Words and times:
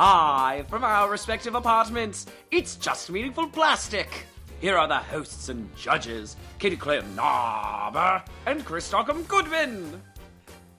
live 0.00 0.66
from 0.66 0.82
our 0.82 1.10
respective 1.10 1.54
apartments. 1.54 2.24
It's 2.50 2.76
just 2.76 3.10
meaningful 3.10 3.48
plastic. 3.48 4.08
Here 4.58 4.78
are 4.78 4.88
the 4.88 4.96
hosts 4.96 5.50
and 5.50 5.68
judges, 5.76 6.36
Katie 6.58 6.78
Clare 6.78 7.02
Narber 7.14 8.22
and 8.46 8.64
Chris 8.64 8.86
Stockham 8.86 9.24
Goodman. 9.24 10.00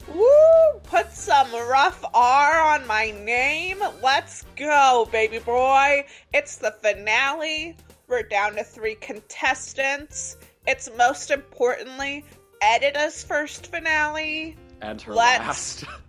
Woo! 0.07 0.80
Put 0.86 1.12
some 1.12 1.52
rough 1.54 2.04
R 2.16 2.62
on 2.73 2.88
my 2.88 3.12
name. 3.12 3.77
Let's 4.02 4.44
go, 4.55 5.07
baby 5.12 5.38
boy. 5.38 6.03
It's 6.34 6.55
the 6.55 6.72
finale. 6.72 7.77
We're 8.08 8.23
down 8.23 8.55
to 8.55 8.63
three 8.63 8.95
contestants. 8.95 10.38
It's 10.66 10.90
most 10.98 11.30
importantly 11.30 12.26
Edyta's 12.63 13.23
first 13.23 13.67
finale. 13.67 14.58
And 14.81 14.99
her 15.03 15.13
Let's- 15.13 15.84
last. 15.84 15.85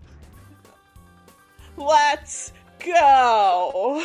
Let's 1.76 2.52
go. 2.84 4.04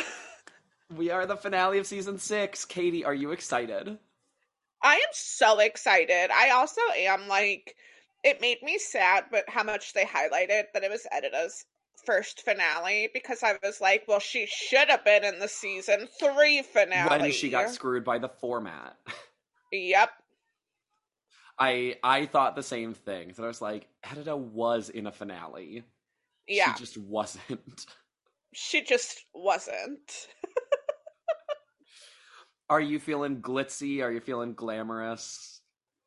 we 0.96 1.10
are 1.10 1.26
the 1.26 1.36
finale 1.36 1.78
of 1.78 1.86
season 1.86 2.18
six. 2.18 2.64
Katie, 2.64 3.04
are 3.04 3.14
you 3.14 3.32
excited? 3.32 3.98
I 4.82 4.94
am 4.94 5.10
so 5.12 5.58
excited. 5.58 6.30
I 6.30 6.50
also 6.50 6.80
am 6.96 7.28
like, 7.28 7.74
it 8.24 8.40
made 8.40 8.62
me 8.62 8.78
sad, 8.78 9.24
but 9.30 9.48
how 9.48 9.64
much 9.64 9.92
they 9.92 10.04
highlighted 10.04 10.64
that 10.72 10.84
it 10.84 10.90
was 10.90 11.06
Edyta's 11.12 11.64
first 12.04 12.42
finale 12.42 13.08
because 13.12 13.42
I 13.42 13.58
was 13.62 13.80
like, 13.80 14.04
well, 14.06 14.20
she 14.20 14.46
should 14.46 14.88
have 14.88 15.04
been 15.04 15.24
in 15.24 15.38
the 15.38 15.48
season 15.48 16.08
three 16.18 16.62
finale. 16.62 17.22
When 17.22 17.32
she 17.32 17.50
got 17.50 17.70
screwed 17.70 18.04
by 18.04 18.18
the 18.18 18.28
format. 18.28 18.96
Yep. 19.72 20.10
I 21.58 21.96
I 22.02 22.26
thought 22.26 22.56
the 22.56 22.62
same 22.62 22.94
thing. 22.94 23.32
That 23.36 23.42
I 23.42 23.48
was 23.48 23.60
like, 23.60 23.88
Edyta 24.04 24.38
was 24.38 24.88
in 24.88 25.06
a 25.06 25.12
finale. 25.12 25.84
Yeah. 26.46 26.72
She 26.74 26.80
just 26.80 26.96
wasn't. 26.96 27.86
She 28.60 28.82
just 28.82 29.24
wasn't. 29.32 30.26
Are 32.68 32.80
you 32.80 32.98
feeling 32.98 33.40
glitzy? 33.40 34.02
Are 34.02 34.10
you 34.10 34.20
feeling 34.20 34.54
glamorous? 34.54 35.60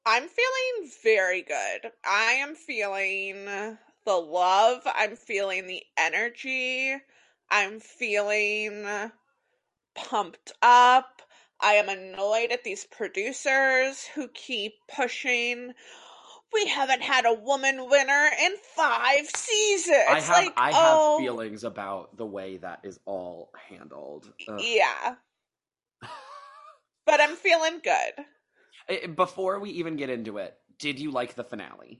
I'm 0.05 0.27
feeling 0.27 0.91
very 1.01 1.43
good. 1.43 1.91
I 2.05 2.33
am 2.33 2.55
feeling 2.55 3.45
the 3.45 4.15
love. 4.15 4.81
I'm 4.85 5.15
feeling 5.15 5.65
the 5.65 5.81
energy. 5.97 6.97
I'm 7.49 7.79
feeling 7.79 8.85
pumped 9.95 10.51
up. 10.61 11.21
I 11.61 11.75
am 11.75 11.87
annoyed 11.87 12.51
at 12.51 12.65
these 12.65 12.85
producers 12.85 14.05
who 14.13 14.27
keep 14.27 14.73
pushing. 14.93 15.73
We 16.53 16.67
haven't 16.67 17.01
had 17.01 17.25
a 17.25 17.33
woman 17.33 17.89
winner 17.89 18.29
in 18.43 18.51
five 18.75 19.27
seasons. 19.35 20.03
I 20.09 20.19
have 20.19 20.29
like, 20.29 20.53
I 20.57 20.71
have 20.73 20.97
oh, 20.97 21.17
feelings 21.19 21.63
about 21.63 22.17
the 22.17 22.25
way 22.25 22.57
that 22.57 22.81
is 22.83 22.99
all 23.05 23.51
handled. 23.69 24.31
Ugh. 24.47 24.59
Yeah. 24.61 25.15
But 27.03 27.19
I'm 27.19 27.35
feeling 27.35 27.81
good. 27.83 28.25
Eh, 28.87 29.07
Before 29.07 29.59
we 29.59 29.71
even 29.71 29.95
get 29.95 30.09
into 30.09 30.37
it, 30.37 30.55
did 30.77 30.99
you 30.99 31.11
like 31.11 31.33
the 31.33 31.43
finale? 31.43 31.99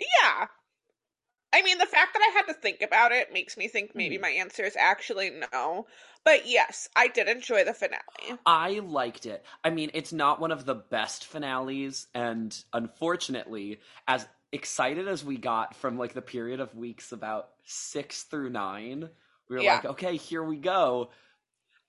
Yeah. 0.00 0.46
I 1.52 1.62
mean, 1.62 1.78
the 1.78 1.86
fact 1.86 2.14
that 2.14 2.22
I 2.22 2.32
had 2.34 2.46
to 2.46 2.54
think 2.54 2.80
about 2.82 3.12
it 3.12 3.32
makes 3.32 3.56
me 3.56 3.68
think 3.68 3.94
maybe 3.94 4.16
Hmm. 4.16 4.22
my 4.22 4.30
answer 4.30 4.64
is 4.64 4.76
actually 4.76 5.30
no. 5.52 5.86
But 6.24 6.46
yes, 6.46 6.88
I 6.96 7.08
did 7.08 7.28
enjoy 7.28 7.64
the 7.64 7.74
finale. 7.74 8.38
I 8.46 8.78
liked 8.80 9.26
it. 9.26 9.44
I 9.64 9.70
mean, 9.70 9.90
it's 9.94 10.12
not 10.12 10.40
one 10.40 10.52
of 10.52 10.64
the 10.64 10.74
best 10.74 11.26
finales, 11.26 12.06
and 12.14 12.56
unfortunately, 12.72 13.80
as 14.08 14.26
excited 14.52 15.08
as 15.08 15.24
we 15.24 15.36
got 15.36 15.74
from 15.76 15.98
like 15.98 16.14
the 16.14 16.22
period 16.22 16.60
of 16.60 16.74
weeks 16.74 17.12
about 17.12 17.50
six 17.64 18.22
through 18.24 18.50
nine, 18.50 19.10
we 19.48 19.56
were 19.56 19.62
Yeah. 19.62 19.74
like, 19.74 19.84
okay, 19.84 20.16
here 20.16 20.42
we 20.42 20.56
go. 20.56 21.10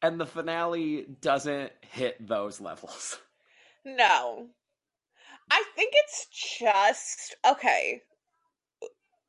And 0.02 0.20
the 0.20 0.26
finale 0.26 1.06
doesn't 1.22 1.72
hit 1.82 2.26
those 2.26 2.60
levels. 2.60 3.18
No. 3.86 4.50
I 5.52 5.64
think 5.76 5.94
it's 5.96 6.28
just 6.60 7.36
okay. 7.46 8.02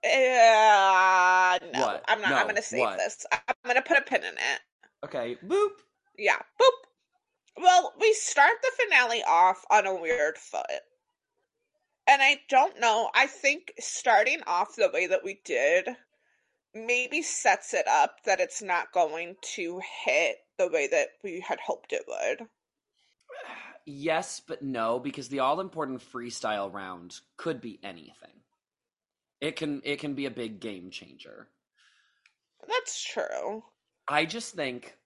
Uh, 0.04 1.58
no, 1.72 1.80
What? 1.80 2.04
I'm 2.08 2.20
not. 2.20 2.30
No, 2.30 2.36
I'm 2.36 2.46
gonna 2.46 2.62
save 2.62 2.80
what? 2.80 2.98
this. 2.98 3.24
I'm 3.32 3.54
gonna 3.66 3.82
put 3.82 3.98
a 3.98 4.02
pin 4.02 4.22
in 4.22 4.34
it. 4.34 4.60
Okay, 5.04 5.36
boop. 5.46 5.70
Yeah, 6.18 6.38
boop. 6.60 7.62
Well, 7.62 7.94
we 8.00 8.12
start 8.14 8.54
the 8.62 8.70
finale 8.84 9.22
off 9.26 9.64
on 9.70 9.86
a 9.86 9.94
weird 9.94 10.36
foot. 10.36 10.66
And 12.06 12.20
I 12.20 12.40
don't 12.50 12.78
know. 12.80 13.10
I 13.14 13.26
think 13.26 13.72
starting 13.80 14.40
off 14.46 14.76
the 14.76 14.90
way 14.92 15.06
that 15.06 15.24
we 15.24 15.40
did 15.44 15.88
maybe 16.74 17.22
sets 17.22 17.72
it 17.72 17.86
up 17.88 18.16
that 18.26 18.40
it's 18.40 18.60
not 18.60 18.92
going 18.92 19.36
to 19.54 19.80
hit 20.04 20.36
the 20.58 20.68
way 20.68 20.88
that 20.88 21.08
we 21.22 21.40
had 21.40 21.60
hoped 21.60 21.92
it 21.92 22.04
would. 22.08 22.46
Yes, 23.86 24.40
but 24.40 24.62
no, 24.62 24.98
because 24.98 25.28
the 25.28 25.40
all 25.40 25.60
important 25.60 26.00
freestyle 26.00 26.72
round 26.72 27.20
could 27.36 27.60
be 27.60 27.78
anything. 27.82 28.40
It 29.44 29.56
can 29.56 29.82
it 29.84 29.98
can 29.98 30.14
be 30.14 30.24
a 30.24 30.30
big 30.30 30.58
game 30.58 30.88
changer. 30.88 31.48
That's 32.66 33.04
true. 33.04 33.62
I 34.08 34.24
just 34.24 34.54
think 34.54 34.96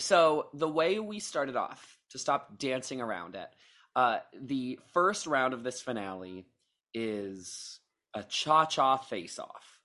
so. 0.00 0.48
The 0.52 0.68
way 0.68 0.98
we 0.98 1.20
started 1.20 1.54
off 1.54 1.96
to 2.10 2.18
stop 2.18 2.58
dancing 2.58 3.00
around 3.00 3.36
it, 3.36 3.48
uh, 3.94 4.18
the 4.34 4.80
first 4.92 5.28
round 5.28 5.54
of 5.54 5.62
this 5.62 5.80
finale 5.80 6.44
is 6.92 7.78
a 8.14 8.24
cha 8.24 8.64
cha 8.64 8.96
face 8.96 9.38
off. 9.38 9.78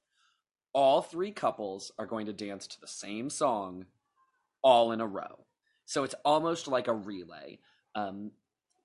All 0.74 1.04
three 1.04 1.31
couples 1.31 1.92
are 2.00 2.08
going 2.08 2.25
to 2.25 2.34
dance 2.34 2.66
to 2.66 2.81
the 2.81 2.88
same 2.88 3.30
song, 3.30 3.86
all 4.64 4.92
in 4.92 5.02
a 5.02 5.08
row. 5.08 5.46
So 5.86 6.04
it's 6.04 6.16
almost 6.25 6.68
like 6.68 6.88
a 6.88 6.94
relay. 6.94 7.60
Um, 7.94 8.31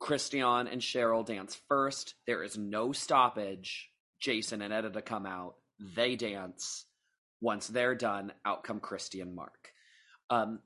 Christian 0.00 0.68
and 0.68 0.82
Cheryl 0.82 1.24
dance 1.24 1.58
first. 1.66 2.14
There 2.26 2.42
is 2.42 2.58
no 2.58 2.92
stoppage. 2.92 3.87
Jason 4.20 4.62
and 4.62 4.72
Edyta 4.72 5.04
come 5.04 5.26
out. 5.26 5.54
They 5.96 6.16
dance. 6.16 6.84
Once 7.40 7.68
they're 7.68 7.94
done, 7.94 8.32
out 8.44 8.64
come 8.64 8.80
Kristi 8.80 9.22
and 9.22 9.34
Mark. 9.34 9.72
Um, 10.28 10.60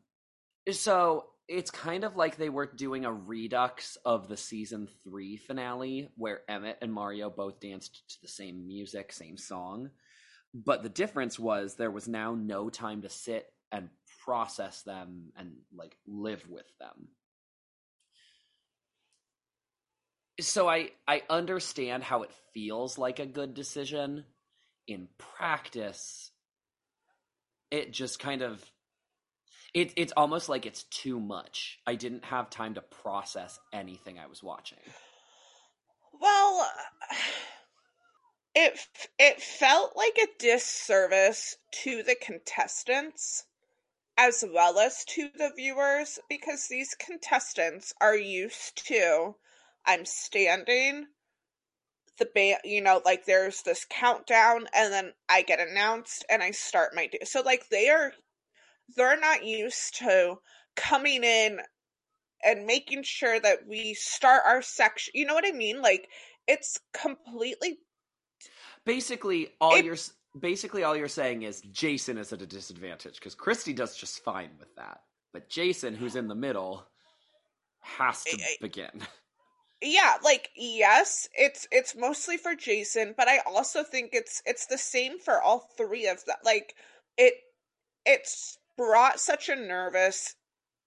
so 0.70 1.26
it's 1.48 1.70
kind 1.70 2.04
of 2.04 2.16
like 2.16 2.36
they 2.36 2.48
were 2.48 2.66
doing 2.66 3.04
a 3.04 3.12
redux 3.12 3.98
of 4.04 4.28
the 4.28 4.36
season 4.36 4.88
three 5.04 5.36
finale, 5.36 6.08
where 6.16 6.40
Emmitt 6.48 6.76
and 6.80 6.92
Mario 6.92 7.28
both 7.28 7.60
danced 7.60 8.08
to 8.08 8.16
the 8.22 8.28
same 8.28 8.66
music, 8.66 9.12
same 9.12 9.36
song. 9.36 9.90
But 10.54 10.82
the 10.82 10.88
difference 10.88 11.38
was 11.38 11.74
there 11.74 11.90
was 11.90 12.08
now 12.08 12.34
no 12.34 12.70
time 12.70 13.02
to 13.02 13.08
sit 13.10 13.46
and 13.70 13.88
process 14.24 14.82
them 14.82 15.32
and 15.36 15.52
like 15.74 15.96
live 16.06 16.44
with 16.48 16.66
them. 16.78 17.08
So 20.42 20.68
I 20.68 20.90
I 21.06 21.22
understand 21.30 22.02
how 22.02 22.22
it 22.22 22.32
feels 22.52 22.98
like 22.98 23.18
a 23.18 23.26
good 23.26 23.54
decision. 23.54 24.24
In 24.88 25.08
practice, 25.16 26.32
it 27.70 27.92
just 27.92 28.18
kind 28.18 28.42
of 28.42 28.64
it 29.72 29.92
it's 29.96 30.12
almost 30.16 30.48
like 30.48 30.66
it's 30.66 30.82
too 30.84 31.20
much. 31.20 31.78
I 31.86 31.94
didn't 31.94 32.24
have 32.24 32.50
time 32.50 32.74
to 32.74 32.82
process 32.82 33.58
anything 33.72 34.18
I 34.18 34.26
was 34.26 34.42
watching. 34.42 34.78
Well, 36.20 36.68
it 38.54 38.78
it 39.18 39.40
felt 39.40 39.96
like 39.96 40.18
a 40.18 40.28
disservice 40.38 41.56
to 41.84 42.02
the 42.02 42.16
contestants 42.16 43.44
as 44.18 44.44
well 44.46 44.78
as 44.78 45.04
to 45.06 45.30
the 45.36 45.52
viewers 45.56 46.18
because 46.28 46.68
these 46.68 46.94
contestants 46.94 47.94
are 48.00 48.16
used 48.16 48.86
to 48.88 49.34
I'm 49.86 50.04
standing 50.04 51.06
the 52.18 52.26
band 52.34 52.58
you 52.64 52.82
know 52.82 53.00
like 53.04 53.24
there's 53.24 53.62
this 53.62 53.86
countdown 53.88 54.66
and 54.74 54.92
then 54.92 55.12
I 55.30 55.42
get 55.42 55.60
announced 55.66 56.24
and 56.30 56.42
I 56.42 56.50
start 56.52 56.94
my 56.94 57.06
day. 57.06 57.20
So 57.24 57.42
like 57.42 57.68
they 57.70 57.88
are 57.90 58.12
they're 58.96 59.18
not 59.20 59.44
used 59.44 59.96
to 59.98 60.36
coming 60.76 61.24
in 61.24 61.60
and 62.44 62.66
making 62.66 63.02
sure 63.04 63.40
that 63.40 63.66
we 63.68 63.94
start 63.94 64.42
our 64.46 64.62
section. 64.62 65.12
You 65.14 65.26
know 65.26 65.34
what 65.34 65.46
I 65.46 65.52
mean? 65.52 65.80
Like 65.82 66.08
it's 66.46 66.78
completely 66.92 67.78
Basically, 68.84 69.48
all 69.60 69.76
It- 69.76 69.84
you're 69.84 69.96
basically 70.38 70.82
all 70.84 70.96
you're 70.96 71.08
saying 71.08 71.42
is 71.42 71.60
Jason 71.72 72.18
is 72.18 72.32
at 72.32 72.42
a 72.42 72.46
disadvantage 72.46 73.14
because 73.16 73.36
Kristi 73.36 73.74
does 73.74 73.96
just 73.96 74.24
fine 74.24 74.50
with 74.58 74.74
that, 74.76 75.02
but 75.32 75.48
Jason, 75.48 75.94
who's 75.94 76.16
in 76.16 76.28
the 76.28 76.34
middle, 76.34 76.84
has 77.80 78.24
to 78.24 78.36
I- 78.38 78.42
I- 78.42 78.56
begin. 78.60 78.90
yeah, 79.82 80.16
like 80.22 80.50
yes, 80.56 81.28
it's 81.34 81.66
it's 81.72 81.94
mostly 81.96 82.36
for 82.36 82.54
Jason, 82.54 83.14
but 83.16 83.28
I 83.28 83.38
also 83.40 83.82
think 83.84 84.10
it's 84.12 84.42
it's 84.46 84.66
the 84.66 84.78
same 84.78 85.18
for 85.18 85.42
all 85.42 85.68
three 85.76 86.06
of 86.06 86.24
them. 86.24 86.36
Like 86.44 86.74
it 87.18 87.34
it's 88.06 88.58
brought 88.76 89.20
such 89.20 89.48
a 89.48 89.56
nervous 89.56 90.34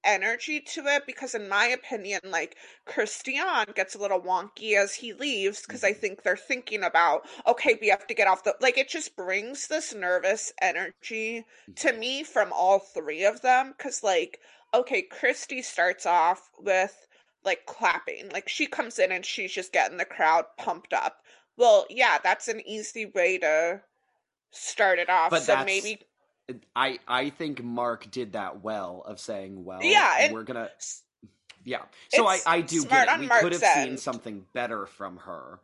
energy 0.06 0.62
to 0.62 0.86
it 0.88 1.06
because 1.08 1.36
in 1.36 1.50
my 1.50 1.66
opinion 1.68 2.22
like 2.26 2.56
christian 2.86 3.66
gets 3.76 3.96
a 3.96 3.98
little 3.98 4.22
wonky 4.22 4.78
as 4.78 4.96
he 4.96 5.14
leaves 5.14 5.62
because 5.62 5.84
i 5.84 5.92
Mhm. 5.92 6.00
think 6.00 6.24
they're 6.24 6.38
thinking 6.38 6.84
about 6.84 7.28
okay 7.48 7.78
we 7.82 7.88
have 7.90 8.06
to 8.08 8.14
get 8.14 8.28
off 8.28 8.44
the 8.44 8.56
like 8.62 8.78
it 8.78 8.88
just 8.90 9.16
brings 9.16 9.68
this 9.68 9.94
nervous 9.96 10.54
energy 10.62 11.46
to 11.76 11.92
me 11.94 12.24
from 12.24 12.54
all 12.54 12.80
three 12.80 13.26
of 13.26 13.42
them 13.42 13.74
because 13.78 14.04
like 14.04 14.40
okay 14.74 15.04
kristi 15.08 15.64
starts 15.64 16.06
off 16.06 16.50
with 16.60 17.08
like 17.46 17.66
clapping 17.66 18.30
like 18.30 18.50
she 18.50 18.66
comes 18.68 19.00
in 19.00 19.12
and 19.12 19.26
she's 19.26 19.52
just 19.52 19.72
getting 19.72 19.98
the 19.98 20.06
crowd 20.06 20.46
pumped 20.58 20.94
up 20.94 21.22
well 21.58 21.86
yeah 21.90 22.18
that's 22.24 22.48
an 22.48 22.62
easy 22.68 23.06
way 23.06 23.38
to 23.38 23.82
start 24.52 25.00
it 25.00 25.10
off 25.10 25.30
But 25.30 25.44
so 25.44 25.64
maybe 25.64 26.00
I 26.76 27.00
I 27.08 27.30
think 27.30 27.64
Mark 27.64 28.10
did 28.12 28.34
that 28.34 28.64
well 28.64 29.04
of 29.06 29.20
saying, 29.20 29.64
well, 29.66 29.80
Yeah, 29.82 30.32
we're 30.32 30.44
gonna 30.44 30.70
yeah. 31.64 31.84
So 32.10 32.28
I 32.28 32.40
I 32.46 32.62
do 32.62 32.86
get 32.86 33.08
it. 33.08 33.20
We 33.20 33.28
Mark's 33.28 33.44
could 33.44 33.52
have 33.54 33.86
seen 33.86 33.98
something 33.98 34.46
better 34.54 34.86
from 34.86 35.18
her, 35.18 35.60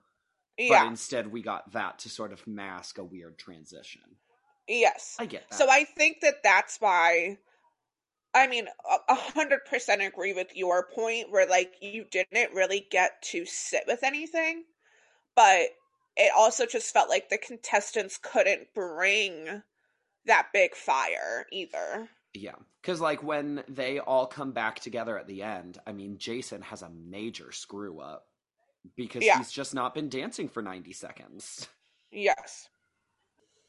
yeah 0.57 0.83
but 0.83 0.87
instead 0.87 1.27
we 1.27 1.41
got 1.41 1.71
that 1.73 1.99
to 1.99 2.09
sort 2.09 2.33
of 2.33 2.45
mask 2.47 2.97
a 2.97 3.03
weird 3.03 3.37
transition. 3.37 4.01
yes 4.67 5.15
I 5.19 5.25
get 5.27 5.49
that. 5.49 5.55
So 5.57 5.69
I 5.69 5.83
think 5.83 6.21
that 6.21 6.43
that's 6.43 6.81
why. 6.81 7.37
I 8.33 8.47
mean, 8.47 8.67
a- 9.09 9.15
hundred 9.15 9.65
percent 9.65 10.01
agree 10.01 10.33
with 10.33 10.55
your 10.55 10.87
point 10.87 11.31
where 11.31 11.47
like 11.47 11.73
you 11.81 12.05
didn't 12.09 12.53
really 12.53 12.87
get 12.89 13.21
to 13.23 13.45
sit 13.45 13.83
with 13.87 14.03
anything, 14.03 14.63
but 15.35 15.67
it 16.15 16.31
also 16.35 16.65
just 16.65 16.93
felt 16.93 17.09
like 17.09 17.29
the 17.29 17.37
contestants 17.37 18.17
couldn't 18.21 18.73
bring 18.73 19.61
that 20.25 20.47
big 20.53 20.75
fire 20.75 21.45
either. 21.51 22.07
Yeah, 22.33 22.55
because 22.81 23.01
like 23.01 23.21
when 23.23 23.63
they 23.67 23.99
all 23.99 24.27
come 24.27 24.51
back 24.53 24.79
together 24.79 25.17
at 25.17 25.27
the 25.27 25.43
end, 25.43 25.77
I 25.85 25.91
mean, 25.91 26.17
Jason 26.17 26.61
has 26.61 26.81
a 26.81 26.89
major 26.89 27.51
screw 27.51 27.99
up 27.99 28.25
because 28.95 29.23
Yeah. 29.23 29.37
he's 29.37 29.51
just 29.51 29.73
not 29.73 29.93
been 29.93 30.07
dancing 30.09 30.47
for 30.47 30.61
ninety 30.61 30.93
seconds. 30.93 31.67
Yes. 32.11 32.69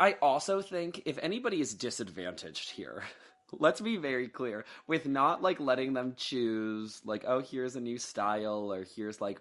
I 0.00 0.14
also 0.22 0.62
think 0.62 1.02
if 1.04 1.18
anybody 1.22 1.60
is 1.60 1.74
disadvantaged 1.74 2.70
here, 2.70 3.04
let's 3.52 3.80
be 3.80 3.96
very 3.96 4.28
clear 4.28 4.64
with 4.86 5.06
not 5.06 5.42
like 5.42 5.60
letting 5.60 5.92
them 5.92 6.14
choose 6.16 7.00
like 7.04 7.24
oh 7.26 7.40
here's 7.40 7.76
a 7.76 7.80
new 7.80 7.98
style 7.98 8.72
or 8.72 8.84
here's 8.96 9.20
like 9.20 9.40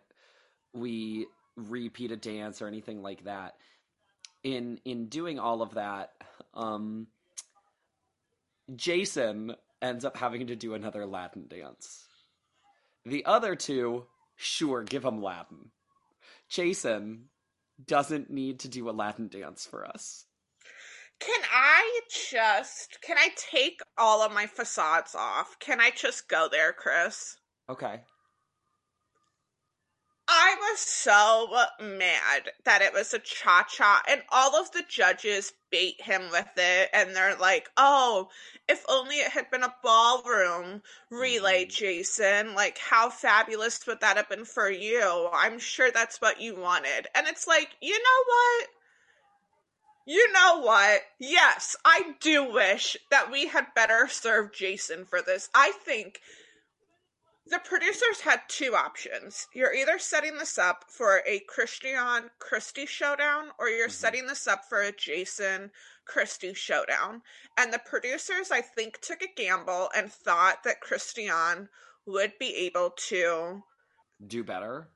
we 0.73 1.27
repeat 1.55 2.11
a 2.11 2.17
dance 2.17 2.61
or 2.61 2.67
anything 2.67 3.01
like 3.01 3.23
that. 3.25 3.55
In 4.43 4.79
in 4.85 5.07
doing 5.07 5.39
all 5.39 5.61
of 5.61 5.75
that, 5.75 6.11
um 6.53 7.07
Jason 8.75 9.55
ends 9.81 10.05
up 10.05 10.17
having 10.17 10.47
to 10.47 10.55
do 10.55 10.73
another 10.73 11.05
Latin 11.05 11.47
dance. 11.47 12.05
The 13.05 13.25
other 13.25 13.55
two, 13.55 14.05
sure, 14.35 14.83
give 14.83 15.03
them 15.03 15.21
Latin. 15.21 15.71
Jason 16.49 17.29
doesn't 17.87 18.29
need 18.29 18.59
to 18.59 18.67
do 18.67 18.89
a 18.89 18.91
Latin 18.91 19.27
dance 19.27 19.65
for 19.65 19.85
us. 19.85 20.25
Can 21.21 21.41
I 21.53 22.01
just 22.09 22.99
can 23.01 23.17
I 23.17 23.29
take 23.37 23.79
all 23.97 24.21
of 24.23 24.33
my 24.33 24.47
facades 24.47 25.15
off? 25.15 25.57
Can 25.59 25.79
I 25.79 25.91
just 25.91 26.27
go 26.27 26.49
there, 26.51 26.73
Chris? 26.73 27.37
Okay. 27.69 28.01
I 30.27 30.55
was 30.59 30.79
so 30.79 31.67
mad 31.79 32.51
that 32.63 32.81
it 32.81 32.93
was 32.93 33.13
a 33.13 33.19
cha 33.19 33.63
cha, 33.63 34.01
and 34.07 34.23
all 34.29 34.55
of 34.55 34.71
the 34.71 34.83
judges 34.87 35.53
bait 35.69 36.01
him 36.01 36.31
with 36.31 36.47
it, 36.57 36.89
and 36.93 37.15
they're 37.15 37.35
like, 37.35 37.69
oh, 37.77 38.29
if 38.67 38.83
only 38.89 39.17
it 39.17 39.31
had 39.31 39.51
been 39.51 39.63
a 39.63 39.75
ballroom 39.83 40.81
relay, 41.11 41.65
Mhm. 41.65 41.69
Jason. 41.69 42.55
Like, 42.55 42.77
how 42.79 43.09
fabulous 43.11 43.85
would 43.85 43.99
that 43.99 44.17
have 44.17 44.29
been 44.29 44.45
for 44.45 44.69
you? 44.71 45.29
I'm 45.33 45.59
sure 45.59 45.91
that's 45.91 46.19
what 46.21 46.41
you 46.41 46.55
wanted. 46.55 47.07
And 47.13 47.27
it's 47.27 47.45
like, 47.47 47.75
you 47.81 47.97
know 48.01 48.23
what? 48.25 48.69
You 50.11 50.29
know 50.33 50.59
what? 50.59 51.03
Yes, 51.19 51.77
I 51.85 52.15
do 52.19 52.51
wish 52.51 52.97
that 53.11 53.31
we 53.31 53.47
had 53.47 53.73
better 53.73 54.09
served 54.09 54.53
Jason 54.53 55.05
for 55.05 55.21
this. 55.21 55.49
I 55.55 55.71
think 55.71 56.19
the 57.45 57.59
producers 57.59 58.19
had 58.19 58.41
two 58.49 58.75
options. 58.75 59.47
You're 59.53 59.73
either 59.73 59.97
setting 59.99 60.37
this 60.37 60.57
up 60.57 60.83
for 60.89 61.23
a 61.25 61.39
Christian 61.39 62.29
Kristi 62.39 62.85
showdown 62.85 63.53
or 63.57 63.69
you're 63.69 63.87
Mhm. 63.87 63.91
setting 63.93 64.25
this 64.27 64.47
up 64.47 64.67
for 64.67 64.81
a 64.81 64.91
Jason 64.91 65.71
Kristi 66.05 66.53
showdown. 66.57 67.23
And 67.55 67.71
the 67.71 67.79
producers, 67.79 68.51
I 68.51 68.59
think, 68.59 68.99
took 68.99 69.21
a 69.21 69.27
gamble 69.27 69.89
and 69.95 70.11
thought 70.11 70.63
that 70.63 70.81
Christian 70.81 71.69
would 72.05 72.37
be 72.37 72.53
able 72.57 72.91
to 73.07 73.63
Do 74.27 74.43
better. 74.43 74.89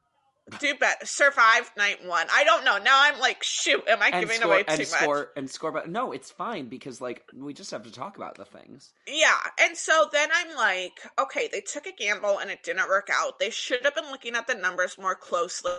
Do 0.59 0.75
better, 0.75 1.05
survive 1.05 1.71
night 1.75 2.05
one. 2.05 2.27
I 2.31 2.43
don't 2.43 2.63
know. 2.65 2.77
Now 2.77 3.01
I'm 3.03 3.19
like, 3.19 3.41
shoot, 3.43 3.83
am 3.87 4.01
I 4.01 4.09
And 4.09 4.21
giving 4.21 4.37
score 4.41 4.51
away 4.51 4.63
and 4.67 4.77
too 4.77 4.83
much? 4.91 5.01
score 5.01 5.31
and 5.35 5.49
score 5.49 5.71
but 5.71 5.89
no, 5.89 6.11
it's 6.11 6.29
fine 6.31 6.67
because 6.69 7.01
like 7.01 7.23
we 7.35 7.53
just 7.53 7.71
have 7.71 7.83
to 7.83 7.91
talk 7.91 8.15
about 8.17 8.35
the 8.35 8.45
things. 8.45 8.93
Yeah, 9.07 9.35
and 9.59 9.75
so 9.75 10.07
then 10.11 10.29
I'm 10.33 10.55
like, 10.55 10.99
okay, 11.19 11.49
they 11.51 11.61
took 11.61 11.87
a 11.87 11.91
gamble 11.91 12.37
and 12.39 12.51
it 12.51 12.61
didn't 12.63 12.87
work 12.87 13.09
out. 13.11 13.39
They 13.39 13.49
should 13.49 13.83
have 13.83 13.95
been 13.95 14.11
looking 14.11 14.35
at 14.35 14.47
the 14.47 14.55
numbers 14.55 14.97
more 14.99 15.15
closely. 15.15 15.71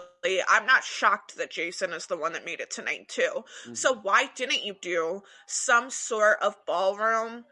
I'm 0.48 0.66
not 0.66 0.82
shocked 0.82 1.36
that 1.36 1.50
Jason 1.50 1.92
is 1.92 2.06
the 2.06 2.16
one 2.16 2.32
that 2.32 2.44
made 2.44 2.60
it 2.60 2.70
tonight 2.70 3.08
too. 3.08 3.44
Mhm. 3.68 3.76
So 3.76 3.94
why 3.94 4.30
didn't 4.34 4.64
you 4.64 4.74
do 4.80 5.22
some 5.46 5.90
sort 5.90 6.38
of 6.42 6.56
ballroom 6.66 7.44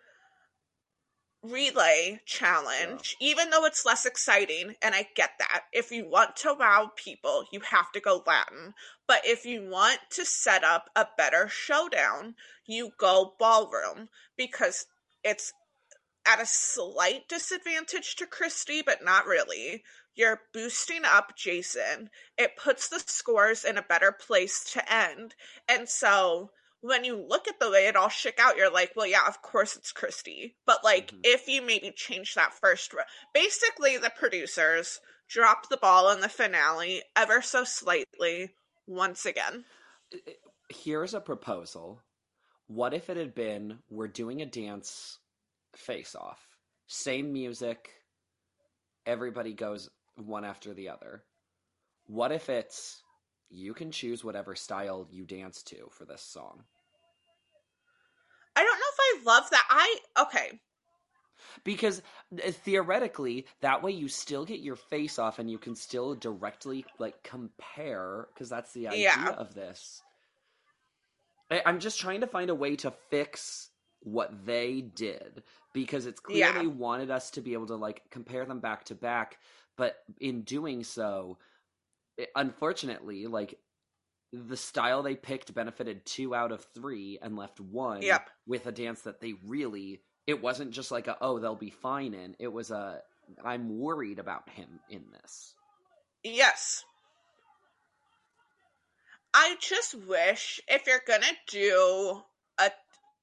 relay 1.45 2.21
challenge, 2.27 3.17
even 3.21 3.51
though 3.51 3.65
it's 3.65 3.85
less 3.85 4.07
exciting? 4.07 4.75
And 4.83 4.95
I 4.95 5.07
get 5.15 5.33
that. 5.39 5.65
If 5.73 5.91
you 5.91 6.09
want 6.09 6.37
to 6.37 6.55
wow 6.59 6.91
people, 6.97 7.45
you 7.53 7.61
have 7.61 7.93
to 7.93 8.01
go 8.01 8.23
Latin. 8.27 8.75
But 9.07 9.23
if 9.25 9.45
you 9.45 9.69
want 9.69 9.99
to 10.11 10.25
set 10.25 10.65
up 10.65 10.91
a 10.97 11.07
better 11.17 11.49
showdown, 11.49 12.35
you 12.67 12.93
go 12.99 13.35
ballroom 13.39 14.09
because 14.37 14.87
it's 15.23 15.53
at 16.27 16.41
a 16.41 16.47
slight 16.47 17.29
disadvantage 17.29 18.17
to 18.17 18.27
Kristi, 18.27 18.83
but 18.85 19.05
not 19.05 19.27
really. 19.27 19.83
You're 20.15 20.43
boosting 20.53 21.05
up 21.05 21.37
Jason. 21.37 22.09
It 22.39 22.57
puts 22.57 22.89
the 22.89 23.01
scores 23.01 23.65
in 23.65 23.77
a 23.77 23.83
better 23.83 24.13
place 24.13 24.65
to 24.73 24.93
end. 24.93 25.35
And 25.69 25.89
so 25.89 26.51
when 26.85 27.03
you 27.03 27.17
look 27.17 27.49
at 27.49 27.59
the 27.59 27.71
way 27.71 27.87
it 27.87 27.97
all 27.97 28.11
shook 28.11 28.39
out, 28.39 28.59
you're 28.59 28.71
like, 28.71 28.93
well, 28.95 29.07
yeah, 29.07 29.27
of 29.27 29.41
course 29.41 29.75
it's 29.75 29.91
Kristi. 29.91 30.53
But 30.67 30.85
like, 30.85 31.13
Mhm. 31.13 31.21
if 31.25 31.49
you 31.49 31.63
maybe 31.63 31.91
change 31.91 32.35
that 32.35 32.53
first, 32.53 32.93
ro- 32.93 33.05
basically 33.33 33.97
the 33.97 34.11
producers 34.11 35.01
dropped 35.27 35.71
the 35.71 35.79
ball 35.79 36.11
in 36.11 36.21
the 36.21 36.29
finale 36.29 37.03
ever 37.17 37.41
so 37.41 37.65
slightly 37.65 38.55
once 38.87 39.25
again. 39.25 39.65
Here's 40.69 41.15
a 41.15 41.23
proposal. 41.23 42.03
What 42.67 42.93
if 42.93 43.09
it 43.09 43.17
had 43.17 43.35
been 43.35 43.83
we're 43.89 44.09
doing 44.09 44.43
a 44.43 44.47
dance 44.47 45.21
face 45.75 46.15
off. 46.15 46.59
Same 46.87 47.33
music. 47.33 47.91
Everybody 49.07 49.55
goes 49.55 49.89
one 50.17 50.45
after 50.45 50.75
the 50.75 50.91
other. 50.91 51.25
What 52.07 52.31
if 52.31 52.51
it's 52.51 53.03
you 53.49 53.73
can 53.73 53.91
choose 53.91 54.23
whatever 54.23 54.55
style 54.55 55.09
you 55.11 55.25
dance 55.25 55.63
to 55.65 55.89
for 55.91 56.05
this 56.05 56.21
song? 56.23 56.65
I 58.57 58.63
don't 58.63 58.79
know 58.79 58.87
if 58.93 58.99
I 59.01 59.25
love 59.25 59.51
that. 59.51 59.67
I 59.71 60.23
okay. 60.23 60.61
Because 61.65 62.03
uh, 62.33 62.51
theoretically, 62.51 63.47
that 63.61 63.83
way 63.83 63.93
you 63.93 64.09
still 64.09 64.45
get 64.45 64.61
your 64.61 64.77
face 64.77 65.19
off 65.19 65.39
and 65.39 65.51
you 65.51 65.59
can 65.59 65.75
still 65.75 66.15
directly 66.15 66.85
like 66.99 67.23
compare 67.23 68.29
because 68.33 68.49
that's 68.49 68.73
the 68.73 68.89
idea 68.89 69.01
Yeah. 69.01 69.31
of 69.31 69.55
this. 69.55 70.03
I, 71.51 71.63
I'm 71.67 71.81
just 71.81 72.01
trying 72.01 72.21
to 72.21 72.27
find 72.27 72.51
a 72.51 72.55
way 72.55 72.77
to 72.77 72.91
fix 73.11 73.71
what 74.01 74.45
they 74.45 74.83
did 74.83 75.43
because 75.73 76.07
it's 76.07 76.21
clearly 76.21 76.67
Yeah. 76.67 76.69
wanted 76.69 77.11
us 77.11 77.31
to 77.33 77.41
be 77.41 77.55
able 77.55 77.67
to 77.69 77.77
like 77.77 78.03
compare 78.11 78.45
them 78.45 78.61
back 78.61 78.85
to 78.87 78.95
back, 78.95 79.39
but 79.77 79.97
in 80.21 80.43
doing 80.43 80.85
so, 80.85 81.39
it, 82.17 82.31
unfortunately, 82.37 83.27
like 83.27 83.59
the 84.47 84.57
style 84.57 85.03
they 85.03 85.15
picked 85.15 85.55
benefited 85.55 86.05
two 86.05 86.35
out 86.35 86.51
of 86.53 86.65
three 86.75 87.19
and 87.23 87.37
left 87.37 87.61
one 87.61 88.03
Yep. 88.03 88.29
with 88.47 88.67
a 88.67 88.73
dance 88.73 89.03
that 89.03 89.21
they 89.21 89.35
really 89.47 90.01
it 90.27 90.43
wasn't 90.43 90.73
just 90.73 90.91
like 90.91 91.07
a 91.07 91.17
oh 91.21 91.39
they'll 91.39 91.55
be 91.55 91.71
fine 91.71 92.15
in 92.15 92.35
it 92.39 92.53
was 92.53 92.71
a 92.71 93.01
i'm 93.45 93.79
worried 93.79 94.19
about 94.19 94.49
him 94.51 94.81
in 94.91 95.05
this 95.13 95.55
Yes. 96.27 96.83
I 99.35 99.57
just 99.61 99.95
wish 100.07 100.61
if 100.69 100.87
you're 100.87 101.03
gonna 101.07 101.27
do 101.49 102.23
a 102.59 102.71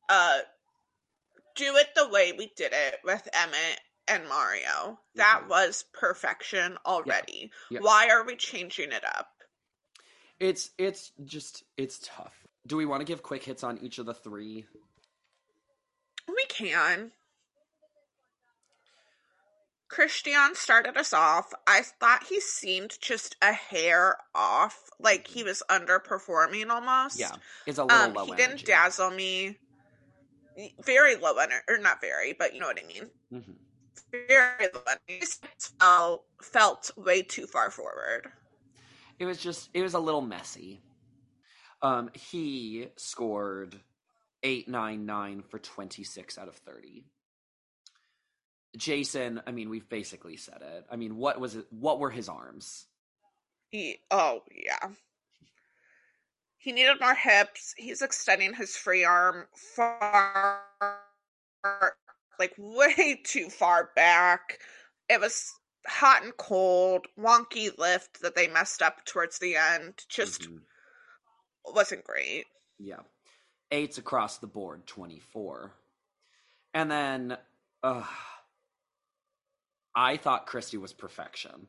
uh 0.09 0.39
do 1.55 1.75
it 1.77 1.87
the 1.95 2.09
way 2.09 2.33
we 2.37 2.51
did 2.55 2.73
it 2.73 2.99
with 3.03 3.27
Emmitt 3.33 3.77
and 4.07 4.27
Mario. 4.27 4.99
That 5.15 5.43
Mhm. 5.45 5.47
was 5.49 5.85
perfection 5.93 6.77
already. 6.85 7.51
Yeah. 7.69 7.79
Why 7.79 8.09
are 8.09 8.23
we 8.23 8.35
changing 8.35 8.91
it 8.91 9.03
up? 9.03 9.30
It's 10.41 10.71
it's 10.77 11.13
just 11.25 11.63
it's 11.77 12.00
tough 12.03 12.48
do 12.67 12.77
we 12.77 12.86
want 12.86 13.01
to 13.01 13.05
give 13.05 13.24
quick 13.24 13.43
hits 13.43 13.63
on 13.63 13.77
each 13.81 14.00
of 14.00 14.07
the 14.07 14.13
three 14.13 14.65
We 16.27 16.45
can. 16.50 17.12
Christian 19.89 20.55
started 20.55 20.95
us 20.98 21.13
off. 21.13 21.53
I 21.67 21.81
thought 21.81 22.24
he 22.29 22.39
seemed 22.39 22.98
just 23.01 23.36
a 23.41 23.51
hair 23.53 24.17
off, 24.33 24.89
like 25.00 25.27
he 25.27 25.43
was 25.43 25.62
underperforming 25.69 26.69
almost. 26.69 27.19
Yeah, 27.19 27.36
it's 27.67 27.77
a 27.77 27.83
little 27.83 28.07
Um, 28.07 28.13
low 28.13 28.25
he 28.25 28.31
energy. 28.31 28.48
didn't 28.48 28.65
dazzle 28.65 29.12
me. 29.12 29.57
Very 30.86 31.15
low 31.17 31.38
energy, 31.38 31.63
or 31.67 31.77
not 31.77 32.01
very, 32.01 32.33
but 32.33 32.53
you 32.53 32.62
know 32.62 32.67
what 32.67 32.79
I 32.81 32.88
mean. 32.88 33.10
Mhm. 33.33 33.55
Very 34.12 34.69
low 34.74 34.83
energy. 34.88 35.25
Felt, 35.79 36.25
felt 36.41 36.91
way 36.98 37.21
too 37.21 37.48
far 37.48 37.69
forward. 37.69 38.31
It 39.21 39.25
was 39.25 39.37
just 39.37 39.69
it 39.75 39.83
was 39.83 39.93
a 39.93 39.99
little 39.99 40.21
messy. 40.21 40.81
Um, 41.83 42.09
he 42.13 42.87
scored 42.97 43.79
eight 44.41 44.67
nine 44.67 45.05
nine 45.05 45.43
for 45.43 45.59
twenty 45.59 46.03
six 46.03 46.39
out 46.39 46.47
of 46.47 46.55
thirty. 46.55 47.05
Jason, 48.75 49.39
I 49.45 49.51
mean, 49.51 49.69
we've 49.69 49.87
basically 49.87 50.37
said 50.37 50.63
it. 50.63 50.87
I 50.91 50.95
mean, 50.95 51.17
what 51.17 51.39
was 51.39 51.55
it? 51.55 51.67
What 51.69 51.99
were 51.99 52.09
his 52.09 52.29
arms? 52.29 52.87
He, 53.69 53.99
oh 54.09 54.41
yeah. 54.51 54.89
He 56.57 56.71
needed 56.71 56.99
more 56.99 57.13
hips. 57.13 57.75
He's 57.77 58.01
extending 58.01 58.55
his 58.55 58.75
free 58.75 59.03
arm 59.03 59.45
far, 59.75 60.61
like 62.39 62.55
way 62.57 63.21
too 63.23 63.49
far 63.49 63.91
back. 63.95 64.57
It 65.09 65.21
was 65.21 65.53
hot 65.88 66.23
and 66.23 66.35
cold, 66.38 67.07
wonky 67.17 67.75
lift 67.77 68.21
that 68.21 68.35
they 68.35 68.47
messed 68.47 68.81
up 68.81 69.05
towards 69.05 69.39
the 69.39 69.55
end. 69.55 70.05
Just 70.09 70.43
Mhm. 70.43 70.65
wasn't 71.65 72.03
great. 72.03 72.47
Yeah. 72.77 73.03
Eights 73.71 73.97
across 73.97 74.38
the 74.38 74.47
board, 74.47 74.85
24. 74.85 75.73
And 76.73 76.89
then, 76.91 77.38
uh, 77.83 78.07
I 79.95 80.17
thought 80.17 80.47
Kristi 80.47 80.79
was 80.79 80.93
perfection. 80.93 81.67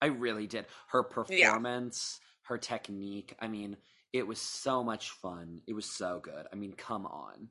I 0.00 0.06
really 0.06 0.46
did. 0.46 0.66
Her 0.88 1.02
performance, 1.04 2.20
her 2.42 2.58
technique, 2.58 3.36
I 3.40 3.46
mean, 3.48 3.76
it 4.12 4.26
was 4.26 4.40
so 4.40 4.82
much 4.82 5.10
fun. 5.10 5.62
It 5.66 5.74
was 5.74 5.96
so 5.96 6.20
good. 6.20 6.46
I 6.52 6.56
mean, 6.56 6.74
come 6.74 7.06
on. 7.06 7.50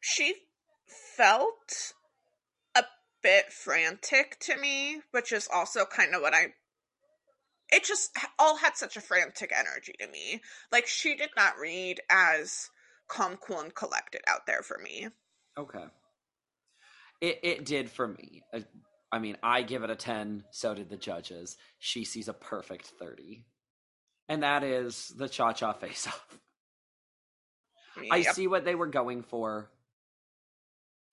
She 0.00 0.48
felt 1.16 1.94
bit 3.22 3.52
frantic 3.52 4.38
to 4.40 4.56
me, 4.56 5.00
which 5.10 5.32
is 5.32 5.48
also 5.52 5.84
kind 5.84 6.14
of 6.14 6.22
what 6.22 6.34
I. 6.34 6.54
It 7.72 7.84
just 7.84 8.16
all 8.38 8.56
had 8.56 8.76
such 8.76 8.96
a 8.96 9.00
frantic 9.00 9.52
energy 9.56 9.94
to 10.00 10.08
me. 10.08 10.40
Like 10.72 10.86
she 10.86 11.16
did 11.16 11.30
not 11.36 11.58
read 11.60 12.00
as 12.10 12.70
calm, 13.08 13.36
cool, 13.36 13.60
and 13.60 13.74
collected 13.74 14.22
out 14.26 14.46
there 14.46 14.62
for 14.62 14.78
me. 14.78 15.08
Okay. 15.58 15.84
It 17.20 17.40
it 17.42 17.64
did 17.64 17.90
for 17.90 18.08
me. 18.08 18.42
I, 18.52 18.64
I 19.12 19.18
mean, 19.18 19.36
I 19.42 19.62
give 19.62 19.82
it 19.82 19.90
a 19.90 19.96
10, 19.96 20.44
so 20.50 20.74
did 20.74 20.88
the 20.88 20.96
judges. 20.96 21.56
She 21.78 22.04
sees 22.04 22.28
a 22.28 22.32
perfect 22.32 22.86
30. 22.98 23.44
And 24.28 24.44
that 24.44 24.62
is 24.62 25.12
the 25.16 25.28
cha 25.28 25.52
cha 25.52 25.72
face 25.72 26.06
off. 26.06 26.38
I 28.10 28.22
see 28.22 28.46
what 28.46 28.64
they 28.64 28.74
were 28.74 28.86
going 28.86 29.22
for. 29.22 29.70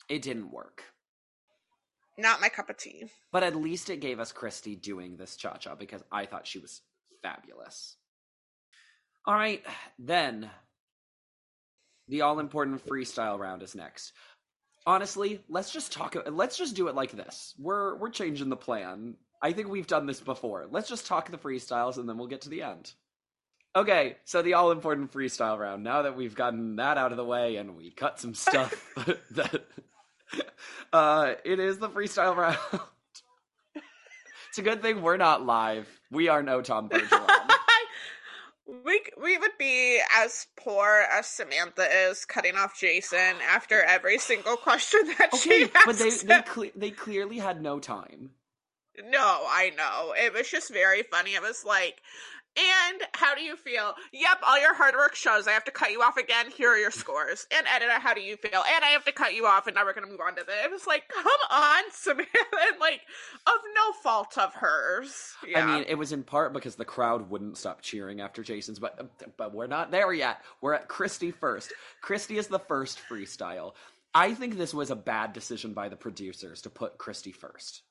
It 0.08 0.22
didn't 0.22 0.52
work. 0.52 0.84
Not 2.17 2.41
my 2.41 2.50
cup 2.50 2.69
of 2.69 2.77
tea. 2.77 3.05
But 3.31 3.43
at 3.43 3.55
least 3.55 3.89
it 3.89 4.00
gave 4.00 4.19
us 4.19 4.33
Kristi 4.33 4.79
doing 4.79 5.17
this 5.17 5.36
cha 5.36 5.57
cha 5.57 5.75
because 5.75 6.03
I 6.12 6.25
thought 6.25 6.47
she 6.47 6.59
was 6.59 6.81
fabulous. 7.21 7.95
All 9.25 9.36
right, 9.36 9.63
then 10.00 10.50
the 12.07 12.21
all 12.21 12.39
important 12.39 12.86
freestyle 12.86 13.38
round 13.38 13.62
is 13.62 13.75
next. 13.75 14.13
Honestly, 14.86 15.41
let's 15.50 15.71
just 15.71 15.91
talk 15.91 16.15
let's 16.27 16.57
just 16.57 16.75
do 16.75 16.88
it 16.88 16.95
like 16.95 17.12
this. 17.12 17.53
We're 17.59 17.95
we're 17.97 18.09
changing 18.09 18.50
the 18.50 18.55
plan. 18.55 19.15
I 19.41 19.51
think 19.51 19.67
we've 19.67 19.86
done 19.86 20.05
this 20.05 20.21
before. 20.21 20.65
Let's 20.71 20.89
just 20.89 21.05
talk 21.05 21.29
the 21.29 21.38
freestyles 21.38 21.97
and 21.97 22.07
then 22.07 22.17
we'll 22.17 22.27
get 22.27 22.41
to 22.41 22.50
the 22.50 22.63
end. 22.63 22.93
Okay, 23.75 24.15
so 24.25 24.41
the 24.41 24.53
all 24.55 24.71
important 24.71 25.12
freestyle 25.12 25.59
round. 25.59 25.83
Now 25.83 26.03
that 26.03 26.15
we've 26.15 26.33
gotten 26.33 26.77
that 26.77 26.97
out 26.97 27.12
of 27.12 27.17
the 27.17 27.25
way 27.25 27.57
and 27.57 27.75
we 27.75 27.91
cut 27.91 28.19
some 28.19 28.33
stuff 28.33 28.74
that 29.31 29.65
uh 30.93 31.34
it 31.46 31.60
is 31.60 31.79
the 31.79 31.89
freestyle 31.89 32.36
round. 32.36 32.57
it's 34.50 34.57
a 34.57 34.62
good 34.62 34.81
thing 34.81 35.01
we're 35.01 35.17
not 35.17 35.46
live. 35.46 35.88
We 36.12 36.27
are 36.29 36.43
no 36.43 36.62
Tom 36.62 36.89
Bergeron. 36.89 37.27
we 38.86 39.01
we 39.22 39.38
would 39.38 39.57
be 39.57 40.01
as 40.15 40.48
poor 40.57 41.05
as 41.12 41.27
Samantha 41.27 41.88
is 42.10 42.25
cutting 42.25 42.55
off 42.55 42.79
Jason 42.79 43.36
after 43.50 43.81
every 43.81 44.17
single 44.17 44.57
question 44.57 45.01
that 45.19 45.34
she 45.36 45.50
Okay, 45.51 45.72
asks. 45.75 45.86
but 45.86 45.98
they 45.98 46.10
they 46.12 46.41
cle- 46.41 46.72
they 46.75 46.91
clearly 46.91 47.38
had 47.38 47.62
no 47.62 47.79
time. 47.79 48.31
No, 49.10 49.19
I 49.48 49.72
know. 49.77 50.13
It 50.17 50.34
was 50.34 50.50
just 50.50 50.72
very 50.72 51.03
funny. 51.03 51.36
It 51.36 51.41
was 51.41 51.63
like, 51.63 52.01
and 52.58 53.02
how 53.14 53.36
do 53.36 53.42
you 53.42 53.56
feel? 53.56 53.94
Yep, 54.12 54.40
all 54.48 54.60
your 54.60 54.74
hard 54.74 54.96
work 54.96 55.16
shows. 55.16 55.48
I 55.48 55.52
have 55.52 55.66
to 55.66 55.72
cut 55.72 55.92
you 55.92 56.02
off 56.02 56.18
again. 56.18 56.48
Here 56.56 56.70
are 56.70 56.78
your 56.78 56.92
scores. 56.92 57.46
And 57.56 57.66
Edyta, 57.68 58.00
how 58.00 58.14
do 58.14 58.22
you 58.22 58.38
feel? 58.38 58.64
And 58.76 58.84
I 58.84 58.90
have 58.90 59.06
to 59.06 59.12
cut 59.12 59.36
you 59.36 59.46
off, 59.46 59.68
and 59.68 59.76
now 59.76 59.86
we're 59.86 59.94
gonna 59.94 60.08
move 60.08 60.22
on 60.22 60.36
to 60.36 60.44
the. 60.44 60.64
It 60.64 60.72
was 60.72 60.88
like, 60.88 61.04
come 61.10 61.26
on, 61.52 61.84
Samantha, 61.92 62.28
and 62.70 62.80
like 62.80 63.02
of 63.46 63.60
no 63.76 63.94
fault 64.04 64.38
of 64.38 64.54
hers. 64.54 65.34
Yeah. 65.48 65.64
I 65.64 65.76
mean, 65.76 65.86
it 65.88 65.96
was 65.96 66.12
in 66.12 66.24
part 66.24 66.54
because 66.54 66.76
the 66.76 66.86
crowd 66.86 67.30
wouldn't 67.30 67.58
stop 67.58 67.82
cheering 67.82 68.22
after 68.22 68.44
Jason's, 68.44 68.80
but 68.80 69.10
but 69.38 69.54
we're 69.54 69.68
not 69.68 69.92
there 69.92 70.12
yet. 70.14 70.42
We're 70.62 70.74
at 70.74 70.90
Kristi 70.90 71.34
first. 71.34 71.72
Kristi 72.04 72.38
is 72.38 72.48
the 72.48 72.60
first 72.60 73.00
freestyle. 73.10 73.74
I 74.14 74.34
think 74.34 74.58
this 74.58 74.74
was 74.74 74.90
a 74.90 74.96
bad 74.96 75.34
decision 75.34 75.74
by 75.74 75.90
the 75.90 75.96
producers 75.96 76.62
to 76.64 76.70
put 76.70 76.98
Kristi 76.98 77.36
first. 77.36 77.84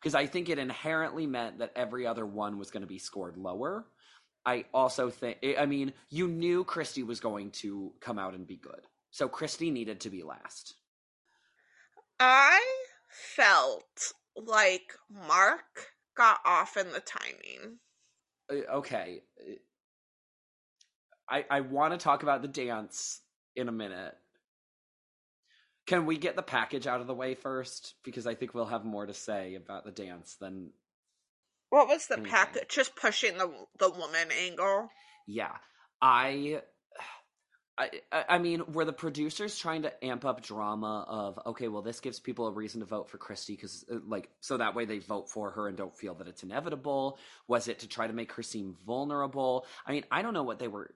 Because 0.00 0.14
I 0.14 0.26
think 0.26 0.48
it 0.48 0.58
inherently 0.58 1.26
meant 1.26 1.58
that 1.58 1.72
every 1.74 2.06
other 2.06 2.24
one 2.24 2.58
was 2.58 2.70
going 2.70 2.82
to 2.82 2.86
be 2.86 2.98
scored 2.98 3.36
lower. 3.36 3.86
I 4.46 4.64
also 4.72 5.10
think, 5.10 5.38
I 5.58 5.66
mean, 5.66 5.92
you 6.08 6.28
knew 6.28 6.64
Kristi 6.64 7.04
was 7.04 7.20
going 7.20 7.50
to 7.52 7.92
come 8.00 8.18
out 8.18 8.34
and 8.34 8.46
be 8.46 8.56
good. 8.56 8.86
So 9.10 9.28
Kristi 9.28 9.72
needed 9.72 10.00
to 10.00 10.10
be 10.10 10.22
last. 10.22 10.74
I 12.20 12.60
felt 13.10 14.12
like 14.36 14.92
Mark 15.10 15.92
got 16.16 16.38
off 16.44 16.76
in 16.76 16.92
the 16.92 17.00
timing. 17.00 17.78
Uh, 18.50 18.76
okay 18.76 19.22
i 21.28 21.44
i 21.50 21.60
want 21.60 21.92
to 21.92 21.98
talk 21.98 22.22
about 22.22 22.42
the 22.42 22.48
dance 22.48 23.20
in 23.56 23.68
a 23.68 23.72
minute 23.72 24.14
can 25.88 26.06
we 26.06 26.18
get 26.18 26.36
the 26.36 26.42
package 26.42 26.86
out 26.86 27.00
of 27.02 27.08
the 27.08 27.14
way 27.14 27.34
first 27.34 27.94
because 28.04 28.26
i 28.28 28.34
think 28.36 28.54
we'll 28.54 28.66
have 28.66 28.84
more 28.86 29.06
to 29.06 29.14
say 29.14 29.56
about 29.56 29.84
the 29.84 29.92
dance 29.92 30.36
than 30.40 30.70
What 31.70 31.88
was 31.88 32.06
the 32.08 32.18
Anything. 32.18 32.32
package? 32.32 32.68
Just 32.68 32.96
pushing 32.96 33.38
the 33.38 33.66
the 33.78 33.90
woman 33.90 34.30
angle. 34.32 34.90
yeah 35.26 35.56
i 36.02 36.62
I, 37.78 37.90
I 38.12 38.24
I 38.30 38.38
mean, 38.38 38.64
were 38.72 38.84
the 38.84 38.92
producers 38.92 39.58
trying 39.58 39.82
to 39.82 40.04
amp 40.04 40.24
up 40.24 40.42
drama 40.42 41.04
of 41.08 41.38
okay, 41.46 41.68
well, 41.68 41.82
this 41.82 42.00
gives 42.00 42.18
people 42.20 42.48
a 42.48 42.52
reason 42.52 42.80
to 42.80 42.86
vote 42.86 43.08
for 43.08 43.18
Kristi 43.18 43.48
because, 43.56 43.84
uh, 43.92 43.98
like, 44.06 44.30
so 44.40 44.56
that 44.56 44.74
way 44.74 44.84
they 44.84 44.98
vote 44.98 45.30
for 45.30 45.52
her 45.52 45.68
and 45.68 45.76
don't 45.76 45.96
feel 45.96 46.14
that 46.16 46.28
it's 46.28 46.42
inevitable? 46.42 47.18
Was 47.46 47.68
it 47.68 47.80
to 47.80 47.88
try 47.88 48.06
to 48.08 48.12
make 48.12 48.32
her 48.32 48.42
seem 48.42 48.74
vulnerable? 48.86 49.66
I 49.86 49.92
mean, 49.92 50.04
I 50.10 50.22
don't 50.22 50.34
know 50.34 50.42
what 50.42 50.58
they 50.58 50.68
were 50.68 50.92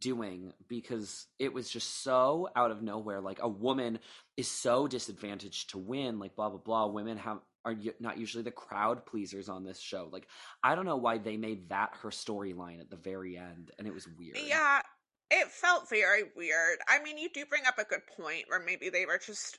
doing 0.00 0.52
because 0.68 1.26
it 1.38 1.52
was 1.52 1.68
just 1.68 2.02
so 2.02 2.48
out 2.54 2.70
of 2.70 2.82
nowhere. 2.82 3.20
Like, 3.20 3.40
a 3.40 3.48
woman 3.48 3.98
is 4.36 4.48
so 4.48 4.86
disadvantaged 4.86 5.70
to 5.70 5.78
win. 5.78 6.18
Like, 6.18 6.36
blah 6.36 6.50
blah 6.50 6.58
blah. 6.58 6.86
Women 6.86 7.18
have 7.18 7.40
are 7.64 7.76
not 8.00 8.18
usually 8.18 8.42
the 8.42 8.50
crowd 8.50 9.06
pleasers 9.06 9.48
on 9.48 9.64
this 9.64 9.78
show. 9.78 10.08
Like, 10.10 10.26
I 10.64 10.74
don't 10.74 10.84
know 10.84 10.96
why 10.96 11.18
they 11.18 11.36
made 11.36 11.68
that 11.68 11.90
her 12.02 12.10
storyline 12.10 12.80
at 12.80 12.90
the 12.90 12.96
very 12.96 13.36
end, 13.36 13.70
and 13.78 13.86
it 13.86 13.94
was 13.94 14.08
weird. 14.18 14.36
Yeah, 14.36 14.80
it 15.30 15.48
felt 15.48 15.88
very 15.88 16.24
weird. 16.36 16.78
I 16.88 17.02
mean, 17.02 17.18
you 17.18 17.28
do 17.32 17.46
bring 17.46 17.66
up 17.66 17.78
a 17.78 17.84
good 17.84 18.02
point 18.16 18.44
where 18.48 18.60
maybe 18.60 18.88
they 18.90 19.06
were 19.06 19.20
just 19.24 19.58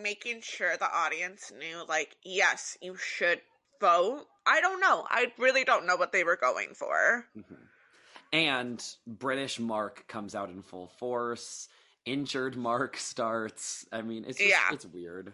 making 0.00 0.40
sure 0.42 0.76
the 0.76 0.92
audience 0.92 1.52
knew, 1.56 1.84
like, 1.88 2.16
yes, 2.24 2.76
you 2.80 2.96
should 2.96 3.40
vote. 3.80 4.24
I 4.46 4.60
don't 4.60 4.80
know. 4.80 5.04
I 5.08 5.32
really 5.38 5.64
don't 5.64 5.86
know 5.86 5.96
what 5.96 6.12
they 6.12 6.24
were 6.24 6.36
going 6.36 6.74
for. 6.74 7.26
Mhm. 7.36 7.68
And 8.32 8.82
British 9.06 9.58
Mark 9.58 10.06
comes 10.08 10.34
out 10.34 10.50
in 10.50 10.62
full 10.62 10.88
force. 10.88 11.68
Injured 12.04 12.56
Mark 12.56 12.96
starts. 12.98 13.86
I 13.92 14.02
mean, 14.02 14.24
it's 14.26 14.38
just, 14.38 14.50
Yeah. 14.50 14.68
it's 14.72 14.86
weird. 14.86 15.32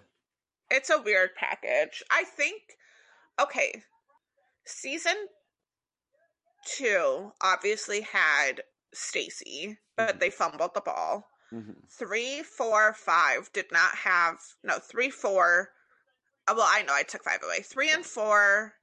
It's 0.70 0.90
a 0.90 1.00
weird 1.02 1.34
package. 1.34 2.02
I 2.10 2.24
think, 2.24 2.62
okay, 3.40 3.82
season 4.66 5.16
two 6.66 7.32
obviously 7.42 8.02
had 8.02 8.62
Stacy, 8.94 9.78
but 9.96 10.16
Mhm. 10.16 10.20
they 10.20 10.30
fumbled 10.30 10.74
the 10.74 10.80
ball. 10.80 11.28
hmm 11.50 11.72
three, 11.90 12.42
four, 12.42 12.94
five 12.94 13.52
did 13.52 13.70
not 13.70 13.94
have 13.94 14.40
no 14.62 14.78
three, 14.78 15.10
four. 15.10 15.74
uh, 16.48 16.54
Well, 16.56 16.66
I 16.68 16.80
know 16.82 16.94
I 16.94 17.02
took 17.02 17.22
five 17.24 17.42
away. 17.42 17.60
Three 17.60 17.90
and 17.90 18.04
four. 18.06 18.74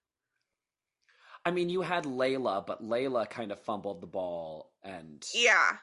I 1.49 1.51
mean, 1.51 1.69
you 1.69 1.81
had 1.81 2.05
Laila, 2.05 2.63
but 2.65 2.83
Laila 2.83 3.25
kind 3.25 3.51
of 3.51 3.59
fumbled 3.59 4.01
the 4.01 4.07
ball, 4.07 4.71
and 4.83 5.25
Yeah, 5.33 5.77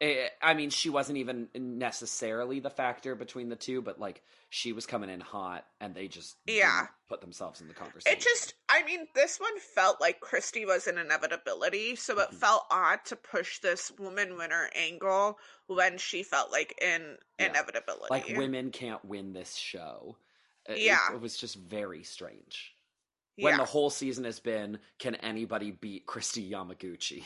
Eh, 0.00 0.28
I 0.40 0.54
mean, 0.54 0.70
she 0.70 0.90
wasn't 0.90 1.18
even 1.18 1.48
necessarily 1.56 2.60
the 2.60 2.70
factor 2.70 3.16
between 3.16 3.48
the 3.48 3.56
two, 3.56 3.82
but 3.82 3.98
like 3.98 4.22
she 4.48 4.72
was 4.72 4.86
coming 4.86 5.10
in 5.10 5.18
hot, 5.18 5.66
and 5.80 5.92
they 5.92 6.06
just 6.06 6.36
Yeah. 6.46 6.86
put 7.08 7.20
themselves 7.20 7.60
in 7.60 7.66
the 7.66 7.74
conversation. 7.74 8.16
It 8.16 8.22
just, 8.22 8.54
I 8.68 8.84
mean, 8.84 9.08
this 9.16 9.40
one 9.40 9.58
felt 9.58 10.00
like 10.00 10.20
Kristi 10.20 10.64
was 10.64 10.86
an 10.86 10.98
inevitability, 10.98 11.96
so 11.96 12.20
it 12.20 12.30
Mhm. 12.30 12.34
felt 12.34 12.66
odd 12.70 13.04
to 13.06 13.16
push 13.16 13.58
this 13.58 13.90
woman 13.98 14.36
winner 14.36 14.70
angle 14.72 15.40
when 15.66 15.98
she 15.98 16.22
felt 16.22 16.52
like 16.52 16.78
in 16.80 17.18
Yeah. 17.40 17.46
inevitability. 17.46 18.06
like 18.10 18.28
women 18.38 18.70
can't 18.70 19.04
win 19.04 19.32
this 19.32 19.56
show. 19.56 20.16
It- 20.66 20.74
it- 20.74 20.82
Yeah. 20.82 21.12
it, 21.12 21.20
was 21.20 21.36
just 21.36 21.56
very 21.56 22.04
strange. 22.04 22.76
When 23.38 23.52
yeah. 23.52 23.58
the 23.58 23.64
whole 23.64 23.88
season 23.88 24.24
has 24.24 24.40
been, 24.40 24.80
can 24.98 25.14
anybody 25.14 25.70
beat 25.70 26.06
Kristi 26.06 26.50
Yamaguchi? 26.50 27.22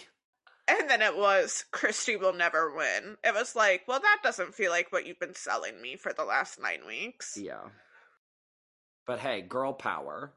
And 0.68 0.90
then 0.90 1.00
it 1.00 1.16
was 1.16 1.64
Kristi 1.72 2.20
will 2.20 2.34
never 2.34 2.76
win. 2.76 3.16
It 3.24 3.34
was 3.34 3.56
like, 3.56 3.84
well, 3.88 3.98
that 4.00 4.18
doesn't 4.22 4.54
feel 4.54 4.70
like 4.70 4.92
what 4.92 5.06
you've 5.06 5.18
been 5.18 5.34
selling 5.34 5.80
me 5.80 5.96
for 5.96 6.12
the 6.12 6.24
last 6.24 6.60
nine 6.60 6.86
weeks. 6.86 7.38
Yeah. 7.40 7.62
But 9.06 9.20
hey, 9.20 9.40
girl 9.40 9.72
power. 9.72 10.34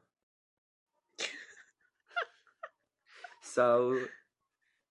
so, 3.42 4.00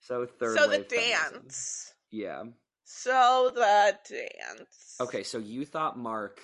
so 0.02 0.28
third. 0.40 0.58
so 0.58 0.68
the 0.68 0.84
feminism. 0.84 1.32
dance. 1.34 1.94
Yeah. 2.12 2.44
So 2.84 3.52
the 3.54 3.98
dance. 4.08 4.98
Okay, 5.02 5.24
so 5.24 5.40
you 5.40 5.66
thought 5.66 5.98
Mark 5.98 6.40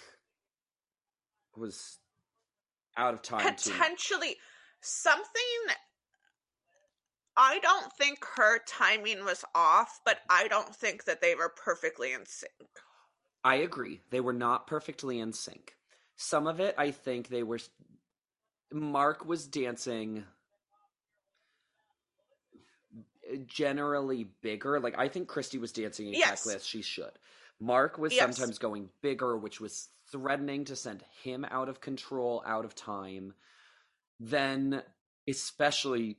was 1.55 1.99
out 2.97 3.13
of 3.13 3.21
time 3.21 3.55
too. 3.55 3.71
Potentially 3.71 4.37
something. 4.81 5.75
I 7.37 7.59
don't 7.59 7.91
think 7.93 8.19
her 8.35 8.59
timing 8.67 9.23
was 9.23 9.45
off, 9.55 10.01
but 10.05 10.19
I 10.29 10.47
don't 10.47 10.75
think 10.75 11.05
that 11.05 11.21
they 11.21 11.33
were 11.35 11.49
perfectly 11.49 12.13
in 12.13 12.25
sync. 12.25 12.51
I 13.43 13.55
agree. 13.55 14.01
They 14.09 14.19
were 14.19 14.33
not 14.33 14.67
perfectly 14.67 15.19
in 15.19 15.33
sync. 15.33 15.75
Some 16.17 16.45
of 16.45 16.59
it, 16.59 16.75
I 16.77 16.91
think 16.91 17.29
they 17.29 17.43
were. 17.43 17.59
Mark 18.71 19.25
was 19.25 19.47
dancing 19.47 20.25
generally 23.47 24.25
bigger. 24.41 24.79
Like, 24.79 24.97
I 24.97 25.07
think 25.07 25.29
Kristi 25.29 25.59
was 25.59 25.71
dancing 25.71 26.09
exactly 26.09 26.53
Yes. 26.53 26.61
as 26.61 26.67
she 26.67 26.81
should. 26.81 27.11
Mark 27.59 27.97
was 27.97 28.13
Yes. 28.13 28.35
sometimes 28.35 28.59
going 28.59 28.89
bigger, 29.01 29.37
which 29.37 29.59
was 29.61 29.89
threatening 30.11 30.65
to 30.65 30.75
send 30.75 31.03
him 31.23 31.45
out 31.49 31.69
of 31.69 31.81
control, 31.81 32.43
out 32.45 32.65
of 32.65 32.75
time. 32.75 33.33
Then, 34.19 34.83
especially 35.27 36.17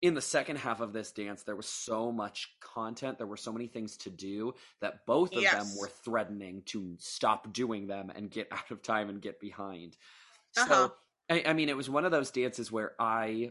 in 0.00 0.14
the 0.14 0.20
second 0.20 0.56
half 0.56 0.80
of 0.80 0.92
this 0.92 1.10
dance, 1.10 1.42
there 1.42 1.56
was 1.56 1.66
so 1.66 2.12
much 2.12 2.54
content, 2.60 3.18
there 3.18 3.26
were 3.26 3.36
so 3.36 3.52
many 3.52 3.66
things 3.66 3.96
to 3.98 4.10
do 4.10 4.54
that 4.80 5.04
both 5.06 5.34
of 5.34 5.42
them 5.42 5.66
were 5.78 5.88
threatening 6.04 6.62
to 6.66 6.94
stop 6.98 7.52
doing 7.52 7.86
them 7.86 8.10
and 8.14 8.30
get 8.30 8.48
out 8.52 8.70
of 8.70 8.82
time 8.82 9.08
and 9.08 9.20
get 9.20 9.40
behind. 9.40 9.96
Uh-huh. 10.56 10.68
So, 10.68 10.92
I, 11.30 11.44
I 11.46 11.52
mean, 11.52 11.68
it 11.68 11.76
was 11.76 11.90
one 11.90 12.04
of 12.04 12.12
those 12.12 12.30
dances 12.30 12.70
where 12.70 12.92
I 12.98 13.50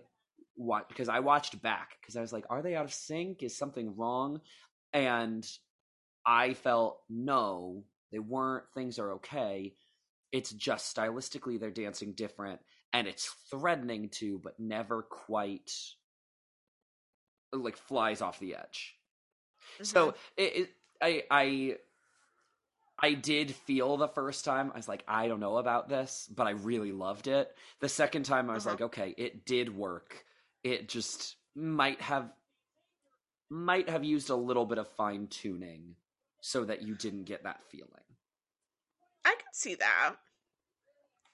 watched 0.56 0.90
because 0.90 1.10
I 1.10 1.20
watched 1.20 1.62
back 1.62 1.98
because 2.02 2.16
I 2.16 2.22
was 2.22 2.34
like, 2.34 2.46
are 2.50 2.62
they 2.62 2.76
out 2.76 2.86
of 2.86 2.94
sync? 2.94 3.44
Is 3.44 3.58
something 3.58 3.96
wrong? 3.96 4.42
And 4.94 5.48
I 6.26 6.54
felt 6.54 7.00
no, 7.10 7.84
they 8.12 8.20
weren't. 8.20 8.66
Things 8.74 9.00
are 9.00 9.14
okay. 9.14 9.74
It's 10.32 10.52
just 10.52 10.96
stylistically 10.96 11.60
they're 11.60 11.72
dancing 11.72 12.14
different, 12.14 12.60
and 12.94 13.08
it's 13.08 13.34
threatening 13.50 14.10
to, 14.10 14.40
but 14.40 14.60
never 14.60 15.04
quite 15.04 15.72
like 17.54 17.78
flies 17.78 18.22
off 18.22 18.40
the 18.40 18.56
edge. 18.56 18.98
So 19.82 20.10
Mhm. 20.10 20.16
it, 20.36 20.56
it, 20.56 20.70
I 21.02 21.24
I 21.32 21.78
I 23.00 23.14
did 23.14 23.54
feel 23.54 23.98
the 23.98 24.08
first 24.08 24.44
time 24.44 24.72
I 24.74 24.78
was 24.78 24.88
like 24.88 25.04
I 25.08 25.28
don't 25.28 25.40
know 25.40 25.58
about 25.58 25.88
this, 25.90 26.30
but 26.36 26.48
I 26.48 26.52
really 26.52 26.92
loved 26.92 27.28
it. 27.28 27.56
The 27.80 27.90
second 27.90 28.24
time 28.24 28.50
I 28.50 28.54
was 28.54 28.66
Uh-huh. 28.66 28.74
like 28.74 28.82
okay, 28.82 29.14
it 29.18 29.46
did 29.46 29.76
work. 29.76 30.26
It 30.64 30.90
just 30.90 31.36
might 31.56 32.02
have 32.02 32.32
might 33.50 33.90
have 33.90 34.04
used 34.04 34.30
a 34.30 34.36
little 34.36 34.66
bit 34.66 34.78
of 34.78 34.88
fine 34.90 35.28
tuning 35.28 35.96
so 36.42 36.66
that 36.66 36.82
you 36.82 36.96
didn't 36.96 37.26
get 37.26 37.44
that 37.44 37.62
feeling. 37.70 37.90
I 39.26 39.36
can 39.36 39.54
see 39.54 39.76
that. 39.76 40.16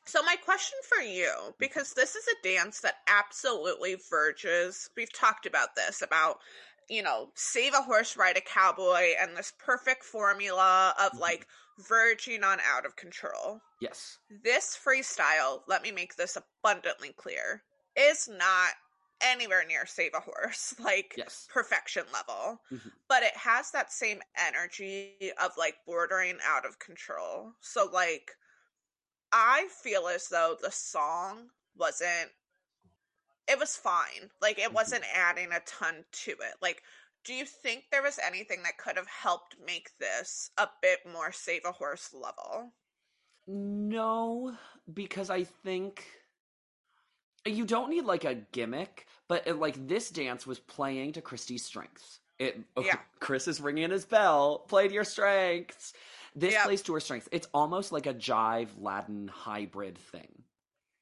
So 0.05 0.21
my 0.23 0.35
question 0.35 0.77
for 0.83 1.01
you, 1.01 1.31
because 1.59 1.93
this 1.93 2.15
is 2.15 2.25
a 2.27 2.43
dance 2.43 2.81
that 2.81 2.95
absolutely 3.07 3.95
verges. 4.09 4.89
We've 4.97 5.13
talked 5.13 5.45
about 5.45 5.75
this 5.75 6.01
about 6.01 6.39
you 6.89 7.01
know 7.01 7.31
save 7.35 7.73
a 7.73 7.81
horse, 7.81 8.17
ride 8.17 8.37
a 8.37 8.41
cowboy, 8.41 9.13
and 9.19 9.37
this 9.37 9.53
perfect 9.57 10.03
formula 10.03 10.93
of 10.99 11.13
Mhm. 11.13 11.19
like 11.19 11.47
verging 11.77 12.43
on 12.43 12.59
out 12.59 12.85
of 12.85 12.95
control. 12.95 13.61
Yes. 13.79 14.19
This 14.29 14.77
freestyle, 14.77 15.63
let 15.67 15.81
me 15.81 15.91
make 15.91 16.15
this 16.15 16.35
abundantly 16.35 17.13
clear, 17.13 17.63
is 17.95 18.27
not 18.27 18.73
anywhere 19.23 19.65
near 19.65 19.85
save 19.85 20.13
a 20.13 20.19
horse 20.19 20.75
like 20.79 21.15
Yes. 21.15 21.47
perfection 21.49 22.03
level 22.13 22.59
Mhm. 22.71 22.91
but 23.07 23.23
it 23.23 23.35
has 23.37 23.71
that 23.71 23.91
same 23.91 24.21
energy 24.37 25.31
of 25.41 25.51
like 25.57 25.75
bordering 25.85 26.39
out 26.43 26.65
of 26.65 26.79
control 26.79 27.53
so 27.61 27.89
like 27.91 28.31
i 29.33 29.67
feel 29.83 30.07
as 30.07 30.29
though 30.29 30.57
the 30.61 30.71
song 30.71 31.49
wasn't 31.75 32.31
it 33.47 33.57
was 33.57 33.77
fine 33.77 34.31
like 34.41 34.59
it 34.59 34.73
Mhm. 34.73 34.73
wasn't 34.73 35.05
adding 35.13 35.53
a 35.53 35.59
ton 35.61 36.03
to 36.11 36.31
it 36.31 36.55
like 36.61 36.83
do 37.23 37.33
you 37.33 37.45
think 37.45 37.85
there 37.89 38.03
was 38.03 38.19
anything 38.19 38.63
that 38.63 38.77
could 38.77 38.97
have 38.97 39.07
helped 39.07 39.57
make 39.57 39.97
this 39.97 40.51
a 40.57 40.67
bit 40.81 41.05
more 41.05 41.31
save 41.31 41.63
a 41.63 41.71
horse 41.71 42.13
level 42.13 42.73
No, 43.47 44.57
because 44.93 45.29
I 45.29 45.43
think 45.43 46.22
you 47.45 47.65
don't 47.65 47.89
need 47.89 48.05
like 48.05 48.25
a 48.25 48.35
gimmick, 48.35 49.07
but 49.27 49.47
it, 49.47 49.59
like 49.59 49.87
this 49.87 50.09
dance 50.09 50.45
was 50.47 50.59
playing 50.59 51.13
to 51.13 51.21
Kristi's 51.21 51.63
strengths. 51.65 52.19
It 52.39 52.59
Yeah. 52.79 52.99
Chris 53.19 53.47
is 53.47 53.61
ringing 53.61 53.91
his 53.91 54.05
bell. 54.05 54.59
Play 54.67 54.87
to 54.87 54.93
your 54.93 55.03
strengths. 55.03 55.93
This 56.35 56.53
Yep. 56.53 56.63
plays 56.65 56.81
to 56.83 56.93
her 56.93 56.99
strengths. 56.99 57.29
It's 57.31 57.47
almost 57.53 57.91
like 57.91 58.07
a 58.07 58.13
jive 58.13 58.69
Latin 58.79 59.27
hybrid 59.27 59.97
thing, 59.97 60.43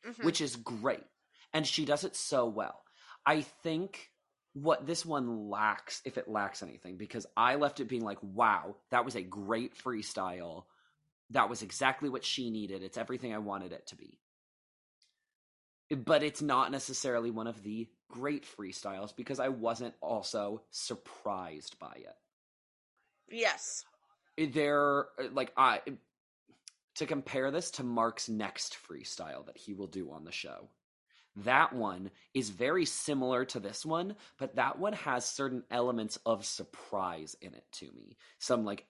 Mhm. 0.06 0.24
which 0.24 0.42
is 0.42 0.56
great, 0.58 1.06
and 1.54 1.66
she 1.66 1.86
does 1.86 2.04
it 2.04 2.16
so 2.16 2.46
well. 2.46 2.84
I 3.26 3.42
think 3.42 4.12
what 4.54 4.86
this 4.86 5.06
one 5.06 5.50
lacks, 5.50 6.02
if 6.04 6.18
it 6.18 6.28
lacks 6.28 6.62
anything, 6.62 6.98
because 6.98 7.26
I 7.38 7.56
left 7.56 7.80
it 7.80 7.86
being 7.88 8.04
like, 8.04 8.22
"Wow, 8.22 8.76
that 8.90 9.06
was 9.06 9.16
a 9.16 9.22
great 9.22 9.76
freestyle." 9.76 10.66
that 11.30 11.48
was 11.50 11.62
exactly 11.62 12.10
what 12.10 12.26
she 12.26 12.50
needed. 12.50 12.84
It's 12.84 12.98
everything 12.98 13.34
I 13.34 13.38
wanted 13.38 13.72
it 13.72 13.88
to 13.88 13.96
be. 13.96 14.20
But 15.96 16.24
it's 16.24 16.42
not 16.42 16.72
necessarily 16.72 17.32
one 17.32 17.48
of 17.48 17.64
the 17.64 17.88
great 18.10 18.46
freestyles 18.46 19.16
because 19.16 19.40
I 19.40 19.50
wasn't 19.50 19.94
also 20.02 20.62
surprised 20.72 21.78
by 21.80 21.94
it. 21.96 22.16
yes 23.30 23.84
eh, 24.38 24.48
There, 24.52 25.08
eh, 25.20 25.28
like, 25.34 25.52
I 25.58 25.82
to 26.96 27.06
compare 27.06 27.52
this 27.52 27.72
to 27.72 27.84
Mark's 27.84 28.30
next 28.30 28.78
freestyle 28.88 29.46
that 29.46 29.58
he 29.58 29.74
will 29.74 29.88
do 29.88 30.12
on 30.12 30.26
the 30.26 30.32
show. 30.32 30.70
That 31.38 31.74
one 31.74 32.12
is 32.34 32.50
very 32.50 32.86
similar 32.86 33.46
to 33.46 33.60
this 33.60 33.86
one, 33.86 34.16
but 34.38 34.56
that 34.56 34.78
one 34.78 34.94
has 34.94 35.26
certain 35.26 35.64
elements 35.72 36.20
of 36.26 36.46
surprise 36.46 37.36
in 37.42 37.54
it 37.54 37.64
to 37.74 37.92
me. 37.94 38.18
Some 38.40 38.66
like 38.66 38.86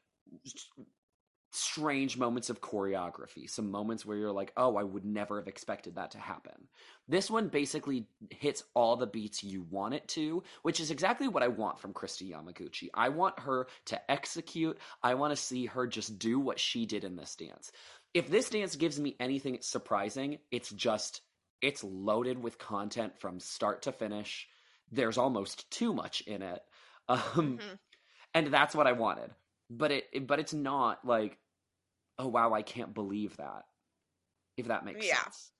strange 1.52 2.18
moments 2.18 2.50
of 2.50 2.62
choreography, 2.62 3.50
some 3.50 3.70
moments 3.70 4.06
where 4.06 4.18
you're 4.18 4.32
like, 4.32 4.54
oh, 4.56 4.78
I 4.78 4.84
would 4.84 5.06
never 5.06 5.38
have 5.38 5.48
expected 5.48 5.96
that 5.96 6.12
to 6.12 6.18
happen. 6.18 6.68
This 7.08 7.30
one 7.30 7.50
basically 7.50 8.08
hits 8.30 8.64
all 8.74 8.96
the 8.96 9.06
beats 9.06 9.44
you 9.44 9.64
want 9.70 9.94
it 9.94 10.08
to, 10.10 10.44
which 10.64 10.80
is 10.80 10.92
exactly 10.92 11.28
what 11.28 11.44
I 11.44 11.50
want 11.50 11.80
from 11.80 11.94
Kristi 11.94 12.32
Yamaguchi. 12.32 12.90
I 12.94 13.10
want 13.10 13.40
her 13.40 13.68
to 13.86 14.12
execute, 14.12 14.78
I 15.04 15.16
want 15.16 15.32
to 15.32 15.42
see 15.42 15.66
her 15.66 15.88
just 15.88 16.18
do 16.18 16.40
what 16.40 16.60
she 16.60 16.86
did 16.86 17.04
in 17.04 17.18
this 17.18 17.36
dance. 17.36 17.72
If 18.14 18.30
this 18.30 18.50
dance 18.50 18.76
gives 18.78 19.00
me 19.00 19.16
anything 19.20 19.58
surprising, 19.62 20.40
it's 20.52 20.70
just, 20.70 21.22
it's 21.62 21.84
loaded 21.84 22.42
with 22.42 22.58
content 22.58 23.20
from 23.20 23.40
start 23.40 23.84
to 23.84 23.92
finish. 23.92 24.48
There's 24.92 25.18
almost 25.18 25.70
too 25.70 25.94
much 25.94 26.22
in 26.22 26.42
it. 26.42 26.62
Um, 27.10 27.60
Mhm. 27.60 27.80
and 28.34 28.48
that's 28.48 28.74
what 28.76 28.88
I 28.88 28.94
wanted. 28.94 29.32
But 29.74 29.92
it, 29.92 30.28
but 30.28 30.40
it's 30.40 30.54
not 30.54 31.06
like, 31.06 31.38
oh 32.20 32.28
wow, 32.28 32.54
I 32.54 32.62
can't 32.62 32.94
believe 32.94 33.38
that. 33.38 33.64
If 34.58 34.68
that 34.68 34.84
makes 34.84 35.00
sense. 35.00 35.08
Yeah. 35.08 35.24
sense. 35.24 35.52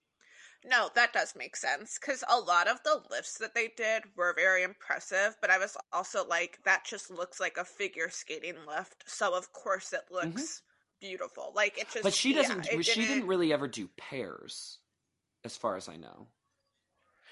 No, 0.64 0.90
that 0.94 1.14
does 1.14 1.34
make 1.36 1.56
sense 1.56 1.98
because 2.00 2.24
a 2.30 2.38
lot 2.38 2.68
of 2.68 2.84
the 2.84 3.02
lifts 3.10 3.40
that 3.40 3.56
they 3.56 3.70
did 3.76 4.04
were 4.16 4.36
very 4.36 4.62
impressive, 4.64 5.36
but 5.42 5.50
I 5.50 5.58
was 5.58 5.76
also 5.92 6.28
like, 6.28 6.60
that 6.66 6.86
just 6.86 7.10
looks 7.10 7.40
like 7.40 7.58
a 7.58 7.66
figure 7.66 8.10
skating 8.10 8.58
lift, 8.68 9.04
so 9.08 9.36
of 9.36 9.52
course 9.54 9.92
it 9.92 10.04
looks 10.12 10.62
beautiful. 11.00 11.52
Like 11.56 11.80
it 11.80 11.86
just, 11.86 11.98
Mm-hmm. 11.98 12.04
But 12.04 12.14
she 12.14 12.34
doesn't. 12.34 12.68
it 12.68 12.86
she 12.86 13.08
didn't 13.08 13.28
really 13.28 13.52
ever 13.54 13.68
do 13.68 13.90
pairs, 13.98 14.78
as 15.44 15.58
far 15.58 15.78
as 15.78 15.90
I 15.90 15.96
know. 15.96 16.28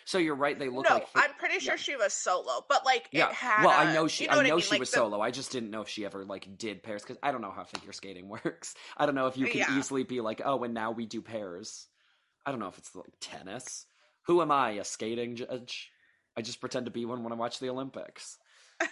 So 0.10 0.18
you're 0.18 0.34
right. 0.34 0.58
They 0.58 0.70
look 0.70 0.90
no, 0.90 0.96
like. 0.96 1.08
I'm 1.14 1.34
pretty 1.38 1.60
sure 1.60 1.74
yeah. 1.76 1.78
she 1.78 1.96
was 1.96 2.14
solo, 2.14 2.66
but 2.68 2.84
like 2.84 3.08
Yeah. 3.12 3.30
it 3.30 3.36
had. 3.36 3.64
well, 3.64 3.80
I 3.80 3.94
know 3.94 4.08
she. 4.08 4.24
You 4.24 4.32
know 4.32 4.38
I 4.40 4.42
know 4.42 4.54
I 4.54 4.56
mean? 4.56 4.62
she 4.62 4.72
like 4.72 4.80
was 4.80 4.90
the- 4.90 4.96
solo. 4.98 5.22
I 5.22 5.30
just 5.30 5.52
didn't 5.52 5.70
know 5.70 5.82
if 5.82 5.88
she 5.88 6.04
ever 6.04 6.26
like 6.26 6.58
did 6.58 6.82
pairs 6.82 7.04
because 7.04 7.18
I 7.22 7.32
don't 7.32 7.42
know 7.42 7.52
how 7.52 7.64
figure 7.64 7.92
skating 7.94 8.28
works. 8.44 8.74
I 8.98 9.06
don't 9.06 9.14
know 9.14 9.28
if 9.28 9.38
you 9.38 9.46
can 9.46 9.60
Yeah. 9.60 9.78
easily 9.78 10.02
be 10.02 10.20
like, 10.20 10.42
oh, 10.44 10.64
and 10.64 10.74
now 10.74 10.90
we 10.90 11.06
do 11.06 11.22
pairs. 11.22 11.86
I 12.44 12.50
don't 12.50 12.60
know 12.60 12.70
if 12.70 12.80
it's 12.80 12.96
like 12.96 13.14
tennis. 13.22 13.86
Who 14.24 14.42
am 14.42 14.50
I, 14.52 14.72
a 14.72 14.84
skating 14.84 15.36
judge? 15.36 15.92
I 16.36 16.42
just 16.42 16.60
pretend 16.60 16.86
to 16.88 16.92
be 16.92 17.06
one 17.06 17.22
when 17.24 17.32
I 17.32 17.36
watch 17.36 17.60
the 17.60 17.70
Olympics. 17.70 18.40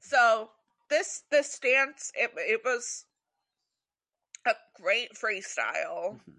So 0.00 0.50
this 0.88 1.22
this 1.32 1.58
dance 1.58 2.12
it 2.14 2.30
it 2.36 2.60
was 2.64 3.06
a 4.46 4.52
great 4.80 5.14
freestyle, 5.14 6.20
Mhm. 6.20 6.34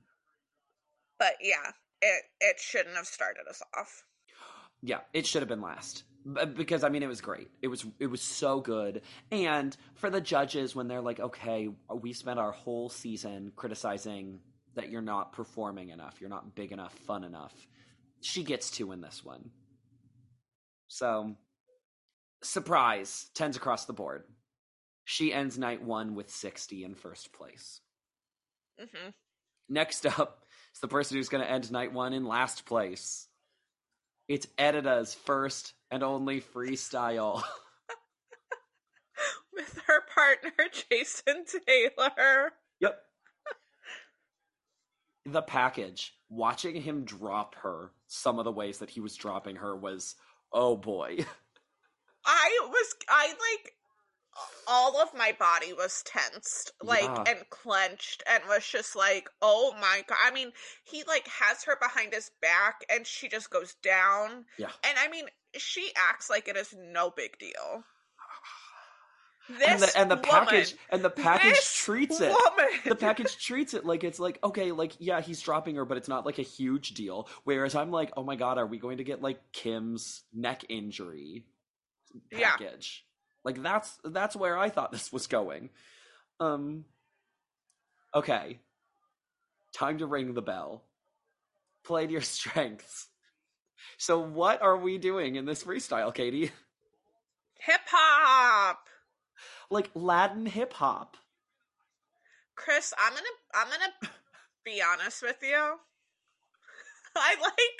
but 1.20 1.34
yeah, 1.42 1.72
it 2.02 2.24
it 2.40 2.60
shouldn't 2.60 2.96
have 2.96 3.08
started 3.08 3.48
us 3.50 3.62
off. 3.78 4.04
Yeah, 4.82 5.00
it 5.14 5.26
should 5.26 5.42
have 5.42 5.50
been 5.50 5.62
last 5.62 6.04
because 6.56 6.84
I 6.84 6.90
mean 6.90 7.04
it 7.04 7.08
was 7.08 7.22
great. 7.22 7.50
It 7.62 7.68
was 7.68 7.86
it 8.00 8.08
was 8.08 8.22
so 8.22 8.60
good. 8.60 9.02
And 9.32 9.76
for 9.96 10.10
the 10.10 10.22
judges 10.22 10.76
when 10.76 10.88
they're 10.88 11.02
like, 11.02 11.20
"Okay, 11.20 11.70
we 11.94 12.14
spent 12.14 12.40
our 12.40 12.52
whole 12.52 12.90
season 12.90 13.52
criticizing 13.56 14.40
that 14.76 14.90
you're 14.90 15.02
not 15.02 15.32
performing 15.34 15.90
enough, 15.90 16.18
you're 16.20 16.30
not 16.30 16.56
big 16.56 16.72
enough, 16.72 16.94
fun 16.94 17.24
enough." 17.24 17.68
She 18.22 18.44
gets 18.44 18.72
to 18.72 18.92
in 18.92 19.02
this 19.02 19.24
one. 19.24 19.52
So, 20.88 21.36
surprise, 22.44 23.30
tens 23.34 23.58
across 23.58 23.86
the 23.86 23.94
board. 23.94 24.24
She 25.06 25.34
ends 25.34 25.58
night 25.58 25.82
1 25.84 26.16
with 26.16 26.30
60 26.30 26.84
in 26.84 26.96
first 26.96 27.34
place. 27.34 27.82
hmm 28.78 29.10
Next 29.70 30.06
up 30.06 30.47
is 30.78 30.82
the 30.82 30.88
person 30.88 31.18
who's 31.18 31.30
going 31.30 31.44
to 31.44 31.50
end 31.50 31.72
night 31.72 31.92
1 31.92 32.14
in 32.14 32.26
last 32.26 32.66
place. 32.66 33.28
It's 34.28 34.48
Edyta's 34.60 35.16
first 35.16 35.74
and 35.90 36.04
only 36.04 36.40
freestyle. 36.40 37.42
With 39.54 39.82
her 39.88 40.02
partner 40.14 40.52
Jason 40.72 41.46
Taylor. 41.46 42.52
Yep. 42.80 43.00
the 45.26 45.42
package. 45.42 46.14
Watching 46.30 46.80
him 46.80 47.06
drop 47.06 47.56
her, 47.64 47.92
some 48.08 48.38
of 48.38 48.46
the 48.46 48.52
ways 48.52 48.78
that 48.78 48.92
he 48.92 49.00
was 49.00 49.16
dropping 49.16 49.56
her 49.56 49.76
was, 49.76 50.14
oh 50.54 50.78
boy. 50.78 51.18
I 52.26 52.60
was 52.70 52.96
I 53.10 53.30
like 53.30 53.74
all 54.68 55.02
of 55.02 55.14
my 55.14 55.34
body 55.40 55.74
was 55.74 56.04
tensed 56.06 56.72
like 56.84 57.04
Yeah. 57.04 57.24
and 57.28 57.50
clenched 57.50 58.24
and 58.30 58.44
was 58.48 58.68
just 58.68 58.96
like 58.96 59.30
oh 59.42 59.74
my 59.80 60.04
god 60.08 60.18
i 60.24 60.32
mean 60.32 60.52
he 60.84 61.04
like 61.08 61.28
has 61.28 61.64
her 61.64 61.78
behind 61.80 62.14
his 62.14 62.32
back 62.42 62.82
and 62.90 63.06
she 63.08 63.30
just 63.30 63.50
goes 63.50 63.76
down 63.84 64.46
Yeah. 64.58 64.70
and 64.84 64.98
i 65.00 65.08
mean 65.08 65.26
she 65.58 65.92
acts 66.10 66.30
like 66.30 66.48
it 66.48 66.58
is 66.58 66.74
no 66.78 67.10
big 67.10 67.38
deal 67.40 67.84
this 69.60 69.68
and 69.70 69.82
the, 69.82 69.98
and 70.00 70.12
the 70.12 70.18
package 70.18 70.76
and 70.90 71.04
the 71.04 71.10
package 71.10 71.74
treats 71.76 72.20
it. 72.20 72.30
woman, 72.30 72.68
The 72.86 72.96
package 72.96 73.38
treats 73.44 73.74
it 73.74 73.86
like 73.86 74.04
it's 74.04 74.20
like 74.20 74.40
okay, 74.44 74.72
like 74.74 74.94
yeah, 75.00 75.22
he's 75.22 75.42
dropping 75.42 75.76
her, 75.76 75.86
but 75.86 75.98
it's 75.98 76.10
not 76.10 76.26
like 76.26 76.38
a 76.38 76.44
huge 76.44 76.90
deal. 76.90 77.30
Whereas 77.46 77.74
I'm 77.76 77.90
like, 77.92 78.12
oh 78.18 78.24
my 78.24 78.36
god, 78.36 78.58
are 78.58 78.66
we 78.68 78.78
going 78.78 78.98
to 78.98 79.06
get 79.06 79.22
like 79.22 79.40
Kim's 79.54 80.24
neck 80.34 80.66
injury 80.68 81.46
Yeah. 82.30 82.52
package? 82.58 83.06
Like 83.48 83.64
that's 83.64 83.98
that's 84.04 84.36
where 84.36 84.58
I 84.58 84.68
thought 84.70 84.92
this 84.98 85.12
was 85.14 85.26
going. 85.28 85.70
Um. 86.42 86.84
Okay. 88.14 88.60
Time 89.74 89.98
to 90.00 90.06
ring 90.06 90.34
the 90.34 90.42
bell. 90.42 90.84
Play 91.86 92.06
to 92.08 92.12
your 92.12 92.22
strengths. 92.38 93.08
So 93.98 94.20
what 94.20 94.62
are 94.62 94.76
we 94.78 94.98
doing 94.98 95.36
in 95.38 95.46
this 95.46 95.64
freestyle, 95.64 96.14
Katie? 96.14 96.52
hip 97.60 97.82
hop 97.90 98.86
Like 99.72 99.90
Latin 99.96 100.46
hip 100.46 100.74
hop. 100.74 101.18
chris 102.56 102.94
i'm 103.00 103.14
gonna 103.14 103.26
i'm 103.56 103.68
gonna 103.68 104.12
be 104.66 104.80
honest 104.82 105.24
with 105.24 105.38
you 105.42 105.76
i 107.16 107.36
like 107.42 107.78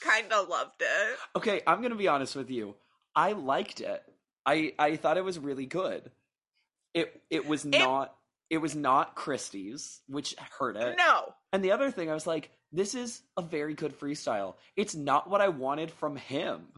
kind 0.00 0.32
of 0.32 0.48
loved 0.48 0.80
it 0.80 1.18
Okay, 1.36 1.60
I'm 1.66 1.82
gonna 1.82 1.94
be 1.94 2.08
honest 2.08 2.34
with 2.36 2.50
you. 2.50 2.74
I 3.14 3.32
liked 3.32 3.80
it. 3.82 4.02
I 4.48 4.72
I 4.78 4.96
thought 4.96 5.18
it 5.18 5.24
was 5.24 5.38
really 5.38 5.66
good. 5.66 6.10
It 6.94 7.22
it 7.30 7.46
was 7.46 7.64
not 7.66 8.14
it 8.48 8.58
was 8.58 8.74
not 8.74 9.14
Kristi's, 9.14 10.00
which 10.08 10.34
hurt 10.58 10.76
it. 10.76 10.96
no 10.96 11.34
And 11.52 11.62
the 11.62 11.72
other 11.72 11.90
thing, 11.90 12.10
I 12.10 12.14
was 12.14 12.26
like, 12.26 12.50
this 12.72 12.94
is 12.94 13.22
a 13.36 13.42
very 13.42 13.74
good 13.74 13.98
freestyle. 13.98 14.54
It's 14.74 14.94
not 14.94 15.28
what 15.28 15.42
I 15.42 15.48
wanted 15.48 15.90
from 15.90 16.16
him. 16.16 16.68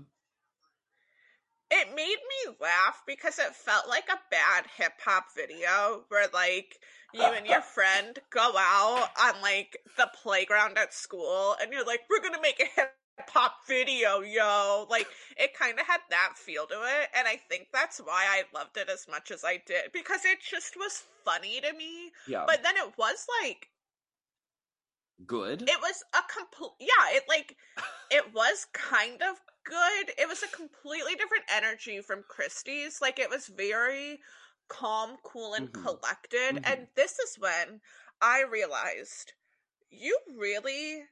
it 1.71 1.89
made 1.95 2.17
me 2.17 2.55
laugh 2.61 3.03
because 3.07 3.39
it 3.39 3.55
felt 3.55 3.89
like 3.89 4.09
a 4.11 4.21
bad 4.31 4.67
hip 4.77 4.95
hop 5.05 5.27
video 5.37 6.03
where 6.09 6.27
like 6.35 6.79
you 7.15 7.23
and 7.23 7.47
your 7.47 7.63
friend 7.77 8.19
go 8.31 8.53
out 8.57 9.09
on 9.23 9.41
like 9.43 9.79
the 9.97 10.11
playground 10.23 10.77
at 10.77 10.93
school 10.93 11.57
and 11.63 11.73
you're 11.73 11.87
like 11.87 12.01
we're 12.11 12.21
gonna 12.21 12.43
make 12.43 12.61
a 12.61 12.81
hip 12.81 12.95
hop 13.29 13.67
video 13.67 14.21
yo 14.21 14.87
like 14.91 15.07
it 15.37 15.55
kind 15.55 15.79
of 15.79 15.87
had 15.87 16.01
that 16.11 16.33
feel 16.37 16.67
to 16.67 16.75
it 16.75 17.09
and 17.17 17.27
i 17.29 17.37
think 17.49 17.69
that's 17.73 17.99
why 17.99 18.25
i 18.29 18.43
loved 18.57 18.77
it 18.77 18.89
as 18.89 19.07
much 19.11 19.31
as 19.31 19.45
i 19.45 19.61
did 19.67 19.93
because 19.93 20.25
it 20.25 20.39
just 20.41 20.77
was 20.77 21.05
funny 21.25 21.61
to 21.61 21.73
me 21.75 22.11
Yeah, 22.27 22.45
but 22.47 22.63
then 22.63 22.77
it 22.77 22.97
was 22.97 23.27
like 23.43 23.69
good. 25.27 25.63
it 25.63 25.81
was 25.81 26.03
a 26.15 26.23
complete 26.33 26.73
yeah 26.81 27.17
it 27.17 27.25
like 27.29 27.57
it 28.11 28.33
was 28.35 28.67
kind 28.73 29.23
of 29.23 29.37
good 29.65 30.11
it 30.19 30.27
was 30.29 30.43
a 30.43 30.57
completely 30.57 31.15
different 31.15 31.45
energy 31.55 32.01
from 32.01 32.25
kristi's 32.29 33.01
like 33.01 33.19
it 33.19 33.29
was 33.31 33.47
very 33.49 34.19
calm 34.69 35.17
cool 35.23 35.55
and 35.55 35.69
Mhm. 35.69 35.83
collected 35.83 36.57
Mhm. 36.57 36.65
and 36.73 36.87
this 36.97 37.19
is 37.19 37.37
when 37.39 37.81
i 38.23 38.43
realized 38.43 39.33
you 39.91 40.19
really 40.39 41.05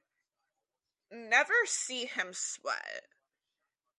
never 1.10 1.54
see 1.64 2.06
him 2.06 2.32
sweat 2.32 3.04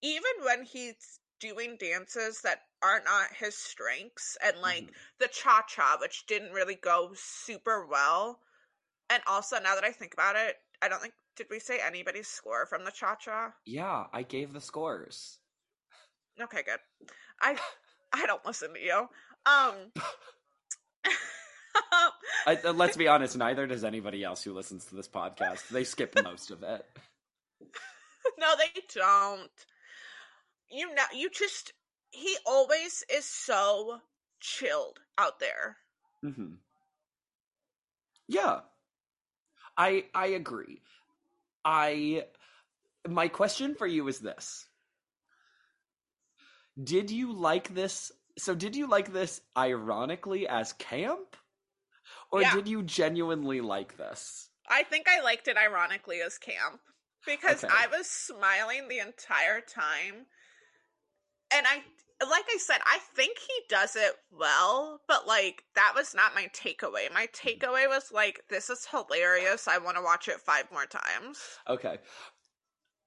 even 0.01 0.31
when 0.43 0.63
he's 0.63 1.19
doing 1.39 1.77
dances 1.77 2.41
that 2.41 2.63
are 2.81 3.01
not 3.05 3.33
his 3.33 3.55
strengths 3.57 4.37
and 4.43 4.57
like 4.61 4.91
Mhm. 4.91 4.95
the 5.19 5.27
cha 5.29 5.61
cha, 5.63 5.97
which 5.99 6.25
didn't 6.27 6.51
really 6.53 6.75
go 6.75 7.13
super 7.15 7.85
well. 7.85 8.41
And 9.09 9.23
also, 9.27 9.59
now 9.59 9.75
that 9.75 9.83
I 9.83 9.91
think 9.91 10.13
about 10.13 10.35
it, 10.35 10.61
I 10.81 10.87
don't 10.89 11.01
think 11.01 11.15
did 11.35 11.49
we 11.49 11.59
say 11.59 11.79
anybody's 11.79 12.27
score 12.27 12.65
from 12.65 12.83
the 12.85 12.91
cha 12.91 13.15
cha? 13.15 13.53
yeah, 13.65 14.07
I 14.13 14.23
gave 14.23 14.53
the 14.53 14.61
scores. 14.61 15.39
Okay, 16.39 16.63
good. 16.63 16.79
I 17.41 17.57
I 18.13 18.25
don't 18.25 18.45
listen 18.45 18.73
to 18.73 18.79
you. 18.79 19.09
Um. 19.45 19.93
I, 22.49 22.71
let's 22.71 22.97
be 22.97 23.07
honest, 23.07 23.37
neither 23.37 23.67
does 23.67 23.83
anybody 23.83 24.23
else 24.23 24.43
who 24.43 24.53
listens 24.53 24.85
to 24.85 24.95
this 24.95 25.07
podcast. 25.07 25.67
They 25.69 25.83
skip 25.83 26.15
most 26.23 26.49
of 26.51 26.63
it. 26.63 26.85
no, 28.39 28.53
they 28.57 28.81
don't. 28.93 29.51
You 30.71 30.93
know, 30.93 31.03
you 31.13 31.29
just 31.29 31.73
he 32.11 32.37
always 32.45 33.03
is 33.11 33.25
so 33.25 34.01
chilled 34.39 34.99
out 35.17 35.39
there. 35.39 35.77
hmm 36.23 36.55
Yeah, 38.27 38.61
I 39.77 40.05
I 40.13 40.27
agree. 40.27 40.81
I 41.65 42.25
my 43.07 43.27
question 43.27 43.75
for 43.75 43.87
you 43.87 44.07
is 44.07 44.19
this: 44.19 44.67
Did 46.81 47.11
you 47.11 47.33
like 47.33 47.73
this? 47.73 48.11
So, 48.37 48.55
did 48.55 48.75
you 48.75 48.87
like 48.87 49.11
this 49.13 49.41
ironically 49.57 50.47
as 50.47 50.73
camp, 50.73 51.35
or 52.31 52.41
Yeah. 52.41 52.53
did 52.53 52.67
you 52.67 52.83
genuinely 52.83 53.61
like 53.61 53.97
this? 53.97 54.49
I 54.67 54.83
think 54.83 55.07
I 55.07 55.21
liked 55.21 55.47
it 55.47 55.57
ironically 55.57 56.21
as 56.21 56.37
camp 56.37 56.81
because 57.25 57.63
Okay. 57.63 57.73
I 57.75 57.87
was 57.87 58.07
smiling 58.09 58.87
the 58.87 58.99
entire 58.99 59.61
time. 59.61 60.27
And 61.51 61.65
I 61.67 61.83
like 62.21 62.43
I 62.53 62.57
said, 62.57 62.81
I 62.85 62.99
think 63.15 63.37
he 63.39 63.53
does 63.69 63.95
it 63.95 64.11
well, 64.29 65.01
but 65.07 65.25
like 65.25 65.63
that 65.75 65.93
was 65.95 66.13
not 66.13 66.35
my 66.35 66.47
takeaway. 66.53 67.11
My 67.13 67.27
takeaway 67.27 67.87
was 67.87 68.11
like 68.11 68.43
this 68.49 68.69
is 68.69 68.85
hilarious. 68.85 69.67
I 69.67 69.77
want 69.77 69.95
to 69.97 70.03
watch 70.03 70.27
it 70.27 70.39
five 70.41 70.69
more 70.71 70.85
times. 70.85 71.39
Okay. 71.67 71.97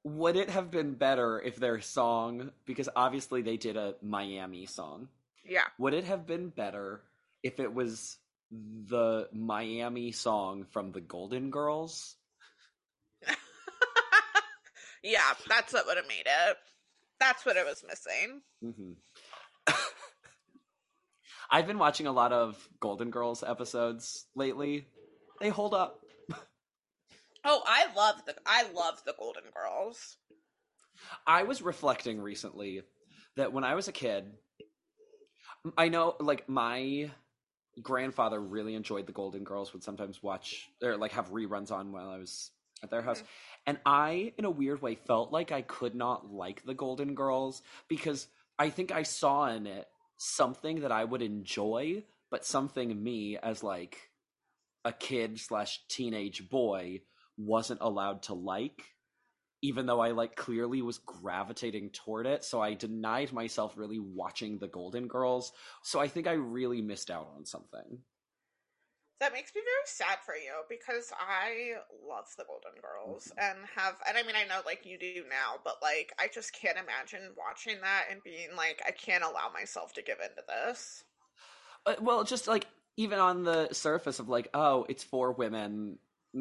Would 0.05 0.37
it 0.37 0.51
have 0.51 0.71
been 0.71 0.95
better 0.95 1.41
if 1.41 1.57
their 1.57 1.81
song, 1.81 2.51
because 2.65 2.89
obviously 2.97 3.43
they 3.43 3.57
did 3.57 3.77
a 3.77 3.95
Miami 4.03 4.67
song, 4.67 5.09
Yeah. 5.45 5.69
would 5.79 5.95
it 5.95 6.05
have 6.05 6.27
been 6.27 6.49
better 6.49 7.05
if 7.45 7.61
it 7.61 7.73
was 7.73 8.19
the 8.53 9.29
Miami 9.33 10.13
song 10.13 10.67
from 10.71 10.93
the 10.93 11.01
Golden 11.01 11.51
Girls? 11.51 12.17
yeah, 15.03 15.21
that's 15.49 15.73
what 15.73 15.87
would 15.87 15.97
have 15.97 16.07
made 16.09 16.27
it. 16.27 16.57
That's 17.19 17.47
what 17.47 17.57
it 17.57 17.65
was 17.65 17.83
missing. 17.87 18.43
hmm 18.63 18.93
I've 21.51 21.67
been 21.67 21.79
watching 21.79 22.07
a 22.07 22.13
lot 22.13 22.33
of 22.33 22.57
Golden 22.81 23.11
Girls 23.11 23.43
episodes 23.43 24.27
lately. 24.35 24.87
They 25.41 25.49
hold 25.49 25.75
up. 25.75 26.01
Oh, 27.45 27.61
I 27.67 27.87
love 27.97 28.25
the 28.25 28.37
I 28.47 28.71
love 28.73 29.03
the 29.05 29.17
Golden 29.19 29.43
Girls. 29.53 30.17
I 31.27 31.43
was 31.43 31.61
reflecting 31.61 32.21
recently 32.21 32.83
that 33.35 33.53
when 33.53 33.65
I 33.65 33.75
was 33.75 33.89
a 33.89 33.93
kid, 33.93 34.31
I 35.77 35.89
know 35.89 36.15
like 36.21 36.49
my 36.49 37.11
grandfather 37.81 38.41
really 38.41 38.75
enjoyed 38.75 39.07
the 39.07 39.13
Golden 39.13 39.45
Girls. 39.45 39.73
Would 39.73 39.85
sometimes 39.85 40.23
watch 40.23 40.71
or 40.83 40.97
like 40.97 41.13
have 41.13 41.31
reruns 41.31 41.71
on 41.71 41.93
while 41.93 42.11
I 42.11 42.19
was 42.19 42.51
at 42.83 42.91
their 42.91 43.03
house, 43.03 43.19
mm-hmm. 43.19 43.27
and 43.69 43.79
I, 43.87 44.33
in 44.37 44.45
a 44.45 44.51
weird 44.51 44.83
way, 44.83 44.97
felt 44.97 45.33
like 45.33 45.53
I 45.53 45.63
could 45.63 45.95
not 45.95 46.33
like 46.33 46.65
the 46.65 46.75
Golden 46.75 47.15
Girls 47.15 47.63
because 47.89 48.27
I 48.59 48.71
think 48.71 48.93
I 48.93 49.05
saw 49.05 49.47
in 49.47 49.67
it 49.67 49.87
something 50.17 50.81
that 50.81 50.93
I 50.93 51.05
would 51.05 51.23
enjoy, 51.23 52.05
but 52.31 52.45
something 52.45 53.03
me 53.03 53.39
as 53.39 53.63
like 53.63 54.11
a 54.85 54.93
kid 54.93 55.39
slash 55.39 55.81
teenage 55.89 56.49
boy 56.49 57.03
wasn't 57.37 57.81
allowed 57.81 58.23
to 58.25 58.35
like 58.35 58.85
even 59.63 59.87
though 59.87 60.01
I 60.01 60.11
like 60.11 60.35
clearly 60.35 60.83
was 60.83 60.99
gravitating 60.99 61.91
toward 61.91 62.27
it. 62.27 62.45
So 62.45 62.61
I 62.61 62.75
denied 62.75 63.33
myself 63.33 63.75
really 63.77 64.01
watching 64.01 64.59
the 64.59 64.67
Golden 64.67 65.07
Girls. 65.07 65.53
So 65.83 66.01
I 66.01 66.09
think 66.09 66.27
I 66.27 66.33
really 66.33 66.83
missed 66.83 67.11
out 67.11 67.29
on 67.37 67.47
something. 67.47 68.01
That 69.21 69.33
makes 69.33 69.55
me 69.55 69.61
very 69.61 69.87
sad 69.87 70.19
for 70.27 70.35
you 70.35 70.51
because 70.69 71.13
I 71.17 71.75
love 72.09 72.27
the 72.37 72.45
Golden 72.45 72.73
Girls 72.83 73.33
and 73.39 73.57
have, 73.77 73.95
and 74.09 74.19
I 74.19 74.25
mean, 74.25 74.35
I 74.35 74.49
know 74.49 74.63
like 74.67 74.85
you 74.85 74.99
do 74.99 75.23
now, 75.31 75.61
but 75.63 75.77
like 75.81 76.13
I 76.19 76.27
just 76.27 76.53
can't 76.53 76.77
imagine 76.77 77.31
watching 77.39 77.81
that 77.83 78.07
and 78.11 78.21
being 78.25 78.49
like, 78.57 78.83
I 78.85 78.91
can't 78.91 79.23
allow 79.23 79.49
myself 79.55 79.93
to 79.95 80.03
give 80.03 80.19
into 80.21 80.43
this. 80.49 81.05
Uh, 81.87 81.95
well, 82.01 82.25
just 82.25 82.49
like 82.49 82.67
even 82.97 83.21
on 83.21 83.45
the 83.45 83.69
surface 83.73 84.19
of 84.19 84.29
like, 84.29 84.49
oh, 84.55 84.87
it's 84.89 85.05
four 85.05 85.31
women 85.31 85.99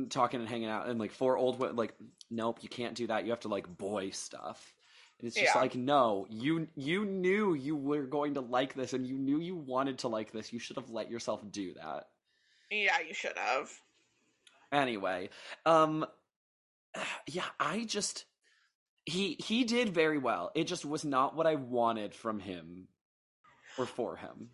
talking 0.09 0.39
and 0.39 0.49
hanging 0.49 0.69
out, 0.69 0.87
and 0.87 0.99
like 0.99 1.11
four 1.11 1.37
old 1.37 1.59
women, 1.59 1.75
like, 1.75 1.93
nope, 2.29 2.59
you 2.61 2.69
can't 2.69 2.95
do 2.95 3.07
that. 3.07 3.25
You 3.25 3.31
have 3.31 3.41
to 3.41 3.47
like 3.49 3.67
boy 3.77 4.09
stuff. 4.11 4.73
And 5.19 5.27
it's 5.27 5.37
just 5.37 5.53
Yeah. 5.55 5.61
like, 5.61 5.75
no, 5.75 6.25
you 6.29 6.67
you 6.75 7.05
knew 7.05 7.53
you 7.53 7.75
were 7.75 8.03
going 8.03 8.33
to 8.35 8.41
like 8.41 8.73
this, 8.73 8.93
and 8.93 9.05
you 9.05 9.17
knew 9.17 9.39
you 9.39 9.55
wanted 9.55 9.99
to 9.99 10.07
like 10.07 10.31
this. 10.31 10.51
You 10.53 10.59
should 10.59 10.77
have 10.77 10.89
let 10.89 11.11
yourself 11.11 11.41
do 11.51 11.73
that. 11.75 12.07
Yeah, 12.71 12.99
you 13.07 13.13
should 13.13 13.37
have. 13.37 13.69
anyway 14.71 15.29
um 15.65 16.05
yeah 17.27 17.45
i 17.59 17.83
just 17.83 18.25
he 19.05 19.35
he 19.39 19.63
did 19.63 19.89
very 19.89 20.17
well 20.17 20.51
it 20.55 20.65
just 20.65 20.85
was 20.85 21.03
not 21.03 21.35
what 21.35 21.47
i 21.47 21.55
wanted 21.55 22.13
from 22.13 22.39
him 22.39 22.87
or 23.77 23.85
for 23.85 24.15
him 24.15 24.49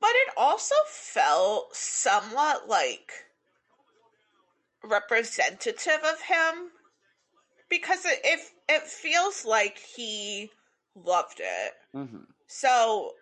But 0.00 0.10
it 0.14 0.34
also 0.36 0.74
felt 0.86 1.74
somewhat 1.74 2.68
like 2.68 3.12
representative 4.86 6.00
of 6.04 6.20
him 6.20 6.70
because 7.68 8.04
it 8.04 8.20
it, 8.24 8.40
it 8.68 8.82
feels 8.82 9.44
like 9.44 9.78
he 9.78 10.50
loved 10.94 11.40
it. 11.40 11.72
hmm 11.92 12.18
So 12.46 13.12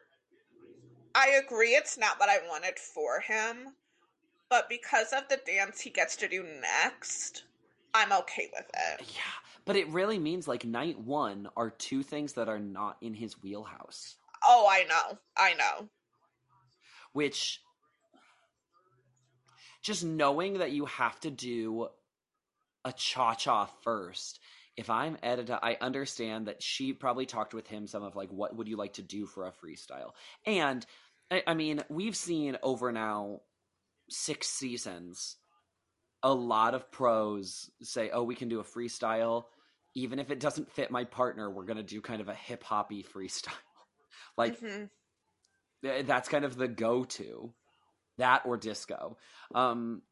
I 1.14 1.40
agree 1.44 1.70
it's 1.70 1.96
not 1.96 2.18
what 2.18 2.28
I 2.28 2.38
wanted 2.48 2.78
for 2.78 3.20
him, 3.20 3.68
but 4.50 4.68
because 4.68 5.12
of 5.12 5.28
the 5.28 5.40
dance 5.46 5.80
he 5.80 5.90
gets 5.90 6.16
to 6.16 6.28
do 6.28 6.44
next, 6.60 7.44
I'm 7.94 8.12
okay 8.12 8.50
with 8.52 8.66
it. 8.74 9.00
yeah 9.14 9.20
but 9.66 9.76
it 9.76 9.88
really 9.88 10.18
means 10.18 10.46
like 10.46 10.64
night 10.64 10.98
one 10.98 11.48
are 11.56 11.70
two 11.70 12.02
things 12.02 12.34
that 12.34 12.48
are 12.48 12.58
not 12.58 12.96
in 13.00 13.14
his 13.14 13.42
wheelhouse 13.42 14.16
Oh, 14.46 14.66
I 14.70 14.84
know. 14.84 15.18
I 15.38 15.54
know. 15.54 15.88
which 17.12 17.60
just 19.84 20.02
knowing 20.02 20.58
that 20.58 20.72
you 20.72 20.86
have 20.86 21.20
to 21.20 21.30
do 21.30 21.86
a 22.84 22.92
cha-cha 22.92 23.66
first. 23.82 24.40
If 24.76 24.90
i'm 24.90 25.16
edyta 25.18 25.60
i 25.62 25.76
understand 25.80 26.48
that 26.48 26.60
she 26.60 26.92
probably 26.92 27.26
talked 27.26 27.54
with 27.54 27.68
him 27.68 27.86
some 27.86 28.02
of 28.02 28.16
like 28.16 28.30
what 28.30 28.56
would 28.56 28.66
you 28.66 28.76
like 28.76 28.94
to 28.94 29.02
do 29.02 29.24
for 29.26 29.46
a 29.46 29.52
freestyle? 29.52 30.10
And 30.44 30.84
i, 31.30 31.44
I 31.46 31.54
mean 31.54 31.84
we've 31.88 32.16
seen 32.16 32.58
over 32.60 32.90
now 32.90 33.42
six 34.10 34.48
seasons 34.48 35.36
a 36.24 36.34
lot 36.34 36.74
of 36.74 36.90
pros 36.90 37.70
say 37.82 38.10
oh 38.10 38.24
we 38.24 38.34
can 38.34 38.48
do 38.48 38.58
a 38.58 38.64
freestyle. 38.64 39.44
Even 39.94 40.18
if 40.18 40.32
it 40.32 40.40
doesn't 40.40 40.72
fit 40.72 40.90
my 40.90 41.04
partner 41.04 41.48
we're 41.48 41.66
going 41.66 41.76
to 41.76 41.84
do 41.84 42.00
kind 42.00 42.20
of 42.20 42.28
a 42.28 42.34
hip-hoppy 42.34 43.04
freestyle. 43.14 43.52
Like 44.36 44.58
Mhm. 44.60 44.90
Th- 45.82 46.04
that's 46.06 46.28
kind 46.28 46.44
of 46.44 46.56
the 46.56 46.66
go-to 46.68 47.52
that 48.18 48.42
or 48.46 48.56
disco 48.56 49.16
um 49.54 50.02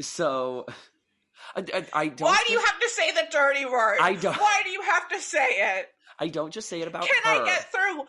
so 0.00 0.66
i, 1.56 1.60
I, 1.74 1.86
I 1.94 2.08
don't 2.08 2.28
Why 2.28 2.42
do 2.46 2.52
you 2.52 2.60
have 2.60 2.78
to 2.80 2.88
say 2.90 3.12
the 3.12 3.26
dirty 3.30 3.64
word? 3.64 3.98
I 4.00 4.14
don't- 4.14 4.36
Why 4.36 4.60
do 4.64 4.70
you 4.70 4.82
have 4.82 5.08
to 5.10 5.20
say 5.20 5.46
it? 5.78 5.88
i 6.18 6.28
don't 6.28 6.52
just 6.52 6.68
say 6.68 6.80
it 6.82 6.88
about 6.88 7.02
Can 7.02 7.22
her 7.24 7.42
I 7.42 7.44
get 7.46 7.72
through 7.72 8.04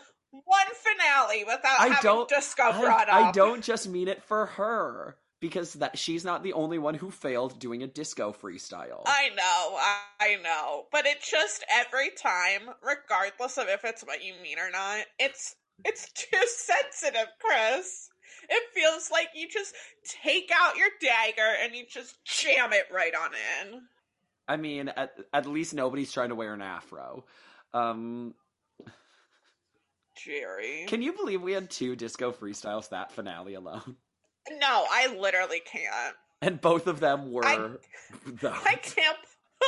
one 0.45 0.67
finale 0.73 1.43
without 1.43 1.80
I 1.80 1.88
having 1.88 1.97
don't- 2.01 2.30
disco 2.30 2.63
I, 2.63 2.82
brought 2.82 3.10
I 3.10 3.32
don't 3.32 3.63
just 3.63 3.88
mean 3.89 4.08
it 4.08 4.23
for 4.23 4.45
her 4.47 5.15
because 5.39 5.73
that 5.73 5.97
she's 5.97 6.23
not 6.23 6.43
the 6.43 6.54
only 6.54 6.77
one 6.77 6.93
who 6.93 7.10
failed 7.10 7.58
doing 7.60 7.82
a 7.84 7.88
disco 7.88 8.32
freestyle 8.32 9.01
I 9.08 9.30
know, 9.30 9.77
I, 9.77 9.97
I 10.19 10.36
know, 10.43 10.86
but 10.91 11.06
it 11.08 11.17
just 11.21 11.65
every 11.67 12.12
time, 12.12 12.69
regardless 12.84 13.58
of 13.58 13.67
if 13.67 13.84
it's 13.84 14.04
what 14.04 14.23
you 14.23 14.34
mean 14.43 14.60
or 14.60 14.69
not, 14.69 14.99
it's 15.17 15.56
it's 15.84 16.12
too 16.13 16.38
sensitive, 16.45 17.25
Chris. 17.39 18.10
It 18.54 18.64
feels 18.74 19.10
like 19.10 19.30
you 19.34 19.48
just 19.48 19.74
take 20.04 20.52
out 20.54 20.76
your 20.76 20.90
dagger 21.00 21.56
and 21.64 21.74
you 21.74 21.86
just 21.90 22.24
jam 22.26 22.74
it 22.74 22.86
right 22.94 23.14
on 23.16 23.32
in. 23.64 23.82
I 24.48 24.58
mean 24.58 24.90
at, 24.90 25.18
at 25.34 25.46
least 25.46 25.74
nobody's 25.74 26.12
trying 26.12 26.30
to 26.30 26.36
wear 26.36 26.54
an 26.54 26.62
afro 26.62 27.24
um 27.74 28.34
Jerry. 30.18 30.86
can 30.88 31.02
you 31.02 31.14
believe 31.14 31.42
we 31.42 31.54
had 31.54 31.70
two 31.70 31.96
disco 31.96 32.32
freestyles 32.32 32.90
that 32.90 33.14
finale 33.14 33.54
alone 33.54 33.96
no, 34.50 34.86
I 34.90 35.16
literally 35.18 35.62
can't. 35.66 36.16
and 36.42 36.60
both 36.60 36.88
of 36.88 37.00
them 37.00 37.32
were 37.32 37.46
I-. 37.46 37.70
I 38.44 38.76
can't 38.76 39.18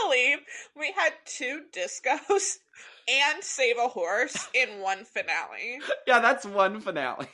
believe 0.03 0.39
we 0.75 0.91
had 0.91 1.13
two 1.25 1.61
discos 1.71 2.57
and 3.07 3.43
save 3.43 3.77
a 3.77 3.87
horse 3.87 4.49
in 4.53 4.81
one 4.81 5.05
finale. 5.05 5.79
yeah, 6.07 6.19
that's 6.19 6.45
one 6.45 6.79
finale. 6.79 7.27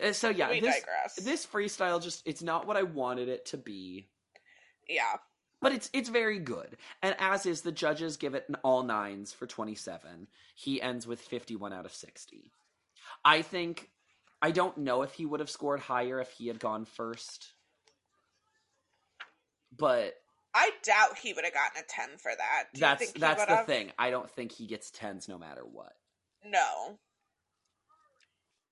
Uh, 0.00 0.12
So 0.12 0.28
yeah, 0.28 0.50
we 0.50 0.60
this 0.60 0.80
digress. 0.80 1.14
this 1.16 1.46
freestyle 1.46 2.02
just 2.02 2.22
it's 2.26 2.42
not 2.42 2.66
what 2.66 2.76
I 2.76 2.82
wanted 2.82 3.28
it 3.28 3.46
to 3.46 3.56
be, 3.56 4.08
yeah. 4.88 5.16
but 5.60 5.72
it's 5.72 5.90
it's 5.92 6.08
very 6.08 6.38
good. 6.38 6.76
And 7.02 7.14
as 7.18 7.46
is 7.46 7.62
the 7.62 7.72
judges 7.72 8.16
give 8.16 8.34
it 8.34 8.44
an 8.48 8.56
all 8.62 8.82
nines 8.82 9.32
for 9.32 9.46
27. 9.46 10.28
He 10.54 10.80
ends 10.80 11.06
with 11.06 11.20
51 11.20 11.72
out 11.72 11.86
of 11.86 11.92
60. 11.92 12.52
I 13.24 13.42
think 13.42 13.90
I 14.40 14.50
don't 14.50 14.78
know 14.78 15.02
if 15.02 15.12
he 15.14 15.24
would 15.24 15.40
have 15.40 15.50
scored 15.50 15.80
higher 15.80 16.20
if 16.20 16.30
he 16.30 16.48
had 16.48 16.58
gone 16.58 16.84
first. 16.84 17.52
But 19.76 20.14
I 20.54 20.70
doubt 20.82 21.18
he 21.18 21.32
would 21.32 21.44
have 21.44 21.54
gotten 21.54 21.82
a 21.82 21.86
10 21.86 22.18
for 22.18 22.32
that. 22.36 22.64
Do 22.74 22.80
that's 22.80 23.12
that's 23.12 23.44
the 23.46 23.56
have? 23.56 23.66
thing. 23.66 23.92
I 23.98 24.10
don't 24.10 24.30
think 24.30 24.52
he 24.52 24.66
gets 24.66 24.90
10s 24.90 25.28
no 25.28 25.38
matter 25.38 25.62
what. 25.62 25.94
No. 26.44 26.98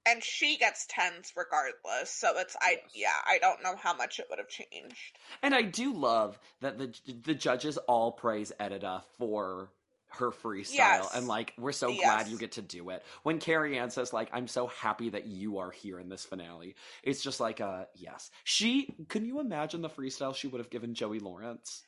And 0.07 0.25
she 0.25 0.57
gets 0.57 0.87
10s 0.87 1.33
regardless. 1.37 2.11
So 2.11 2.39
it's 2.39 2.57
I 2.61 2.79
Yes. 2.83 2.91
yeah, 2.95 3.13
I 3.27 3.39
don't 3.39 3.63
know 3.63 3.77
how 3.77 3.95
much 3.95 4.19
it 4.19 4.27
would 4.31 4.39
have 4.39 4.49
changed. 4.49 5.19
And 5.43 5.55
I 5.55 5.63
do 5.63 5.93
love 5.93 6.39
that 6.61 6.79
the 6.79 6.95
the 7.25 7.35
judges 7.35 7.77
all 7.77 8.13
praise 8.13 8.51
Edyta 8.59 9.03
for 9.19 9.71
her 10.13 10.31
freestyle 10.33 10.75
Yes. 10.75 11.15
and 11.15 11.29
like 11.29 11.53
we're 11.57 11.71
so 11.71 11.95
glad 11.95 12.27
you 12.29 12.37
get 12.37 12.53
to 12.53 12.63
do 12.63 12.91
it. 12.91 13.05
When 13.23 13.39
Carrie 13.39 13.79
Ann 13.79 13.91
says 13.91 14.13
like 14.13 14.29
I'm 14.33 14.49
so 14.49 14.67
happy 14.67 15.11
that 15.11 15.27
you 15.27 15.59
are 15.59 15.71
here 15.71 16.01
in 16.01 16.09
this 16.09 16.25
finale, 16.25 16.75
it's 17.03 17.23
just 17.23 17.39
like 17.39 17.61
uh 17.61 17.85
yes. 17.95 18.31
She 18.45 18.95
can 19.09 19.25
you 19.25 19.39
imagine 19.39 19.83
the 19.83 19.89
freestyle 19.91 20.35
she 20.35 20.49
would 20.49 20.59
have 20.61 20.71
given 20.71 20.95
Joey 20.95 21.21
Lawrence? 21.21 21.83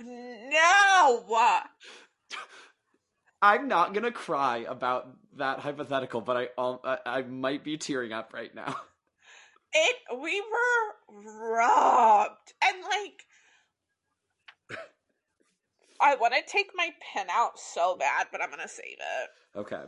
No. 0.00 1.24
I'm 3.40 3.68
not 3.68 3.94
gonna 3.94 4.12
cry 4.12 4.66
about 4.68 5.08
that 5.36 5.60
hypothetical, 5.60 6.20
but 6.20 6.36
I 6.36 6.48
um, 6.58 6.78
I, 6.84 6.98
I 7.06 7.22
might 7.22 7.64
be 7.64 7.76
tearing 7.76 8.12
up 8.12 8.32
right 8.32 8.54
now. 8.54 8.76
It 9.70 9.96
we 10.22 10.40
were 10.40 11.46
robbed. 11.46 12.54
And 12.64 12.82
like 12.82 13.26
I 16.00 16.14
want 16.14 16.34
to 16.34 16.42
take 16.50 16.70
my 16.74 16.90
pen 17.12 17.26
out 17.30 17.58
so 17.58 17.96
bad, 17.96 18.28
but 18.30 18.40
I'm 18.42 18.50
to 18.50 18.68
save 18.68 18.84
it. 18.98 19.58
Okay. 19.58 19.82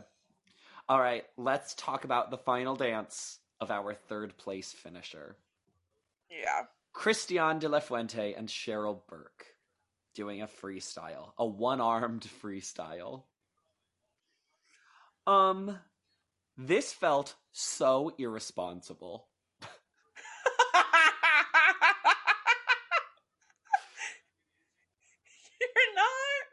All 0.89 0.99
right, 0.99 1.23
let's 1.37 1.73
talk 1.75 2.03
about 2.03 2.31
the 2.31 2.37
final 2.37 2.75
dance 2.75 3.39
of 3.61 3.71
our 3.71 3.93
third 3.93 4.37
place 4.37 4.73
finisher. 4.73 5.37
Yeah. 6.29 6.63
Christian 6.93 7.59
de 7.59 7.69
la 7.69 7.79
Fuente 7.79 8.33
and 8.33 8.49
Cheryl 8.49 8.99
Burke 9.07 9.45
doing 10.13 10.41
a 10.41 10.47
freestyle, 10.47 11.31
a 11.37 11.45
one-armed 11.45 12.27
freestyle. 12.43 13.23
Um, 15.27 15.79
this 16.57 16.93
felt 16.93 17.35
so 17.51 18.13
irresponsible. 18.17 19.27
You're 25.61 25.95
not 25.95 26.45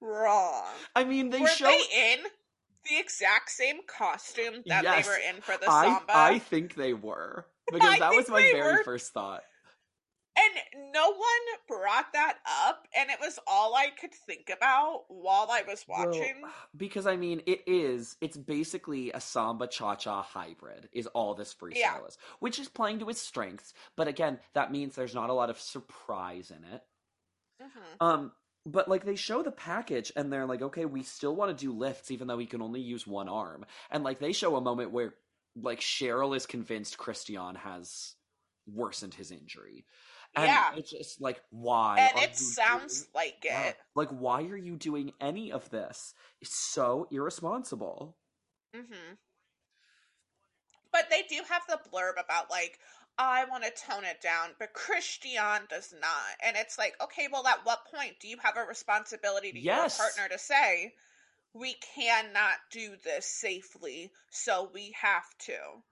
wrong. 0.00 0.64
I 0.94 1.04
mean, 1.04 1.30
they 1.30 1.40
were 1.40 1.48
show 1.48 1.66
they 1.66 1.82
in 2.14 2.18
the 2.88 2.98
exact 2.98 3.50
same 3.50 3.78
costume 3.86 4.62
that 4.66 4.84
yes, 4.84 5.06
they 5.06 5.10
were 5.10 5.18
in 5.34 5.40
for 5.40 5.56
the 5.56 5.66
samba. 5.66 6.04
I 6.08 6.38
think 6.38 6.74
they 6.74 6.92
were 6.94 7.46
because 7.72 7.98
that 7.98 8.14
was 8.14 8.28
my 8.28 8.40
very 8.52 8.76
were. 8.78 8.84
first 8.84 9.12
thought. 9.12 9.42
And 10.38 10.92
no 10.92 11.10
one 11.12 11.20
brought 11.66 12.12
that 12.12 12.38
up, 12.66 12.86
and 12.94 13.08
it 13.10 13.18
was 13.20 13.38
all 13.46 13.74
I 13.74 13.88
could 13.98 14.12
think 14.14 14.50
about 14.54 15.04
while 15.08 15.48
I 15.50 15.62
was 15.62 15.84
Well, 15.88 16.06
watching. 16.06 16.42
because 16.76 17.06
I 17.06 17.16
mean, 17.16 17.42
it 17.46 17.62
is. 17.66 18.16
It's 18.20 18.36
basically 18.36 19.12
a 19.12 19.20
samba 19.20 19.66
cha 19.66 19.94
cha 19.96 20.22
hybrid. 20.22 20.88
Is 20.92 21.06
all 21.08 21.34
this 21.34 21.54
freestyle 21.54 21.76
Yeah. 21.76 22.04
is, 22.06 22.18
which 22.40 22.58
is 22.58 22.68
playing 22.68 22.98
to 22.98 23.08
its 23.08 23.20
strengths. 23.20 23.72
But 23.96 24.08
again, 24.08 24.38
that 24.52 24.70
means 24.70 24.94
there's 24.94 25.14
not 25.14 25.30
a 25.30 25.34
lot 25.34 25.48
of 25.50 25.58
surprise 25.60 26.50
in 26.50 26.64
it. 26.64 26.82
Mhm. 27.62 27.96
Um, 28.00 28.32
but 28.66 28.88
like 28.88 29.04
they 29.04 29.16
show 29.16 29.42
the 29.42 29.52
package 29.52 30.12
and 30.16 30.30
they're 30.32 30.46
like, 30.46 30.60
okay, 30.60 30.84
we 30.84 31.02
still 31.02 31.34
want 31.34 31.56
to 31.56 31.64
do 31.64 31.72
lifts 31.72 32.10
even 32.10 32.26
though 32.26 32.38
he 32.38 32.46
can 32.46 32.60
only 32.60 32.80
use 32.80 33.06
one 33.06 33.28
arm. 33.28 33.64
And 33.90 34.04
like 34.04 34.18
they 34.18 34.32
show 34.32 34.56
a 34.56 34.60
moment 34.60 34.90
where 34.90 35.14
like 35.54 35.80
Cheryl 35.80 36.36
is 36.36 36.44
convinced 36.46 36.98
Christian 36.98 37.54
has 37.54 38.14
worsened 38.66 39.14
his 39.14 39.30
injury. 39.30 39.86
And 40.36 40.46
Yeah. 40.46 40.74
it's 40.76 40.90
just 40.90 41.20
like 41.20 41.40
why? 41.50 41.98
And 42.14 42.24
it 42.24 42.36
sounds 42.36 43.00
doing- 43.00 43.10
like 43.14 43.44
Yeah. 43.44 43.68
it. 43.68 43.78
Like 43.94 44.10
why 44.10 44.42
are 44.42 44.56
you 44.56 44.76
doing 44.76 45.12
any 45.20 45.50
of 45.50 45.70
this? 45.70 46.14
It's 46.40 46.54
so 46.72 47.08
irresponsible. 47.10 48.16
hmm 48.74 49.14
But 50.92 51.08
they 51.10 51.22
do 51.22 51.42
have 51.48 51.62
the 51.68 51.78
blurb 51.90 52.18
about 52.22 52.50
like 52.50 52.78
I 53.18 53.46
want 53.46 53.64
to 53.64 53.70
tone 53.70 54.04
it 54.04 54.20
down, 54.20 54.54
but 54.58 54.74
Christian 54.74 55.66
does 55.70 55.90
not. 55.98 56.36
And 56.42 56.54
it's 56.54 56.76
like, 56.76 57.00
okay, 57.02 57.28
well, 57.32 57.46
at 57.46 57.64
what 57.64 57.86
point 57.86 58.20
do 58.20 58.28
you 58.28 58.36
have 58.42 58.58
a 58.58 58.64
responsibility 58.64 59.52
to 59.52 59.58
Yes. 59.58 59.98
your 59.98 60.06
partner 60.06 60.28
to 60.36 60.38
say 60.38 60.94
we 61.54 61.72
cannot 61.94 62.58
do 62.70 62.94
this 63.04 63.24
safely, 63.24 64.12
so 64.30 64.70
we 64.74 64.92
have 65.00 65.24
to? 65.46 65.82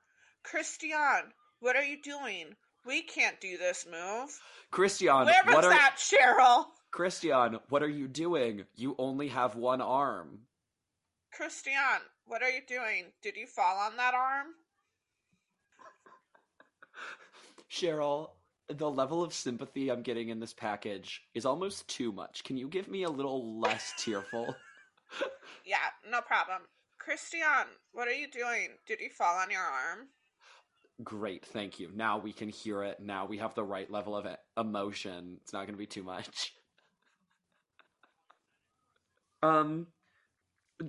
Christian, 0.42 1.32
what 1.60 1.76
are 1.76 1.82
you 1.84 2.02
doing? 2.02 2.54
We 2.86 3.02
can't 3.02 3.40
do 3.40 3.56
this 3.56 3.86
move. 3.90 4.38
Christian, 4.70 5.24
Where 5.24 5.42
was 5.46 5.64
are 5.64 5.70
that, 5.70 5.96
Cheryl? 5.96 6.66
Christian, 6.90 7.58
what 7.68 7.82
are 7.82 7.88
you 7.88 8.08
doing? 8.08 8.64
You 8.76 8.94
only 8.98 9.28
have 9.28 9.56
one 9.56 9.80
arm. 9.80 10.40
Christian, 11.32 11.72
what 12.26 12.42
are 12.42 12.50
you 12.50 12.60
doing? 12.66 13.06
Did 13.22 13.36
you 13.36 13.46
fall 13.46 13.78
on 13.78 13.96
that 13.96 14.14
arm? 14.14 14.48
Cheryl, 17.70 18.30
the 18.68 18.90
level 18.90 19.22
of 19.22 19.34
sympathy 19.34 19.90
I'm 19.90 20.02
getting 20.02 20.28
in 20.28 20.38
this 20.38 20.54
package 20.54 21.22
is 21.34 21.44
almost 21.44 21.88
too 21.88 22.12
much. 22.12 22.44
Can 22.44 22.56
you 22.56 22.68
give 22.68 22.88
me 22.88 23.02
a 23.02 23.10
little 23.10 23.58
less 23.60 23.92
tearful? 23.98 24.54
Yeah, 25.64 25.76
no 26.10 26.20
problem. 26.20 26.62
Christian, 26.98 27.40
what 27.92 28.08
are 28.08 28.12
you 28.12 28.26
doing? 28.30 28.70
Did 28.86 29.00
you 29.00 29.08
fall 29.08 29.38
on 29.38 29.50
your 29.50 29.62
arm? 29.62 30.08
Great, 31.02 31.44
thank 31.46 31.80
you. 31.80 31.90
Now 31.92 32.18
we 32.18 32.32
can 32.32 32.48
hear 32.48 32.82
it. 32.84 33.00
Now 33.00 33.26
we 33.26 33.38
have 33.38 33.54
the 33.54 33.64
right 33.64 33.90
level 33.90 34.16
of 34.16 34.26
emotion. 34.56 35.38
It's 35.42 35.52
not 35.52 35.66
going 35.66 35.74
to 35.74 35.78
be 35.78 35.86
too 35.86 36.02
much. 36.02 36.52
Um, 39.42 39.88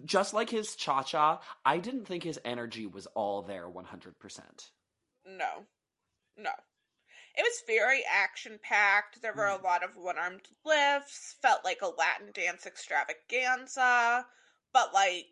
just 0.05 0.33
like 0.33 0.49
his 0.49 0.77
cha 0.77 1.03
cha, 1.03 1.41
I 1.65 1.77
didn't 1.77 2.05
think 2.05 2.23
his 2.23 2.39
energy 2.45 2.85
was 2.85 3.05
all 3.07 3.41
there 3.41 3.67
100%. 3.67 4.13
No. 5.27 5.65
No. 6.37 6.51
It 7.37 7.41
was 7.41 7.63
very 7.67 8.01
action 8.09 8.57
packed. 8.63 9.21
There 9.21 9.33
were 9.33 9.47
a 9.47 9.61
lot 9.61 9.83
of 9.83 9.97
one 9.97 10.17
armed 10.17 10.47
lifts, 10.65 11.35
felt 11.41 11.65
like 11.65 11.81
a 11.81 11.87
Latin 11.87 12.31
dance 12.33 12.65
extravaganza, 12.65 14.25
but 14.71 14.93
like 14.93 15.25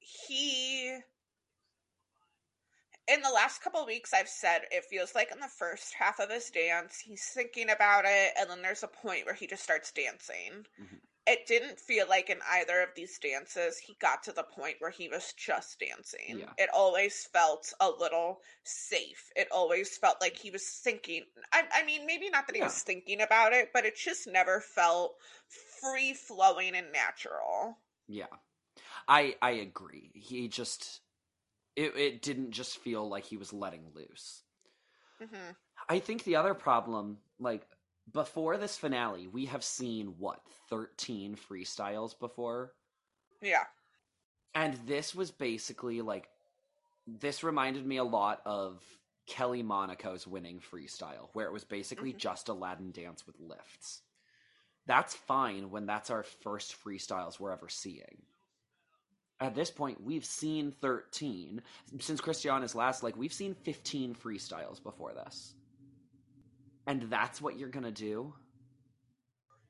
he 0.00 0.98
in 3.08 3.20
the 3.22 3.30
last 3.30 3.62
couple 3.62 3.84
weeks 3.86 4.12
I've 4.14 4.28
said 4.28 4.62
it 4.70 4.84
feels 4.84 5.14
like 5.14 5.30
in 5.32 5.40
the 5.40 5.48
first 5.48 5.94
half 5.94 6.20
of 6.20 6.30
his 6.30 6.50
dance 6.50 6.98
he's 6.98 7.24
thinking 7.24 7.70
about 7.70 8.04
it 8.06 8.32
and 8.38 8.48
then 8.48 8.62
there's 8.62 8.82
a 8.82 8.88
point 8.88 9.26
where 9.26 9.34
he 9.34 9.46
just 9.46 9.62
starts 9.62 9.92
dancing. 9.92 10.66
Mhm. 10.80 11.00
It 11.26 11.46
didn't 11.46 11.80
feel 11.80 12.06
like 12.06 12.28
in 12.28 12.40
either 12.50 12.82
of 12.82 12.90
these 12.94 13.18
dances 13.18 13.78
he 13.78 13.96
got 13.98 14.22
to 14.24 14.32
the 14.32 14.42
point 14.42 14.76
where 14.78 14.90
he 14.90 15.08
was 15.08 15.32
just 15.32 15.78
dancing. 15.80 16.38
Yeah. 16.38 16.52
It 16.58 16.68
always 16.74 17.24
felt 17.32 17.72
a 17.80 17.88
little 17.88 18.42
safe. 18.64 19.30
It 19.34 19.48
always 19.50 19.96
felt 19.96 20.20
like 20.20 20.36
he 20.36 20.50
was 20.50 20.66
thinking. 20.66 21.24
I, 21.52 21.64
I 21.72 21.82
mean, 21.84 22.04
maybe 22.04 22.28
not 22.28 22.46
that 22.46 22.56
he 22.56 22.62
was 22.62 22.82
thinking 22.82 23.22
about 23.22 23.54
it, 23.54 23.70
but 23.72 23.86
it 23.86 23.96
just 23.96 24.26
never 24.26 24.60
felt 24.60 25.16
free 25.80 26.12
flowing 26.12 26.74
and 26.74 26.92
natural. 26.92 27.78
Yeah. 28.06 28.26
I 29.08 29.36
I 29.40 29.52
agree. 29.52 30.10
He 30.14 30.48
just 30.48 31.00
it 31.76 31.96
it 31.96 32.22
didn't 32.22 32.52
just 32.52 32.78
feel 32.78 33.08
like 33.08 33.24
he 33.24 33.36
was 33.36 33.52
letting 33.52 33.90
loose. 33.94 34.42
hmm 35.20 35.50
I 35.88 35.98
think 35.98 36.24
the 36.24 36.36
other 36.36 36.54
problem, 36.54 37.18
like 37.38 37.66
before 38.12 38.56
this 38.56 38.76
finale, 38.76 39.26
we 39.26 39.46
have 39.46 39.64
seen 39.64 40.18
what, 40.18 40.40
13 40.70 41.36
freestyles 41.36 42.18
before? 42.18 42.74
Yeah. 43.42 43.64
And 44.54 44.74
this 44.86 45.14
was 45.14 45.30
basically 45.30 46.00
like 46.00 46.28
this 47.06 47.42
reminded 47.42 47.86
me 47.86 47.96
a 47.98 48.04
lot 48.04 48.40
of 48.46 48.82
Kelly 49.26 49.62
Monaco's 49.62 50.26
winning 50.26 50.60
freestyle, 50.60 51.28
where 51.32 51.46
it 51.46 51.52
was 51.52 51.64
basically 51.64 52.12
Mhm. 52.12 52.18
just 52.18 52.48
Aladdin 52.48 52.92
dance 52.92 53.26
with 53.26 53.38
lifts. 53.40 54.02
That's 54.86 55.14
fine 55.14 55.70
when 55.70 55.86
that's 55.86 56.10
our 56.10 56.22
first 56.22 56.76
freestyles 56.82 57.40
we're 57.40 57.52
ever 57.52 57.68
seeing. 57.68 58.26
At 59.40 59.54
this 59.54 59.70
point, 59.70 60.02
we've 60.02 60.24
seen 60.24 60.70
13. 60.70 61.60
Since 62.00 62.20
Christiana's 62.20 62.74
last, 62.74 63.02
like, 63.02 63.16
we've 63.16 63.32
seen 63.32 63.54
15 63.54 64.14
freestyles 64.14 64.82
before 64.82 65.12
this. 65.12 65.54
And 66.86 67.02
that's 67.10 67.40
what 67.42 67.58
you're 67.58 67.68
gonna 67.70 67.90
do? 67.90 68.34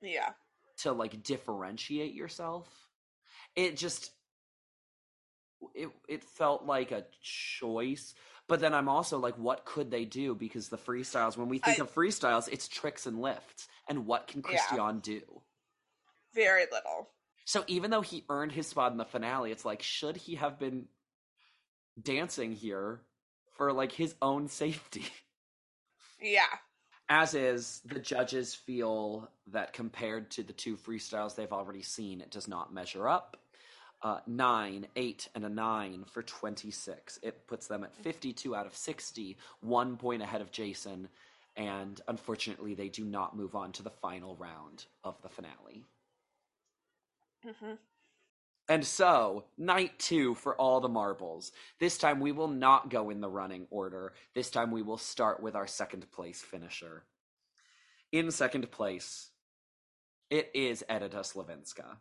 Yeah. 0.03 0.33
to 0.79 0.92
like 0.92 1.22
differentiate 1.22 2.14
yourself. 2.14 2.68
It 3.55 3.77
just 3.77 4.11
it 5.74 5.88
it 6.09 6.24
felt 6.24 6.64
like 6.66 6.90
a 6.90 7.07
choice, 7.22 8.12
but 8.48 8.61
then 8.61 8.74
I'm 8.74 8.88
also 8.88 9.18
like 9.18 9.37
what 9.38 9.64
could 9.64 9.90
they 9.90 10.05
do 10.05 10.35
because 10.35 10.68
the 10.68 10.77
freestyles 10.77 11.37
when 11.38 11.48
we 11.48 11.59
think 11.59 11.79
I- 11.79 11.83
of 11.85 11.94
freestyles 11.94 12.48
it's 12.53 12.68
tricks 12.68 13.07
and 13.07 13.20
lifts 13.22 13.68
and 13.88 14.05
what 14.05 14.27
can 14.27 14.42
Yeah. 14.42 14.59
Christian 14.59 14.98
do? 15.00 15.42
Very 16.35 16.66
little. 16.70 17.13
So 17.44 17.64
even 17.66 17.90
though 17.90 18.00
he 18.00 18.24
earned 18.28 18.52
his 18.52 18.66
spot 18.66 18.92
in 18.92 18.98
the 18.98 19.04
finale, 19.04 19.52
it's 19.52 19.64
like 19.64 19.83
should 19.83 20.16
he 20.16 20.37
have 20.37 20.59
been 20.59 20.87
dancing 22.00 22.52
here 22.52 23.00
for 23.57 23.72
like 23.72 23.92
his 23.92 24.14
own 24.22 24.48
safety? 24.48 25.04
Yeah. 26.20 26.46
As 27.09 27.35
is, 27.35 27.83
the 27.85 28.00
judges 28.00 28.54
feel 28.54 29.28
that 29.48 29.74
compared 29.74 30.30
to 30.33 30.42
the 30.42 30.54
two 30.54 30.76
freestyles 30.76 31.35
they've 31.35 31.52
already 31.52 31.83
seen, 31.83 32.22
it 32.22 32.30
does 32.30 32.48
not 32.48 32.72
measure 32.72 33.07
up. 33.09 33.37
Uh, 34.00 34.20
nine, 34.26 34.87
eight, 34.96 35.28
and 35.35 35.44
a 35.44 35.48
nine 35.48 36.04
for 36.11 36.22
26. 36.22 37.18
It 37.22 37.46
puts 37.46 37.66
them 37.66 37.85
at 37.85 37.94
52 37.96 38.57
out 38.57 38.66
of 38.66 38.74
60, 38.74 39.37
one 39.61 39.96
point 39.98 40.22
ahead 40.22 40.40
of 40.40 40.50
Jason, 40.50 41.09
and 41.57 42.00
unfortunately, 42.09 42.74
they 42.74 42.88
do 42.88 43.04
not 43.04 43.37
move 43.37 43.54
on 43.54 43.72
to 43.72 43.83
the 43.83 43.90
final 43.90 44.35
round 44.37 44.87
of 45.04 45.20
the 45.22 45.28
finale. 45.28 45.85
Hmm 47.44 47.74
And 48.68 48.85
so, 48.87 49.44
night 49.59 49.98
two 49.98 50.35
for 50.35 50.57
all 50.57 50.80
the 50.80 50.88
marbles. 50.88 51.52
This 51.80 51.98
time 51.98 52.20
we 52.20 52.33
will 52.33 52.48
not 52.48 52.90
go 52.90 53.11
in 53.11 53.20
the 53.20 53.28
running 53.28 53.66
order. 53.70 54.14
This 54.35 54.50
time 54.50 54.70
we 54.70 54.83
will 54.83 54.98
start 54.98 55.42
with 55.42 55.54
our 55.54 55.66
second 55.66 56.11
place 56.11 56.40
finisher. 56.40 57.04
In 58.12 58.30
second 58.30 58.70
place, 58.70 59.30
it 60.30 60.50
is 60.54 60.85
Edyta 60.88 61.20
Sliwinska. 61.20 61.96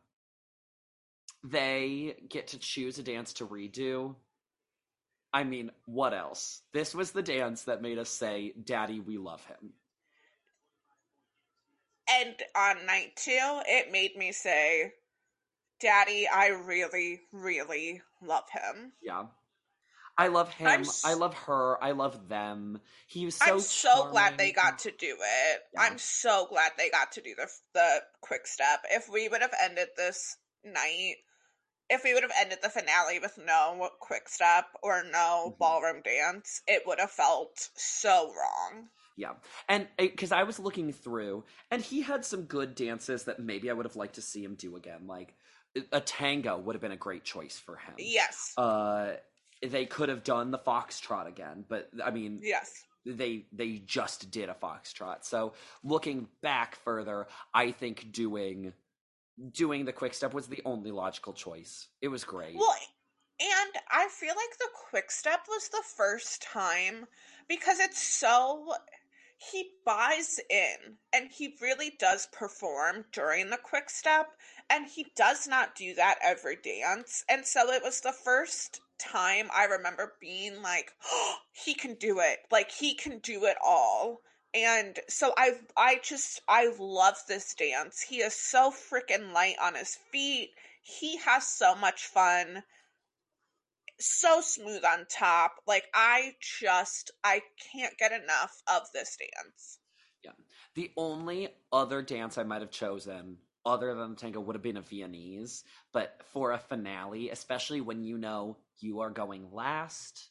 They 1.44 2.16
get 2.30 2.48
to 2.48 2.60
choose 2.60 2.98
a 2.98 3.04
dance 3.04 3.34
to 3.34 3.48
redo. 3.48 4.16
I 5.34 5.44
mean, 5.44 5.72
what 5.86 6.14
else? 6.14 6.62
This 6.74 6.96
was 6.96 7.12
the 7.12 7.24
dance 7.24 7.64
that 7.64 7.82
made 7.82 7.98
us 7.98 8.10
say, 8.10 8.54
Daddy, 8.64 9.00
we 9.02 9.18
love 9.18 9.44
him. 9.46 9.74
And 12.10 12.36
on 12.56 12.86
night 12.86 13.16
two, 13.18 13.62
it 13.68 13.92
made 13.92 14.16
me 14.16 14.32
say, 14.32 14.94
Daddy, 15.80 16.28
I 16.28 16.48
really, 16.48 17.22
really 17.32 18.02
love 18.22 18.50
him. 18.50 18.94
Yeah. 19.02 19.26
I 20.18 20.28
love 20.28 20.54
him. 20.54 20.86
I 21.04 21.14
love 21.16 21.34
her. 21.34 21.84
I 21.84 21.92
love 21.92 22.30
them. 22.30 22.80
He 23.08 23.26
was 23.26 23.36
so 23.36 23.56
I'm 23.56 23.60
so 23.60 24.10
glad 24.12 24.38
they 24.38 24.52
got 24.52 24.80
to 24.80 24.92
do 24.92 25.18
it. 25.20 25.62
Yeah. 25.74 25.82
I'm 25.82 25.98
so 25.98 26.46
glad 26.48 26.74
they 26.78 26.90
got 26.90 27.14
to 27.14 27.22
do 27.22 27.34
the 27.36 27.48
the 27.74 28.04
quick 28.22 28.46
step. 28.46 28.86
If 28.92 29.10
we 29.10 29.28
would 29.28 29.42
have 29.42 29.54
ended 29.64 29.90
this 29.98 30.38
night, 30.64 31.16
if 31.90 32.04
we 32.04 32.14
would 32.14 32.22
have 32.24 32.32
ended 32.40 32.60
the 32.62 32.70
finale 32.70 33.20
with 33.20 33.40
no 33.40 33.90
quick 34.00 34.30
step 34.30 34.68
or 34.84 35.04
no 35.04 35.52
Mhm. 35.54 35.58
ballroom 35.58 36.02
dance, 36.04 36.62
it 36.68 36.86
would 36.86 37.00
have 37.00 37.12
felt 37.12 37.70
so 37.76 38.32
wrong. 38.34 38.90
Yeah. 39.16 39.34
And 39.68 39.88
because 39.98 40.32
I 40.32 40.44
was 40.44 40.60
looking 40.60 40.92
through, 40.92 41.44
and 41.72 41.82
he 41.82 42.02
had 42.02 42.24
some 42.26 42.46
good 42.46 42.76
dances 42.76 43.24
that 43.26 43.40
maybe 43.40 43.70
I 43.70 43.74
would 43.74 43.86
have 43.86 43.96
liked 43.96 44.16
to 44.16 44.22
see 44.22 44.44
him 44.44 44.56
do 44.56 44.76
again. 44.76 45.08
Like 45.08 45.36
a 45.92 46.02
tango 46.02 46.58
would 46.58 46.76
have 46.76 46.82
been 46.82 46.92
a 46.92 46.98
great 46.98 47.24
choice 47.24 47.60
for 47.60 47.76
him. 47.76 47.96
Yes. 47.98 48.54
Uh, 48.58 49.14
they 49.66 49.86
could 49.86 50.10
have 50.10 50.24
done 50.24 50.52
the 50.52 50.60
foxtrot 50.60 51.28
again, 51.28 51.66
but 51.68 51.90
I 52.04 52.12
mean, 52.12 52.40
yes. 52.42 52.84
They 53.06 53.48
they 53.52 53.82
just 53.86 54.32
did 54.32 54.48
a 54.48 54.54
foxtrot. 54.54 55.26
So 55.26 55.54
looking 55.84 56.30
back 56.42 56.76
further, 56.76 57.28
I 57.54 57.72
think 57.72 58.14
doing 58.14 58.72
doing 59.52 59.84
the 59.84 59.92
quick 59.92 60.14
step 60.14 60.34
was 60.34 60.48
the 60.48 60.62
only 60.64 60.92
logical 60.92 61.34
choice. 61.34 61.88
It 62.02 62.08
was 62.08 62.24
great. 62.24 62.56
Well, 62.56 62.76
and 63.42 63.72
I 63.92 64.08
feel 64.10 64.34
like 64.36 64.58
the 64.58 64.70
quick 64.90 65.12
step 65.12 65.42
was 65.50 65.68
the 65.68 65.84
first 65.98 66.44
time 66.44 67.06
because 67.50 67.80
it's 67.80 68.02
so 68.02 68.74
he 69.52 69.72
buys 69.86 70.40
in 70.50 70.98
and 71.12 71.30
he 71.30 71.56
really 71.62 71.94
does 72.00 72.28
perform 72.32 73.06
during 73.12 73.50
the 73.50 73.58
quick 73.58 73.90
step 73.90 74.28
and 74.74 74.88
he 74.88 75.06
does 75.16 75.48
not 75.48 75.76
do 75.76 75.94
that 75.94 76.18
every 76.22 76.56
dance 76.56 77.24
and 77.30 77.46
so 77.46 77.70
it 77.72 77.84
was 77.84 78.02
the 78.02 78.12
first 78.12 78.82
time 79.00 79.48
i 79.56 79.66
remember 79.66 80.14
being 80.20 80.62
like 80.62 80.92
oh, 81.06 81.36
he 81.52 81.74
can 81.74 81.96
do 81.96 82.20
it 82.20 82.40
like 82.52 82.72
he 82.72 82.96
can 82.96 83.20
do 83.20 83.46
it 83.46 83.58
all 83.64 84.22
and 84.54 85.00
so 85.08 85.34
i 85.38 85.52
i 85.78 86.00
just 86.04 86.42
i 86.48 86.72
love 86.80 87.18
this 87.28 87.54
dance 87.54 88.02
he 88.02 88.18
is 88.18 88.34
so 88.36 88.72
freaking 88.72 89.32
light 89.34 89.56
on 89.62 89.76
his 89.76 89.98
feet 90.12 90.50
he 90.82 91.18
has 91.18 91.48
so 91.48 91.76
much 91.76 92.08
fun 92.08 92.64
so 94.00 94.42
smooth 94.42 94.84
on 94.84 95.06
top. 95.10 95.56
Like 95.68 95.86
I 95.94 96.36
just 96.42 97.12
I 97.24 97.42
can't 97.72 97.98
get 97.98 98.12
enough 98.12 98.62
of 98.68 98.84
this 98.94 99.18
dance. 99.18 99.80
Yeah. 100.24 100.32
The 100.76 100.92
only 100.98 101.50
other 101.72 102.02
dance 102.02 102.38
I 102.38 102.44
might 102.44 102.62
have 102.62 102.72
chosen 102.72 103.38
other 103.66 103.94
than 103.96 104.12
the 104.12 104.16
tango 104.16 104.40
would 104.40 104.56
have 104.56 104.64
been 104.64 104.78
a 104.78 104.82
Viennese, 104.82 105.64
but 105.92 106.20
for 106.34 106.52
a 106.52 106.58
finale, 106.58 107.30
especially 107.30 107.82
when 107.82 108.04
you 108.04 108.18
know 108.18 108.58
you 108.80 109.02
are 109.02 109.10
going 109.10 109.54
last, 109.54 110.30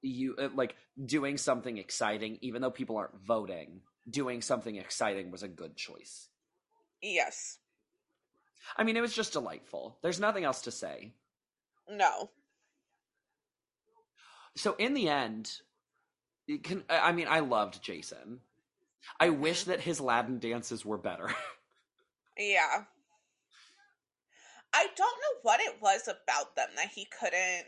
you 0.00 0.34
uh, 0.36 0.48
like 0.54 0.74
doing 1.04 1.38
something 1.38 1.78
exciting 1.78 2.38
even 2.40 2.62
though 2.62 2.70
people 2.70 2.96
aren't 2.96 3.20
voting, 3.24 3.80
doing 4.08 4.42
something 4.42 4.76
exciting 4.76 5.30
was 5.30 5.42
a 5.42 5.48
good 5.48 5.76
choice. 5.76 6.28
Yes. 7.00 7.58
I 8.76 8.84
mean, 8.84 8.96
it 8.96 9.00
was 9.00 9.14
just 9.14 9.32
delightful. 9.32 9.98
There's 10.02 10.20
nothing 10.20 10.44
else 10.44 10.62
to 10.62 10.70
say. 10.70 11.12
No 11.90 12.30
so 14.54 14.74
in 14.78 14.94
the 14.94 15.08
end, 15.08 15.50
can, 16.62 16.84
I 16.88 17.12
mean, 17.12 17.26
I 17.28 17.40
loved 17.40 17.82
Jason. 17.82 18.40
I 19.18 19.30
wish 19.30 19.62
mm-hmm. 19.62 19.70
that 19.70 19.80
his 19.80 20.00
Latin 20.00 20.38
dances 20.38 20.84
were 20.84 20.98
better. 20.98 21.30
yeah. 22.38 22.84
I 24.74 24.86
don't 24.96 24.98
know 24.98 25.38
what 25.42 25.60
it 25.60 25.76
was 25.80 26.08
about 26.08 26.56
them 26.56 26.68
that 26.76 26.88
he 26.88 27.06
couldn't. 27.18 27.66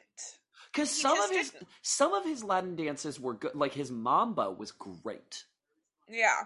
Because 0.72 0.90
some 0.90 1.20
of 1.20 1.30
his 1.30 1.50
didn't. 1.50 1.68
some 1.82 2.14
of 2.14 2.24
his 2.24 2.42
Latin 2.42 2.74
dances 2.74 3.20
were 3.20 3.34
good. 3.34 3.54
Like 3.54 3.74
his 3.74 3.90
mambo 3.90 4.50
was 4.52 4.72
great. 4.72 5.44
Yeah. 6.08 6.44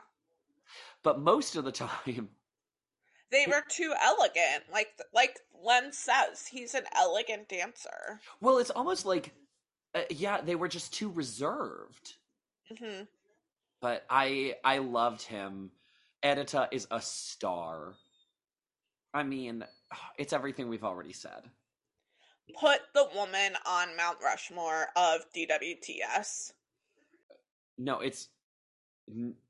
But 1.02 1.20
most 1.20 1.56
of 1.56 1.64
the 1.64 1.72
time, 1.72 2.28
they 3.30 3.46
were 3.46 3.64
too 3.68 3.94
elegant. 4.02 4.64
Like 4.70 4.88
like 5.14 5.38
Len 5.64 5.92
says, 5.92 6.46
he's 6.46 6.74
an 6.74 6.84
elegant 6.94 7.48
dancer. 7.48 8.20
Well, 8.40 8.58
it's 8.58 8.70
almost 8.70 9.06
like 9.06 9.32
uh, 9.94 10.02
yeah, 10.10 10.40
they 10.40 10.54
were 10.54 10.68
just 10.68 10.92
too 10.92 11.10
reserved. 11.10 12.14
Mm-hmm. 12.72 13.04
But 13.80 14.04
I 14.10 14.56
I 14.64 14.78
loved 14.78 15.22
him. 15.22 15.70
Edyta 16.22 16.68
is 16.72 16.86
a 16.90 17.00
star. 17.00 17.94
I 19.18 19.24
mean, 19.24 19.64
it's 20.18 20.32
everything 20.32 20.68
we've 20.68 20.84
already 20.84 21.12
said. 21.12 21.42
Put 22.58 22.80
the 22.94 23.06
woman 23.14 23.52
on 23.66 23.96
Mount 23.96 24.18
Rushmore 24.24 24.86
of 24.96 25.20
DWTS. 25.36 26.52
No, 27.76 28.00
it's 28.00 28.28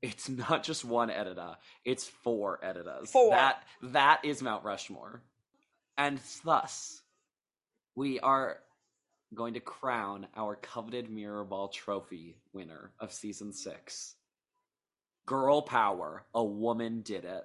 it's 0.01 0.29
not 0.29 0.63
just 0.63 0.83
one 0.83 1.09
Edyta. 1.09 1.55
It's 1.85 2.05
four 2.05 2.59
Edytas. 2.63 3.07
Four. 3.07 3.31
That 3.31 3.63
that 3.83 4.21
is 4.23 4.41
Mount 4.41 4.65
Rushmore. 4.65 5.21
And 5.97 6.19
thus 6.43 7.01
we 7.95 8.19
are 8.19 8.57
going 9.33 9.53
to 9.53 9.59
crown 9.59 10.27
our 10.35 10.55
coveted 10.55 11.09
Mirror 11.09 11.45
Ball 11.45 11.69
trophy 11.69 12.35
winner 12.53 12.91
of 12.99 13.13
season 13.13 13.53
six. 13.53 14.15
Girl 15.25 15.61
power, 15.61 16.25
a 16.33 16.43
woman 16.43 17.01
did 17.01 17.23
it. 17.23 17.43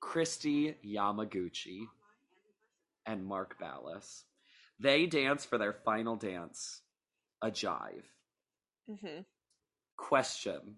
Kristi 0.00 0.74
Yamaguchi 0.84 1.86
and 3.06 3.24
Mark 3.24 3.56
Ballas. 3.60 4.24
They 4.80 5.06
dance 5.06 5.44
for 5.44 5.58
their 5.58 5.72
final 5.72 6.16
dance, 6.16 6.82
a 7.42 7.50
jive. 7.50 8.04
Mm-hmm. 8.88 9.22
Question 9.96 10.76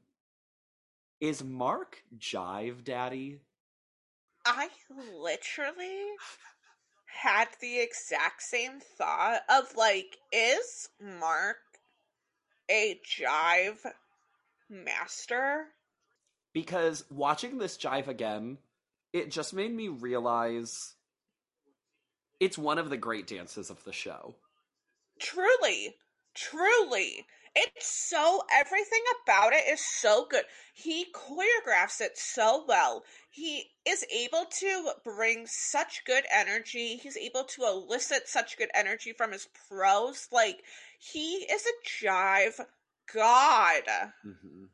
Is 1.21 1.45
Mark 1.45 2.03
Jive 2.19 2.83
Daddy? 2.85 3.41
I 4.47 4.69
literally 5.19 6.07
had 7.05 7.49
the 7.61 7.81
exact 7.81 8.43
same 8.43 8.81
thought 8.97 9.43
of 9.49 9.77
like, 9.77 10.17
is 10.33 10.89
Mark 11.01 11.59
a 12.71 12.99
jive 13.07 13.85
master? 14.69 15.67
Because 16.55 17.05
watching 17.11 17.59
this 17.59 17.77
jive 17.77 18.09
again, 18.09 18.59
it 19.13 19.31
just 19.31 19.55
made 19.55 19.75
me 19.75 19.89
realize 19.89 20.95
it's 22.39 22.59
one 22.59 22.79
of 22.79 22.91
the 22.91 22.97
great 22.97 23.27
dances 23.27 23.71
of 23.71 23.85
the 23.85 23.93
show. 23.93 24.37
Truly, 25.21 25.95
truly. 26.35 27.27
It's 27.57 28.09
so 28.09 28.43
everything 28.53 29.03
about 29.25 29.53
it 29.53 29.65
is 29.69 29.85
so 29.85 30.27
good. 30.31 30.45
He 30.73 31.07
choreographs 31.13 32.01
it 32.01 32.17
so 32.17 32.65
well. 32.67 33.03
He 33.29 33.65
is 33.85 34.05
able 34.15 34.47
to 34.61 34.93
bring 35.05 35.47
such 35.47 36.05
good 36.07 36.25
energy. 36.33 36.97
He's 36.97 37.17
able 37.17 37.45
to 37.45 37.63
elicit 37.65 38.29
such 38.29 38.57
good 38.57 38.71
energy 38.73 39.13
from 39.13 39.33
his 39.33 39.49
pros. 39.69 40.29
Like 40.31 40.63
he 40.99 41.45
is 41.51 41.65
a 41.67 42.07
jive 42.07 42.61
god. 43.13 43.83
Mm-hmm. 44.25 44.65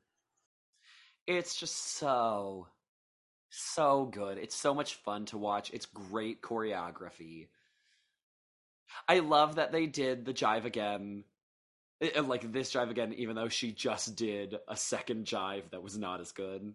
It's 1.26 1.56
just 1.56 1.96
so 1.96 2.68
so 3.58 4.06
good. 4.06 4.38
It's 4.38 4.56
so 4.56 4.74
much 4.74 4.94
fun 4.96 5.24
to 5.26 5.38
watch. 5.38 5.70
It's 5.72 5.86
great 5.86 6.42
choreography. 6.42 7.48
I 9.08 9.18
love 9.18 9.56
that 9.56 9.72
they 9.72 9.86
did 9.86 10.24
the 10.24 10.34
jive 10.34 10.64
again 10.64 11.24
it, 12.00 12.26
like 12.26 12.52
this 12.52 12.72
jive 12.72 12.90
again, 12.90 13.14
even 13.14 13.36
though 13.36 13.48
she 13.48 13.72
just 13.72 14.16
did 14.16 14.56
a 14.68 14.76
second 14.76 15.24
jive 15.24 15.70
that 15.70 15.82
was 15.82 15.96
not 15.96 16.20
as 16.20 16.32
good. 16.32 16.74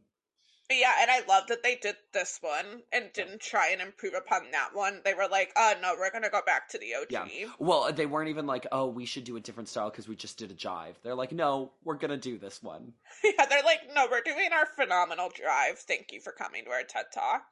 Yeah, 0.79 0.93
and 1.01 1.11
I 1.11 1.21
love 1.27 1.47
that 1.47 1.63
they 1.63 1.75
did 1.75 1.95
this 2.13 2.39
one 2.41 2.83
and 2.91 3.11
didn't 3.13 3.41
try 3.41 3.69
and 3.69 3.81
improve 3.81 4.13
upon 4.13 4.51
that 4.51 4.69
one. 4.73 5.01
They 5.03 5.13
were 5.13 5.27
like, 5.29 5.51
"Oh 5.55 5.73
no, 5.81 5.95
we're 5.97 6.11
gonna 6.11 6.29
go 6.29 6.41
back 6.45 6.69
to 6.69 6.77
the 6.77 6.95
OG." 6.95 7.07
Yeah. 7.09 7.47
Well, 7.59 7.91
they 7.91 8.05
weren't 8.05 8.29
even 8.29 8.47
like, 8.47 8.67
"Oh, 8.71 8.87
we 8.87 9.05
should 9.05 9.23
do 9.23 9.35
a 9.35 9.39
different 9.39 9.69
style 9.69 9.89
because 9.89 10.07
we 10.07 10.15
just 10.15 10.37
did 10.37 10.51
a 10.51 10.55
jive." 10.55 10.95
They're 11.03 11.15
like, 11.15 11.31
"No, 11.31 11.73
we're 11.83 11.97
gonna 11.97 12.17
do 12.17 12.37
this 12.37 12.63
one." 12.63 12.93
yeah, 13.23 13.45
they're 13.45 13.63
like, 13.63 13.81
"No, 13.93 14.07
we're 14.09 14.21
doing 14.21 14.49
our 14.53 14.65
phenomenal 14.65 15.29
drive. 15.29 15.79
Thank 15.79 16.11
you 16.11 16.21
for 16.21 16.31
coming 16.31 16.65
to 16.65 16.71
our 16.71 16.83
TED 16.83 17.05
Talk." 17.13 17.43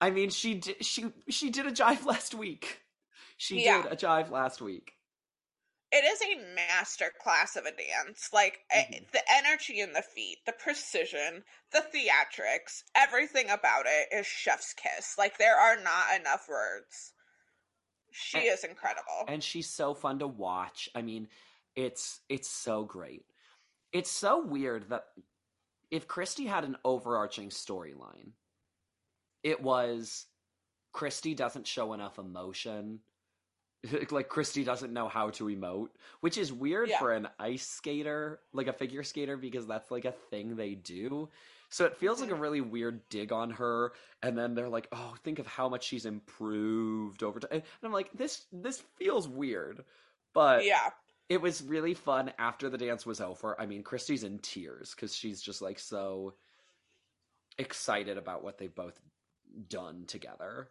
I 0.00 0.10
mean, 0.10 0.30
she 0.30 0.54
did. 0.54 0.84
She 0.84 1.12
she 1.28 1.50
did 1.50 1.66
a 1.66 1.72
jive 1.72 2.04
last 2.04 2.34
week. 2.34 2.80
She 3.36 3.64
yeah. 3.64 3.82
did 3.82 3.92
a 3.92 3.96
jive 3.96 4.30
last 4.30 4.60
week 4.60 4.94
it 5.94 6.04
is 6.04 6.20
a 6.22 6.54
master 6.56 7.12
class 7.22 7.54
of 7.54 7.66
a 7.66 7.70
dance. 7.70 8.30
Like 8.32 8.58
eh, 8.72 8.82
mm-hmm. 8.82 9.04
the 9.12 9.22
energy 9.32 9.80
in 9.80 9.92
the 9.92 10.02
feet, 10.02 10.38
the 10.44 10.52
precision, 10.52 11.44
the 11.72 11.84
theatrics, 11.94 12.82
everything 12.96 13.46
about 13.48 13.86
it 13.86 14.14
is 14.14 14.26
chef's 14.26 14.74
kiss. 14.74 15.14
Like 15.16 15.38
there 15.38 15.56
are 15.56 15.76
not 15.76 16.20
enough 16.20 16.46
words. 16.48 17.12
She 18.10 18.38
and, 18.38 18.48
is 18.48 18.64
incredible. 18.64 19.24
And 19.28 19.42
she's 19.42 19.70
so 19.70 19.94
fun 19.94 20.18
to 20.18 20.26
watch. 20.26 20.88
I 20.96 21.02
mean, 21.02 21.28
it's 21.76 22.20
it's 22.28 22.50
so 22.50 22.84
great. 22.84 23.24
It's 23.92 24.10
so 24.10 24.44
weird 24.44 24.88
that 24.88 25.04
if 25.92 26.08
Kristi 26.08 26.48
had 26.48 26.64
an 26.64 26.76
overarching 26.84 27.50
storyline, 27.50 28.32
it 29.44 29.62
was 29.62 30.26
Kristi 30.92 31.36
doesn't 31.36 31.68
show 31.68 31.92
enough 31.92 32.18
emotion 32.18 32.98
like 34.10 34.28
Kristi 34.28 34.64
doesn't 34.64 34.92
know 34.92 35.08
how 35.08 35.30
to 35.30 35.44
emote, 35.44 35.88
which 36.20 36.38
is 36.38 36.52
weird 36.52 36.88
yeah. 36.88 36.98
for 36.98 37.12
an 37.12 37.28
ice 37.38 37.66
skater, 37.66 38.40
like 38.52 38.66
a 38.66 38.72
figure 38.72 39.02
skater, 39.02 39.36
because 39.36 39.66
that's 39.66 39.90
like 39.90 40.04
a 40.04 40.12
thing 40.12 40.56
they 40.56 40.74
do. 40.74 41.28
So 41.68 41.84
it 41.84 41.96
feels 41.96 42.20
mm-hmm. 42.20 42.30
like 42.30 42.38
a 42.38 42.40
really 42.40 42.60
weird 42.60 43.08
dig 43.08 43.32
on 43.32 43.50
her. 43.50 43.92
And 44.22 44.38
then 44.38 44.54
they're 44.54 44.68
like, 44.68 44.88
"Oh, 44.92 45.14
think 45.22 45.38
of 45.38 45.46
how 45.46 45.68
much 45.68 45.84
she's 45.84 46.06
improved 46.06 47.22
over 47.22 47.40
time." 47.40 47.50
And 47.52 47.62
I'm 47.82 47.92
like, 47.92 48.10
"This 48.14 48.46
this 48.52 48.82
feels 48.96 49.28
weird," 49.28 49.84
but 50.32 50.64
yeah, 50.64 50.90
it 51.28 51.40
was 51.40 51.62
really 51.62 51.94
fun 51.94 52.32
after 52.38 52.68
the 52.68 52.78
dance 52.78 53.04
was 53.04 53.20
over. 53.20 53.60
I 53.60 53.66
mean, 53.66 53.82
Kristi's 53.82 54.24
in 54.24 54.38
tears 54.38 54.94
because 54.94 55.14
she's 55.14 55.42
just 55.42 55.62
like 55.62 55.78
so 55.78 56.34
excited 57.58 58.18
about 58.18 58.44
what 58.44 58.58
they've 58.58 58.74
both 58.74 59.00
done 59.68 60.04
together. 60.06 60.68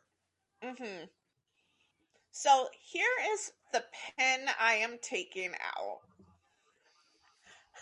Mm-hmm. 0.64 1.06
So 2.34 2.68
here 2.82 3.06
is 3.32 3.52
the 3.72 3.84
pen 4.18 4.48
I 4.60 4.74
am 4.74 4.98
taking 5.02 5.52
out. 5.52 6.00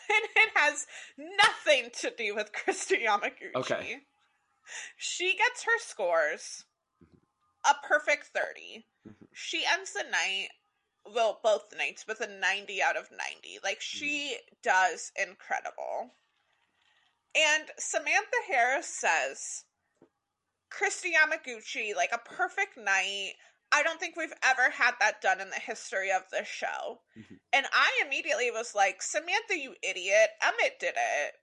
And 0.09 0.23
it 0.35 0.51
has 0.55 0.85
nothing 1.17 1.89
to 2.01 2.11
do 2.17 2.35
with 2.35 2.51
Kristi 2.67 3.05
Yamaguchi. 3.05 3.55
Okay. 3.55 3.99
She 4.97 5.37
gets 5.37 5.63
her 5.63 5.79
scores 5.79 6.65
a 7.65 7.73
perfect 7.87 8.27
30. 8.35 8.85
Mhm. 9.07 9.13
She 9.31 9.63
ends 9.65 9.93
the 9.93 10.03
night, 10.03 10.49
well, 11.05 11.39
both 11.41 11.73
nights, 11.77 12.05
with 12.05 12.19
a 12.19 12.27
90 12.27 12.83
out 12.83 12.97
of 12.97 13.09
90. 13.09 13.59
Like, 13.63 13.79
she 13.79 14.35
does 14.61 15.13
incredible. 15.15 16.15
And 17.33 17.69
Samantha 17.77 18.37
Harris 18.49 18.87
says, 18.87 19.63
Kristi 20.69 21.11
Yamaguchi, 21.13 21.95
like 21.95 22.11
a 22.11 22.17
perfect 22.17 22.77
night. 22.77 23.33
I 23.71 23.83
don't 23.83 23.99
think 23.99 24.15
we've 24.17 24.33
ever 24.43 24.69
had 24.69 24.93
that 24.99 25.21
done 25.21 25.39
in 25.39 25.49
the 25.49 25.55
history 25.55 26.11
of 26.11 26.23
the 26.31 26.43
show. 26.43 27.01
Mhm. 27.17 27.39
And 27.53 27.65
I 27.71 28.01
immediately 28.05 28.51
was 28.51 28.75
like, 28.75 29.01
Samantha, 29.01 29.57
you 29.57 29.75
idiot. 29.81 30.29
Emmitt 30.43 30.79
did 30.79 30.95
it. 30.97 31.35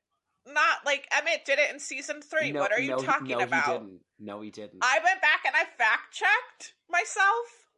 Not 0.47 0.85
like 0.85 1.09
Emmitt 1.11 1.45
did 1.45 1.59
it 1.59 1.71
in 1.71 1.79
season 1.81 2.23
three. 2.23 2.53
No- 2.53 2.61
what 2.61 2.73
are 2.73 2.81
you 2.81 2.91
no, 2.91 2.99
talking 2.99 3.39
no, 3.39 3.45
about? 3.45 3.67
He 3.67 3.73
didn't. 3.73 4.01
No, 4.19 4.41
he 4.41 4.51
didn't. 4.51 4.79
I 4.83 4.99
went 5.05 5.21
back 5.23 5.43
and 5.47 5.55
I 5.55 5.65
fact 5.65 6.13
checked 6.13 6.75
myself. 6.91 7.69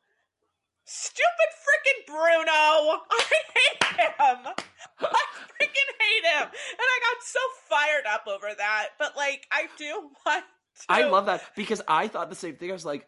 Stupid 0.84 1.50
freaking 1.62 2.06
Bruno! 2.06 2.50
I 3.10 3.22
hate 3.54 3.84
him! 3.84 4.54
I 4.98 5.24
freaking 5.60 5.90
hate 6.00 6.24
him! 6.24 6.42
And 6.42 6.80
I 6.80 7.00
got 7.00 7.22
so 7.22 7.38
fired 7.68 8.06
up 8.06 8.26
over 8.26 8.52
that. 8.56 8.88
But, 8.98 9.16
like, 9.16 9.46
I 9.52 9.68
do 9.78 10.10
want 10.26 10.44
to. 10.44 10.84
I 10.88 11.04
love 11.04 11.26
that 11.26 11.42
because 11.54 11.80
I 11.86 12.08
thought 12.08 12.28
the 12.28 12.34
same 12.34 12.56
thing. 12.56 12.70
I 12.70 12.72
was 12.72 12.84
like, 12.84 13.06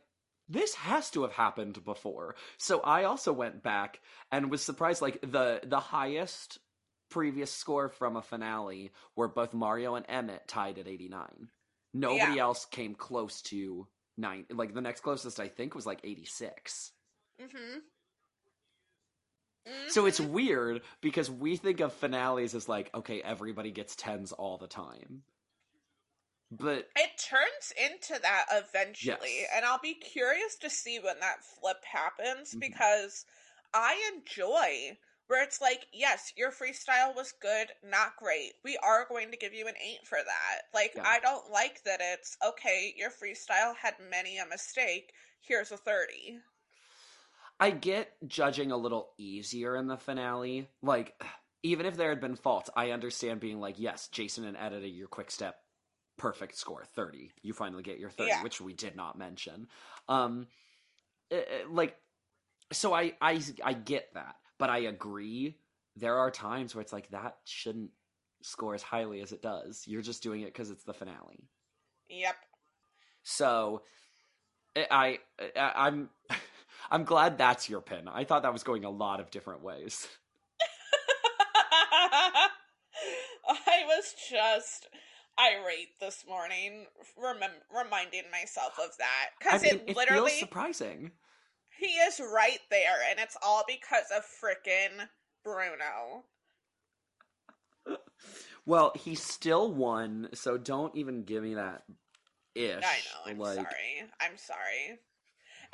this 0.48 0.74
has 0.74 1.10
to 1.10 1.22
have 1.22 1.32
happened 1.32 1.84
before. 1.84 2.34
So 2.58 2.80
I 2.80 3.04
also 3.04 3.32
went 3.32 3.62
back 3.62 4.00
and 4.30 4.50
was 4.50 4.62
surprised. 4.62 5.02
Like 5.02 5.20
the 5.22 5.60
the 5.64 5.80
highest 5.80 6.58
previous 7.10 7.50
score 7.52 7.88
from 7.88 8.16
a 8.16 8.22
finale 8.22 8.90
were 9.16 9.28
both 9.28 9.52
Mario 9.54 9.94
and 9.94 10.06
Emmitt 10.06 10.46
tied 10.46 10.78
at 10.78 10.88
eighty 10.88 11.08
nine. 11.08 11.48
Nobody 11.94 12.36
Yeah. 12.36 12.42
else 12.42 12.64
came 12.64 12.94
close 12.94 13.42
to 13.42 13.86
nine. 14.16 14.46
Like 14.50 14.74
the 14.74 14.80
next 14.80 15.00
closest, 15.02 15.40
I 15.40 15.48
think, 15.48 15.74
was 15.74 15.86
like 15.86 16.00
eighty 16.04 16.24
six. 16.24 16.92
Mm-hmm. 17.40 17.78
So 19.88 20.06
it's 20.06 20.20
weird 20.20 20.82
because 21.00 21.30
we 21.30 21.56
think 21.56 21.80
of 21.80 21.92
finales 21.92 22.54
as 22.54 22.68
like, 22.68 22.90
okay, 22.94 23.22
everybody 23.22 23.70
gets 23.70 23.94
tens 23.94 24.32
all 24.32 24.58
the 24.58 24.66
time. 24.66 25.22
But 26.54 26.90
It 26.96 27.16
turns 27.16 27.72
into 27.78 28.20
that 28.20 28.44
eventually, 28.50 29.40
Yes. 29.40 29.50
and 29.54 29.64
I'll 29.64 29.78
be 29.78 29.94
curious 29.94 30.56
to 30.56 30.68
see 30.68 30.98
when 30.98 31.18
that 31.20 31.42
flip 31.42 31.82
happens 31.82 32.54
Mhm. 32.54 32.60
because 32.60 33.24
I 33.72 33.94
enjoy 34.14 34.98
where 35.28 35.42
it's 35.42 35.62
like, 35.62 35.86
yes, 35.92 36.30
your 36.36 36.52
freestyle 36.52 37.14
was 37.14 37.32
good, 37.32 37.74
not 37.82 38.16
great. 38.16 38.52
We 38.62 38.76
are 38.76 39.06
going 39.06 39.30
to 39.30 39.38
give 39.38 39.54
you 39.54 39.66
an 39.66 39.78
eight 39.78 40.06
for 40.06 40.22
that. 40.22 40.62
Like, 40.74 40.94
Yeah. 40.94 41.08
I 41.08 41.20
don't 41.20 41.50
like 41.50 41.82
that 41.84 42.02
it's 42.02 42.36
okay, 42.44 42.92
your 42.98 43.10
freestyle 43.10 43.74
had 43.74 43.98
many 43.98 44.36
a 44.36 44.44
mistake, 44.44 45.14
here's 45.40 45.72
a 45.72 45.78
30. 45.78 46.42
I 47.58 47.70
get 47.70 48.14
judging 48.26 48.72
a 48.72 48.76
little 48.76 49.14
easier 49.16 49.74
in 49.76 49.86
the 49.86 49.96
finale. 49.96 50.68
Like, 50.82 51.18
even 51.62 51.86
if 51.86 51.96
there 51.96 52.10
had 52.10 52.20
been 52.20 52.36
faults, 52.36 52.68
I 52.76 52.90
understand 52.90 53.40
being 53.40 53.58
like, 53.60 53.78
yes, 53.78 54.08
Jason 54.08 54.44
and 54.44 54.56
Edyta, 54.56 54.94
your 54.94 55.08
quick 55.08 55.30
step, 55.30 55.61
perfect 56.16 56.56
score, 56.56 56.84
30. 56.94 57.30
You 57.42 57.52
finally 57.52 57.82
get 57.82 57.98
your 57.98 58.10
30, 58.10 58.28
Yeah. 58.28 58.42
which 58.42 58.60
we 58.60 58.72
did 58.74 58.96
not 58.96 59.18
mention. 59.18 59.68
Um, 60.08 60.46
eh, 61.30 61.36
eh, 61.36 61.64
like, 61.70 61.96
so 62.72 62.92
I, 62.94 63.12
I, 63.20 63.40
I 63.64 63.72
get 63.74 64.12
that, 64.14 64.36
but 64.58 64.70
I 64.70 64.78
agree. 64.78 65.56
There 65.96 66.16
are 66.18 66.30
times 66.30 66.74
where 66.74 66.82
it's 66.82 66.92
like, 66.92 67.10
that 67.10 67.36
shouldn't 67.44 67.90
score 68.42 68.74
as 68.74 68.82
highly 68.82 69.20
as 69.20 69.32
it 69.32 69.42
does. 69.42 69.84
You're 69.86 70.02
just 70.02 70.22
doing 70.22 70.40
it 70.42 70.46
because 70.46 70.70
it's 70.70 70.84
the 70.84 70.94
finale. 70.94 71.48
Yep. 72.08 72.36
So 73.22 73.82
I, 74.76 75.18
I 75.56 75.72
I'm 75.76 76.10
I'm 76.90 77.04
glad 77.04 77.38
that's 77.38 77.68
your 77.68 77.80
pin. 77.80 78.08
I 78.08 78.24
thought 78.24 78.42
that 78.42 78.52
was 78.52 78.64
going 78.64 78.84
a 78.84 78.90
lot 78.90 79.20
of 79.20 79.30
different 79.30 79.62
ways. 79.62 80.08
I 83.48 83.84
was 83.86 84.14
just 84.30 84.88
irate 85.38 85.98
this 86.00 86.24
morning, 86.26 86.86
remem- 87.18 87.62
reminding 87.74 88.30
myself 88.30 88.78
of 88.78 88.96
that. 88.98 89.30
I 89.50 89.58
Because 89.58 89.62
mean, 89.62 89.80
it 89.80 89.88
it 89.88 89.96
literally. 89.96 90.32
feels 90.32 90.32
surprising. 90.32 91.12
He 91.70 91.98
is 91.98 92.20
right 92.20 92.60
there, 92.70 93.02
and 93.02 93.18
it's 93.18 93.36
all 93.42 93.64
because 93.66 94.10
of 94.12 94.24
frickin' 94.24 95.08
Bruno. 95.42 96.26
Well, 98.64 98.92
he 98.94 99.14
still 99.16 99.72
won, 99.72 100.28
so 100.34 100.56
don't 100.56 100.94
even 100.94 101.24
give 101.24 101.42
me 101.42 101.54
that 101.54 101.82
ish. 102.54 102.84
I 102.84 102.98
know, 103.04 103.30
I'm 103.30 103.42
like, 103.42 103.58
sorry. 103.64 104.10
I'm 104.20 104.36
sorry. 104.36 105.00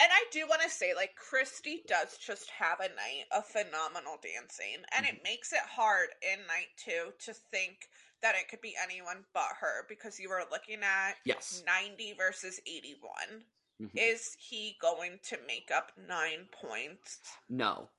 And 0.00 0.10
I 0.12 0.24
do 0.32 0.46
want 0.48 0.62
to 0.62 0.70
say, 0.70 0.94
like, 0.94 1.16
Kristi 1.16 1.86
does 1.86 2.18
just 2.18 2.50
have 2.50 2.80
a 2.80 2.88
night 2.88 3.26
of 3.32 3.46
phenomenal 3.46 4.18
dancing, 4.22 4.84
and 4.96 5.04
Mm-hmm. 5.04 5.16
it 5.16 5.22
makes 5.24 5.52
it 5.52 5.60
hard 5.60 6.10
in 6.22 6.46
night 6.46 6.68
two 6.76 7.12
to 7.20 7.34
think 7.34 7.88
that 8.22 8.34
it 8.34 8.48
could 8.48 8.60
be 8.60 8.74
anyone 8.82 9.24
but 9.32 9.48
her 9.60 9.84
because 9.88 10.18
you 10.18 10.28
were 10.28 10.44
looking 10.50 10.82
at 10.82 11.14
Yes. 11.24 11.62
90 11.66 12.14
versus 12.14 12.60
81. 12.66 13.44
Mhm. 13.80 13.90
Is 13.94 14.34
he 14.40 14.76
going 14.80 15.20
to 15.24 15.38
make 15.46 15.70
up 15.70 15.92
nine 15.96 16.48
points? 16.50 17.20
No. 17.48 17.90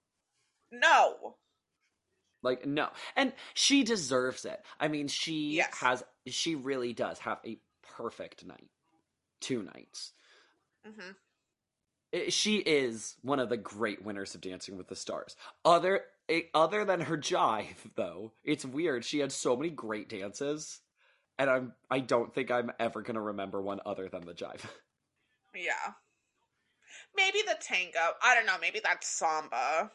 No. 0.71 1.37
Like 2.41 2.65
no. 2.65 2.91
And 3.15 3.33
she 3.53 3.83
deserves 3.83 4.45
it. 4.45 4.63
I 4.79 4.87
mean, 4.87 5.07
she 5.07 5.55
Yes. 5.55 5.73
has 5.77 6.03
she 6.27 6.55
really 6.55 6.93
does 6.93 7.19
have 7.19 7.39
a 7.45 7.59
perfect 7.81 8.45
night. 8.45 8.69
Two 9.39 9.63
nights. 9.63 10.13
hmm 10.85 11.11
I- 12.13 12.29
she 12.29 12.57
is 12.57 13.17
one 13.21 13.39
of 13.39 13.49
the 13.49 13.57
great 13.57 14.01
winners 14.01 14.33
of 14.35 14.41
Dancing 14.41 14.77
with 14.77 14.87
the 14.87 14.95
Stars. 14.95 15.35
Other 15.63 16.05
eh, 16.29 16.41
other 16.53 16.85
than 16.85 17.01
her 17.01 17.17
jive, 17.17 17.93
though, 17.95 18.31
it's 18.43 18.65
weird. 18.65 19.03
She 19.03 19.19
had 19.19 19.31
so 19.31 19.55
many 19.55 19.69
great 19.69 20.09
dances, 20.09 20.79
and 21.37 21.49
I'm 21.49 21.73
I 21.89 21.99
don't 21.99 22.33
think 22.33 22.51
I'm 22.51 22.71
ever 22.79 23.01
gonna 23.01 23.21
remember 23.21 23.61
one 23.61 23.79
other 23.85 24.07
than 24.09 24.25
the 24.25 24.33
jive. 24.33 24.61
Yeah. 25.55 25.93
Maybe 27.15 27.39
the 27.41 27.57
tango. 27.59 28.13
I 28.21 28.35
don't 28.35 28.45
know. 28.45 28.57
Maybe 28.61 28.79
that's 28.83 29.07
samba 29.07 29.89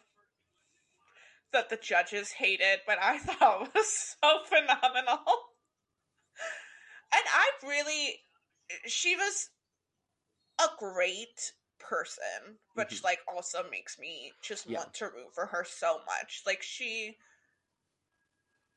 that 1.55 1.71
the 1.71 1.77
judges 1.77 2.33
hated, 2.33 2.81
but 2.87 2.99
I 3.01 3.19
thought 3.21 3.73
was 3.75 4.17
so 4.21 4.41
phenomenal. 4.45 5.23
And 7.13 7.23
I 7.33 7.51
really, 7.63 8.21
she 8.87 9.17
was 9.17 9.51
a 10.61 10.67
great 10.79 11.53
person, 11.79 12.59
which 12.75 13.01
Mhm. 13.01 13.05
like 13.05 13.21
also 13.29 13.69
makes 13.71 13.99
me 13.99 14.33
just 14.43 14.67
Yeah. 14.67 14.85
want 14.85 14.95
to 14.95 15.07
root 15.07 15.35
for 15.35 15.47
her 15.47 15.65
so 15.65 16.01
much. 16.07 16.43
Like 16.47 16.63
she, 16.63 17.19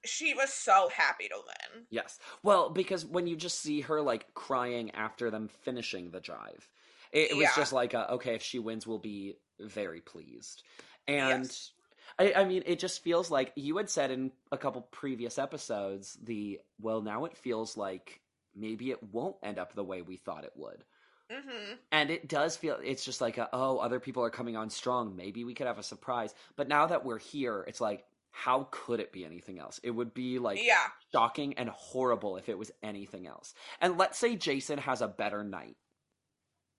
she 0.03 0.33
was 0.33 0.51
so 0.51 0.89
happy 0.89 1.27
to 1.27 1.35
win. 1.35 1.87
yes. 1.89 2.19
Well, 2.43 2.69
because 2.69 3.05
when 3.05 3.27
you 3.27 3.35
just 3.35 3.59
see 3.59 3.81
her 3.81 4.01
like 4.01 4.33
crying 4.33 4.91
after 4.91 5.29
them 5.31 5.47
finishing 5.47 6.11
the 6.11 6.21
jive, 6.21 6.67
it, 7.11 7.31
it 7.31 7.37
was 7.37 7.51
Yeah. 7.51 7.53
just 7.53 7.71
like, 7.73 7.93
a, 7.93 8.11
okay, 8.13 8.35
if 8.35 8.43
she 8.43 8.59
wins, 8.59 8.85
we'll 8.85 8.99
be 8.99 9.35
very 9.59 10.01
pleased. 10.01 10.63
And 11.07 11.55
Yes. 11.55 11.71
I, 12.19 12.33
I 12.33 12.45
mean, 12.45 12.63
it 12.65 12.79
just 12.79 13.03
feels 13.03 13.31
like 13.31 13.53
you 13.55 13.77
had 13.77 13.89
said 13.89 14.11
in 14.11 14.31
a 14.51 14.57
couple 14.57 14.81
previous 14.81 15.37
episodes 15.39 16.17
the 16.23 16.61
well, 16.79 17.01
now 17.01 17.25
it 17.25 17.37
feels 17.37 17.77
like 17.77 18.21
maybe 18.55 18.91
it 18.91 19.03
won't 19.03 19.37
end 19.43 19.59
up 19.59 19.73
the 19.73 19.83
way 19.83 20.01
we 20.01 20.17
thought 20.17 20.43
it 20.45 20.53
would. 20.55 20.83
Hmm 21.29 21.73
And 21.91 22.09
it 22.09 22.27
does 22.27 22.57
feel 22.57 22.79
it's 22.83 23.05
just 23.05 23.21
like 23.21 23.37
a, 23.37 23.49
oh, 23.53 23.77
other 23.77 23.99
people 23.99 24.23
are 24.23 24.29
coming 24.29 24.55
on 24.55 24.69
strong. 24.69 25.15
Maybe 25.15 25.43
we 25.43 25.53
could 25.53 25.67
have 25.67 25.79
a 25.79 25.83
surprise. 25.83 26.33
But 26.55 26.67
now 26.67 26.87
that 26.87 27.05
we're 27.05 27.17
here, 27.19 27.63
it's 27.67 27.81
like, 27.81 28.05
how 28.31 28.67
could 28.71 28.99
it 28.99 29.11
be 29.11 29.25
anything 29.25 29.59
else? 29.59 29.79
It 29.83 29.91
would 29.91 30.13
be 30.13 30.39
like 30.39 30.59
Yeah. 30.59 30.87
shocking 31.11 31.53
and 31.55 31.69
horrible 31.69 32.37
if 32.37 32.49
it 32.49 32.57
was 32.57 32.71
anything 32.83 33.25
else. 33.27 33.53
And 33.81 33.97
let's 33.97 34.17
say 34.17 34.35
Jason 34.35 34.77
has 34.79 35.01
a 35.01 35.07
better 35.07 35.43
night 35.43 35.77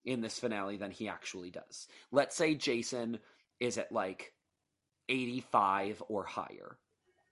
in 0.05 0.21
this 0.21 0.39
finale 0.39 0.77
than 0.77 0.91
he 0.91 1.09
actually 1.09 1.51
does. 1.51 1.87
Let's 2.11 2.37
say 2.37 2.55
Jason 2.55 3.19
is 3.61 3.79
at 3.79 3.93
like 3.93 4.35
85 5.09 6.03
or 6.09 6.25
higher. 6.25 6.79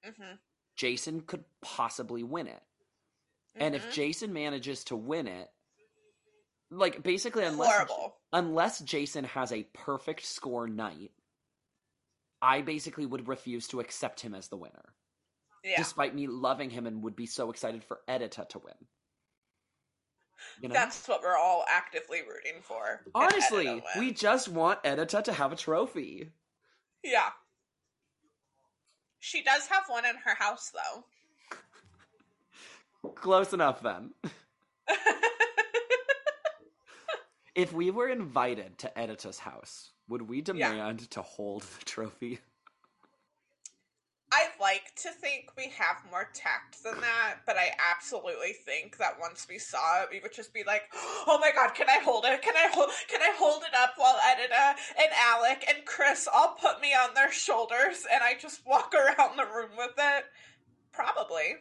hmm 0.04 0.36
Jason 0.76 1.22
could 1.22 1.44
possibly 1.60 2.22
win 2.22 2.46
it. 2.46 2.62
And 3.58 3.74
if 3.74 3.86
Mhm. 3.86 3.92
Jason 3.92 4.32
manages 4.32 4.84
to 4.84 4.96
win 4.96 5.26
it, 5.26 5.50
like 6.70 7.02
basically 7.02 7.44
unless 7.44 7.72
horrible. 7.72 8.16
unless 8.32 8.80
Jason 8.80 9.24
has 9.24 9.52
a 9.52 9.68
perfect 9.72 10.24
score 10.24 10.66
night, 10.68 11.12
I 12.42 12.62
basically 12.62 13.06
would 13.06 13.28
refuse 13.28 13.68
to 13.68 13.80
accept 13.80 14.20
him 14.20 14.34
as 14.34 14.48
the 14.48 14.56
winner, 14.56 14.94
Yeah. 15.64 15.76
despite 15.78 16.14
me 16.14 16.26
loving 16.26 16.70
him 16.70 16.86
and 16.86 17.02
would 17.02 17.16
be 17.16 17.26
so 17.26 17.50
excited 17.50 17.84
for 17.84 18.00
Edyta 18.08 18.48
to 18.50 18.58
win. 18.58 18.74
You 20.60 20.68
know? 20.68 20.74
That's 20.74 21.06
what 21.08 21.22
we're 21.22 21.36
all 21.36 21.64
actively 21.68 22.20
rooting 22.20 22.60
for. 22.62 23.00
Honestly, 23.14 23.82
we 23.98 24.12
just 24.12 24.48
want 24.48 24.82
Edyta 24.82 25.24
to 25.24 25.32
have 25.32 25.52
a 25.52 25.56
trophy. 25.56 26.30
Yeah. 27.02 27.30
She 29.18 29.42
does 29.42 29.66
have 29.68 29.84
one 29.88 30.04
in 30.04 30.14
her 30.24 30.34
house, 30.34 30.70
though. 30.72 31.04
Close 33.14 33.52
enough 33.52 33.80
then. 33.82 34.10
If 37.56 37.72
we 37.72 37.90
were 37.90 38.10
invited 38.10 38.76
to 38.78 38.92
Edyta's 38.98 39.38
house, 39.38 39.92
would 40.08 40.28
we 40.28 40.42
demand 40.42 41.10
to 41.12 41.22
hold 41.22 41.62
the 41.62 41.84
trophy? 41.86 42.40
I 44.30 44.48
like 44.60 44.94
to 44.96 45.10
think 45.10 45.52
we 45.56 45.72
have 45.78 46.04
more 46.10 46.28
tact 46.34 46.82
than 46.84 47.00
that, 47.00 47.36
but 47.46 47.56
I 47.56 47.70
absolutely 47.94 48.52
think 48.52 48.98
that 48.98 49.18
once 49.18 49.46
we 49.48 49.58
saw 49.58 50.02
it, 50.02 50.08
we 50.12 50.20
would 50.20 50.34
just 50.34 50.52
be 50.52 50.64
like, 50.64 50.82
"Oh 50.94 51.38
my 51.40 51.50
god, 51.50 51.74
can 51.74 51.88
I 51.88 51.98
hold 52.04 52.26
it? 52.26 52.42
Can 52.42 52.54
I 52.54 52.68
hold? 52.74 52.90
Can 53.08 53.22
I 53.22 53.32
hold 53.38 53.62
it 53.62 53.74
up 53.74 53.94
while 53.96 54.16
Edyta 54.16 54.74
and 54.98 55.08
Alec 55.18 55.64
and 55.66 55.86
Chris 55.86 56.28
all 56.30 56.58
put 56.60 56.82
me 56.82 56.92
on 56.92 57.14
their 57.14 57.32
shoulders 57.32 58.04
and 58.12 58.22
I 58.22 58.34
just 58.38 58.66
walk 58.66 58.92
around 58.94 59.38
the 59.38 59.46
room 59.46 59.70
with 59.78 59.94
it?" 59.96 60.24
Probably. 60.92 61.54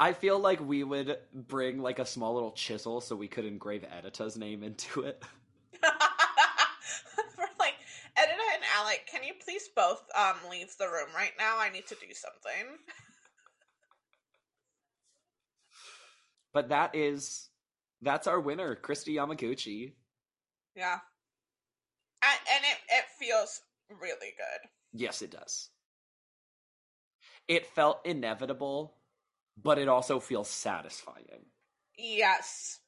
I 0.00 0.12
feel 0.12 0.38
like 0.38 0.60
we 0.60 0.84
would 0.84 1.18
bring 1.34 1.80
like 1.82 1.98
a 1.98 2.06
small 2.06 2.34
little 2.34 2.52
chisel 2.52 3.00
so 3.00 3.16
we 3.16 3.28
could 3.28 3.44
engrave 3.44 3.82
Edyta's 3.82 4.36
name 4.36 4.62
into 4.62 5.02
it. 5.02 5.22
We're 5.82 7.48
like, 7.58 7.74
Edyta 8.16 8.54
and 8.54 8.62
Alec, 8.76 9.08
can 9.10 9.24
you 9.24 9.32
please 9.44 9.68
both 9.74 10.02
um 10.16 10.36
leave 10.50 10.74
the 10.78 10.86
room 10.86 11.08
right 11.14 11.32
now? 11.38 11.56
I 11.58 11.70
need 11.70 11.86
to 11.88 11.96
do 11.96 12.12
something. 12.14 12.78
But 16.52 16.70
that 16.70 16.94
is 16.94 17.48
that's 18.00 18.26
our 18.26 18.40
winner, 18.40 18.76
Kristi 18.76 19.14
Yamaguchi. 19.14 19.92
Yeah. 20.74 20.98
And, 22.22 22.40
and 22.52 22.64
it, 22.64 22.78
it 22.88 23.04
feels 23.18 23.60
really 23.90 24.32
good. 24.36 24.68
Yes, 24.92 25.22
it 25.22 25.30
does. 25.30 25.70
It 27.46 27.66
felt 27.66 28.00
inevitable, 28.04 28.97
but 29.62 29.78
it 29.78 29.88
also 29.88 30.20
feels 30.20 30.48
satisfying. 30.48 31.46
Yes. 31.96 32.80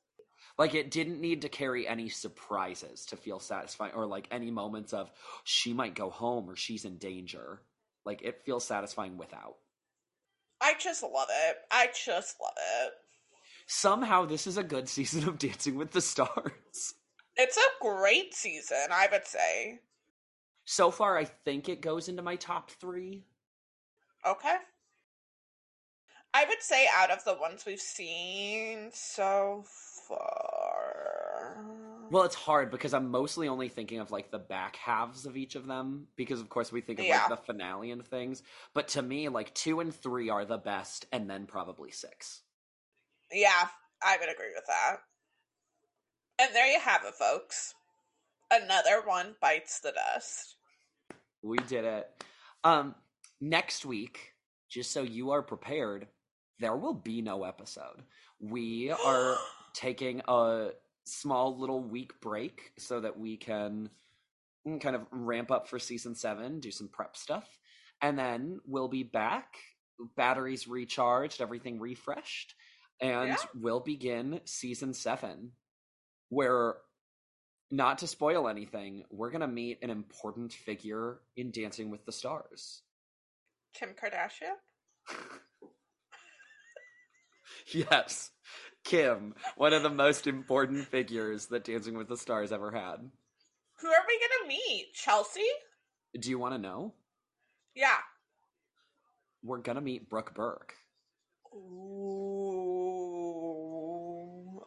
Like 0.58 0.74
it 0.74 0.90
didn't 0.90 1.20
need 1.20 1.42
to 1.42 1.48
carry 1.48 1.88
any 1.88 2.08
surprises 2.08 3.06
to 3.06 3.16
feel 3.16 3.40
satisfying 3.40 3.94
or 3.94 4.06
like 4.06 4.28
any 4.30 4.50
moments 4.50 4.92
of 4.92 5.10
she 5.44 5.72
might 5.72 5.94
go 5.94 6.10
home 6.10 6.48
or 6.48 6.56
she's 6.56 6.84
in 6.84 6.98
danger. 6.98 7.62
Like 8.04 8.22
it 8.22 8.42
feels 8.44 8.64
satisfying 8.64 9.16
without. 9.16 9.56
I 10.60 10.74
just 10.78 11.02
love 11.02 11.28
it. 11.30 11.56
I 11.70 11.88
just 12.04 12.36
love 12.42 12.52
it. 12.84 12.92
Somehow 13.66 14.26
this 14.26 14.46
is 14.46 14.58
a 14.58 14.62
good 14.62 14.88
season 14.90 15.26
of 15.28 15.38
Dancing 15.38 15.76
with 15.76 15.92
the 15.92 16.00
Stars. 16.00 16.94
It's 17.36 17.56
a 17.56 17.82
great 17.82 18.34
season, 18.34 18.88
I 18.90 19.08
would 19.10 19.26
say. 19.26 19.80
So 20.66 20.90
far 20.90 21.16
I 21.16 21.24
think 21.24 21.68
it 21.68 21.80
goes 21.80 22.08
into 22.08 22.22
my 22.22 22.36
top 22.36 22.70
3. 22.70 23.24
Okay. 24.26 24.56
I 26.32 26.44
would 26.44 26.62
say 26.62 26.86
out 26.94 27.10
of 27.10 27.24
the 27.24 27.34
ones 27.34 27.64
we've 27.66 27.80
seen 27.80 28.90
so 28.92 29.64
far. 30.06 31.56
Well, 32.10 32.24
it's 32.24 32.34
hard 32.34 32.70
because 32.70 32.94
I'm 32.94 33.10
mostly 33.10 33.48
only 33.48 33.68
thinking 33.68 33.98
of 33.98 34.10
like 34.10 34.30
the 34.30 34.38
back 34.38 34.76
halves 34.76 35.26
of 35.26 35.36
each 35.36 35.54
of 35.54 35.66
them 35.66 36.06
because 36.16 36.40
of 36.40 36.48
course 36.48 36.72
we 36.72 36.80
think 36.80 36.98
of 36.98 37.04
Yeah. 37.04 37.20
like 37.20 37.28
the 37.30 37.36
finale 37.36 37.90
and 37.90 38.04
things. 38.06 38.42
But 38.74 38.88
to 38.88 39.02
me 39.02 39.28
like 39.28 39.54
2 39.54 39.80
and 39.80 39.94
3 39.94 40.28
are 40.30 40.44
the 40.44 40.58
best 40.58 41.06
and 41.12 41.28
then 41.30 41.46
probably 41.46 41.90
6. 41.90 42.42
Yeah, 43.32 43.68
I 44.02 44.16
would 44.18 44.28
agree 44.28 44.52
with 44.54 44.66
that. 44.66 44.96
And 46.40 46.54
there 46.54 46.66
you 46.66 46.80
have 46.80 47.04
it, 47.04 47.14
folks. 47.14 47.74
Another 48.50 49.02
one 49.04 49.36
bites 49.40 49.80
the 49.80 49.92
dust. 49.92 50.56
We 51.42 51.58
did 51.58 51.84
it. 51.84 52.24
Um 52.64 52.94
next 53.40 53.84
week, 53.84 54.34
just 54.68 54.90
so 54.92 55.02
you 55.02 55.30
are 55.30 55.42
prepared, 55.42 56.08
there 56.60 56.76
will 56.76 56.94
be 56.94 57.22
no 57.22 57.44
episode. 57.44 58.02
We 58.38 58.90
are 58.90 59.36
taking 59.74 60.22
a 60.28 60.70
small 61.04 61.58
little 61.58 61.82
week 61.82 62.20
break 62.20 62.72
so 62.78 63.00
that 63.00 63.18
we 63.18 63.36
can 63.36 63.90
kind 64.80 64.94
of 64.94 65.06
ramp 65.10 65.50
up 65.50 65.68
for 65.68 65.78
season 65.78 66.14
7, 66.14 66.60
do 66.60 66.70
some 66.70 66.88
prep 66.88 67.16
stuff, 67.16 67.48
and 68.02 68.18
then 68.18 68.60
we'll 68.66 68.88
be 68.88 69.02
back, 69.02 69.54
batteries 70.16 70.68
recharged, 70.68 71.40
everything 71.40 71.80
refreshed, 71.80 72.54
and 73.00 73.30
Yeah. 73.30 73.36
we'll 73.54 73.80
begin 73.80 74.40
season 74.44 74.92
7 74.94 75.52
where 76.28 76.76
not 77.72 77.98
to 77.98 78.06
spoil 78.06 78.48
anything, 78.48 79.04
we're 79.10 79.30
going 79.30 79.40
to 79.40 79.46
meet 79.48 79.78
an 79.82 79.90
important 79.90 80.52
figure 80.52 81.20
in 81.36 81.50
Dancing 81.52 81.90
with 81.90 82.04
the 82.04 82.12
Stars. 82.12 82.82
Kim 83.74 83.90
Kardashian? 83.90 84.56
Yes. 87.90 88.30
Kim, 88.82 89.34
one 89.56 89.72
of 89.72 89.82
the 89.82 89.90
most 89.90 90.26
important 90.26 90.86
figures 90.88 91.46
that 91.46 91.64
Dancing 91.64 91.96
with 91.96 92.08
the 92.08 92.16
Stars 92.16 92.50
ever 92.50 92.70
had. 92.70 92.96
Who 93.80 93.88
are 93.88 94.04
we 94.08 94.18
gonna 94.18 94.48
meet? 94.48 94.94
Chelsea? 94.94 95.46
Do 96.18 96.30
you 96.30 96.38
want 96.38 96.54
to 96.54 96.58
know? 96.58 96.94
Yeah. 97.74 97.98
We're 99.42 99.58
going 99.58 99.76
to 99.76 99.82
meet 99.82 100.08
Brooke 100.10 100.34
Burke. 100.34 100.74
Ooh. 101.54 102.40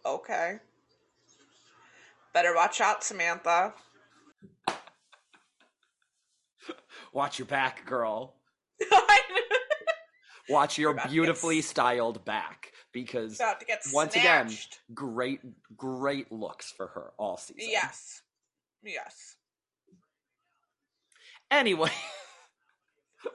Okay. 0.06 0.60
Better 2.34 2.56
watch 2.56 2.80
out, 2.82 3.04
Samantha. 3.04 3.74
Watch 7.14 7.38
your 7.38 7.45
back, 7.45 7.86
girl. 7.86 8.34
Watch 10.49 10.80
your 10.80 10.95
to 10.95 11.08
beautifully 11.08 11.62
styled 11.62 12.26
back 12.26 12.72
because 12.93 13.41
once 13.91 14.15
again, 14.15 14.49
great 14.93 15.41
great 15.75 16.31
looks 16.31 16.71
for 16.71 16.87
her 16.87 17.11
all 17.17 17.37
season. 17.37 17.69
Yes. 17.71 18.21
Yes. 18.83 19.35
Anyway, 21.51 21.91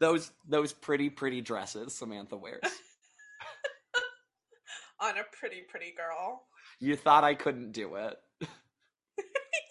those 0.00 0.32
those 0.48 0.72
pretty 0.72 1.10
pretty 1.10 1.40
dresses 1.40 1.94
Samantha 1.94 2.36
wears. 2.36 2.60
On 5.00 5.18
a 5.18 5.24
pretty, 5.32 5.62
pretty 5.68 5.92
girl. 5.96 6.44
You 6.78 6.94
thought 6.96 7.24
I 7.24 7.34
couldn't 7.34 7.72
do 7.72 7.96
it. 7.96 8.16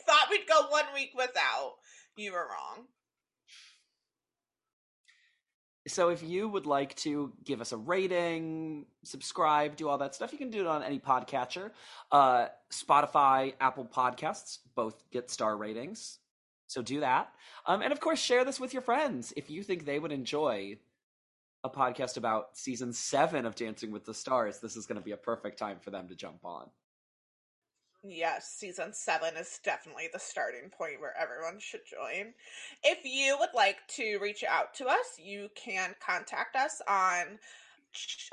Thought 0.05 0.27
we'd 0.29 0.45
go 0.47 0.67
one 0.67 0.85
week 0.93 1.11
without. 1.15 1.75
You 2.17 2.33
were 2.33 2.45
wrong. 2.49 2.85
So 5.87 6.09
if 6.09 6.21
you 6.21 6.47
would 6.47 6.67
like 6.67 6.95
to 6.97 7.33
give 7.43 7.59
us 7.59 7.71
a 7.71 7.77
rating, 7.77 8.85
subscribe, 9.03 9.75
do 9.75 9.89
all 9.89 9.97
that 9.97 10.13
stuff, 10.13 10.31
you 10.31 10.37
can 10.37 10.51
do 10.51 10.61
it 10.61 10.67
on 10.67 10.83
any 10.83 10.99
podcatcher. 10.99 11.71
Uh, 12.11 12.47
Spotify, 12.71 13.53
Apple 13.59 13.85
Podcasts 13.85 14.59
both 14.75 15.03
get 15.11 15.31
star 15.31 15.57
ratings. 15.57 16.19
So 16.67 16.81
do 16.81 16.99
that. 16.99 17.33
Um, 17.65 17.81
and 17.81 17.91
of 17.91 17.99
course, 17.99 18.19
share 18.19 18.45
this 18.45 18.59
with 18.59 18.73
your 18.73 18.83
friends 18.83 19.33
if 19.35 19.49
you 19.49 19.63
think 19.63 19.85
they 19.85 19.99
would 19.99 20.11
enjoy 20.11 20.77
a 21.63 21.69
podcast 21.69 22.17
about 22.17 22.57
season 22.57 22.93
seven 22.93 23.45
of 23.45 23.55
Dancing 23.55 23.91
with 23.91 24.05
the 24.05 24.13
Stars. 24.13 24.59
This 24.59 24.75
is 24.75 24.85
going 24.85 24.99
to 24.99 25.03
be 25.03 25.11
a 25.11 25.17
perfect 25.17 25.57
time 25.57 25.77
for 25.81 25.89
them 25.89 26.07
to 26.07 26.15
jump 26.15 26.45
on. 26.45 26.69
Yes, 28.03 28.47
season 28.57 28.93
seven 28.93 29.37
is 29.37 29.59
definitely 29.63 30.09
the 30.11 30.19
starting 30.19 30.71
point 30.71 30.99
where 30.99 31.15
everyone 31.15 31.59
should 31.59 31.85
join. 31.85 32.33
If 32.83 33.05
you 33.05 33.37
would 33.39 33.53
like 33.53 33.87
to 33.89 34.17
reach 34.19 34.43
out 34.43 34.73
to 34.75 34.87
us, 34.87 35.19
you 35.19 35.49
can 35.53 35.93
contact 36.03 36.55
us 36.55 36.81
on 36.87 37.37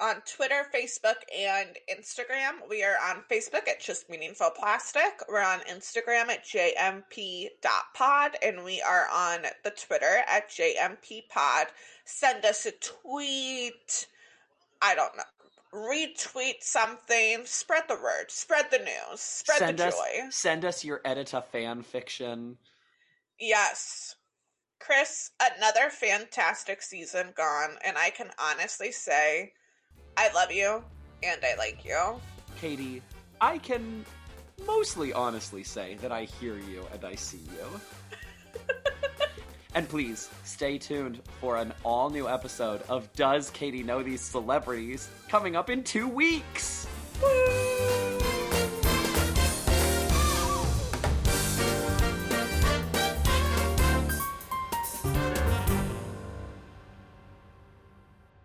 on 0.01 0.23
Twitter, 0.25 0.67
Facebook, 0.73 1.17
and 1.37 1.77
Instagram. 1.91 2.69
We 2.71 2.85
are 2.85 2.97
on 3.11 3.25
Facebook 3.31 3.69
at 3.69 3.81
Just 3.81 4.09
Meaningful 4.09 4.51
Plastic. 4.51 5.21
We're 5.29 5.43
on 5.43 5.61
Instagram 5.61 6.29
at 6.29 6.45
jmp.pod, 6.45 8.37
and 8.43 8.65
we 8.65 8.81
are 8.81 9.09
on 9.13 9.43
the 9.65 9.71
Twitter 9.71 10.23
at 10.29 10.49
jmpod. 10.49 11.67
Send 12.05 12.45
us 12.45 12.67
a 12.67 12.73
tweet. 12.73 14.07
I 14.81 14.95
don't 14.95 15.17
know. 15.17 15.25
Retweet 15.75 16.63
something. 16.63 17.45
Spread 17.45 17.85
the 17.89 17.95
word. 17.95 18.31
Spread 18.31 18.71
the 18.71 18.79
news. 18.79 19.21
Spread 19.21 19.59
send 19.59 19.79
the 19.79 19.89
us 19.89 19.95
joy. 19.95 20.27
send 20.31 20.65
us 20.65 20.85
your 20.85 21.01
Edyta 21.01 21.45
fan 21.45 21.83
fiction. 21.83 22.57
Yes. 23.39 24.17
Chris, 24.81 25.31
another 25.57 25.91
fantastic 25.91 26.81
season 26.83 27.33
gone, 27.37 27.77
and 27.85 27.99
I 27.99 28.11
can 28.11 28.31
honestly 28.39 28.93
say 28.93 29.53
I 30.17 30.33
love 30.33 30.53
you 30.53 30.83
and 31.23 31.41
I 31.45 31.57
like 31.57 31.85
you. 31.85 32.21
Katie, 32.61 33.03
I 33.41 33.59
can 33.59 34.05
mostly 34.67 35.13
honestly 35.13 35.63
say 35.63 35.97
that 36.01 36.13
I 36.13 36.25
hear 36.25 36.57
you 36.57 36.87
and 36.93 37.05
I 37.05 37.15
see 37.15 37.39
you. 37.39 37.81
And 39.79 39.89
please 39.89 40.29
stay 40.43 40.77
tuned 40.77 41.21
for 41.41 41.57
an 41.57 41.73
all 41.85 42.11
new 42.11 42.29
episode 42.29 42.83
of 42.89 43.09
Does 43.13 43.49
Katie 43.51 43.85
Know 43.85 44.03
These 44.03 44.21
Celebrities 44.21 45.09
coming 45.29 45.55
up 45.55 45.71
in 45.71 45.85
two 45.85 46.09
weeks. 46.09 46.89
Woo! 47.23 47.68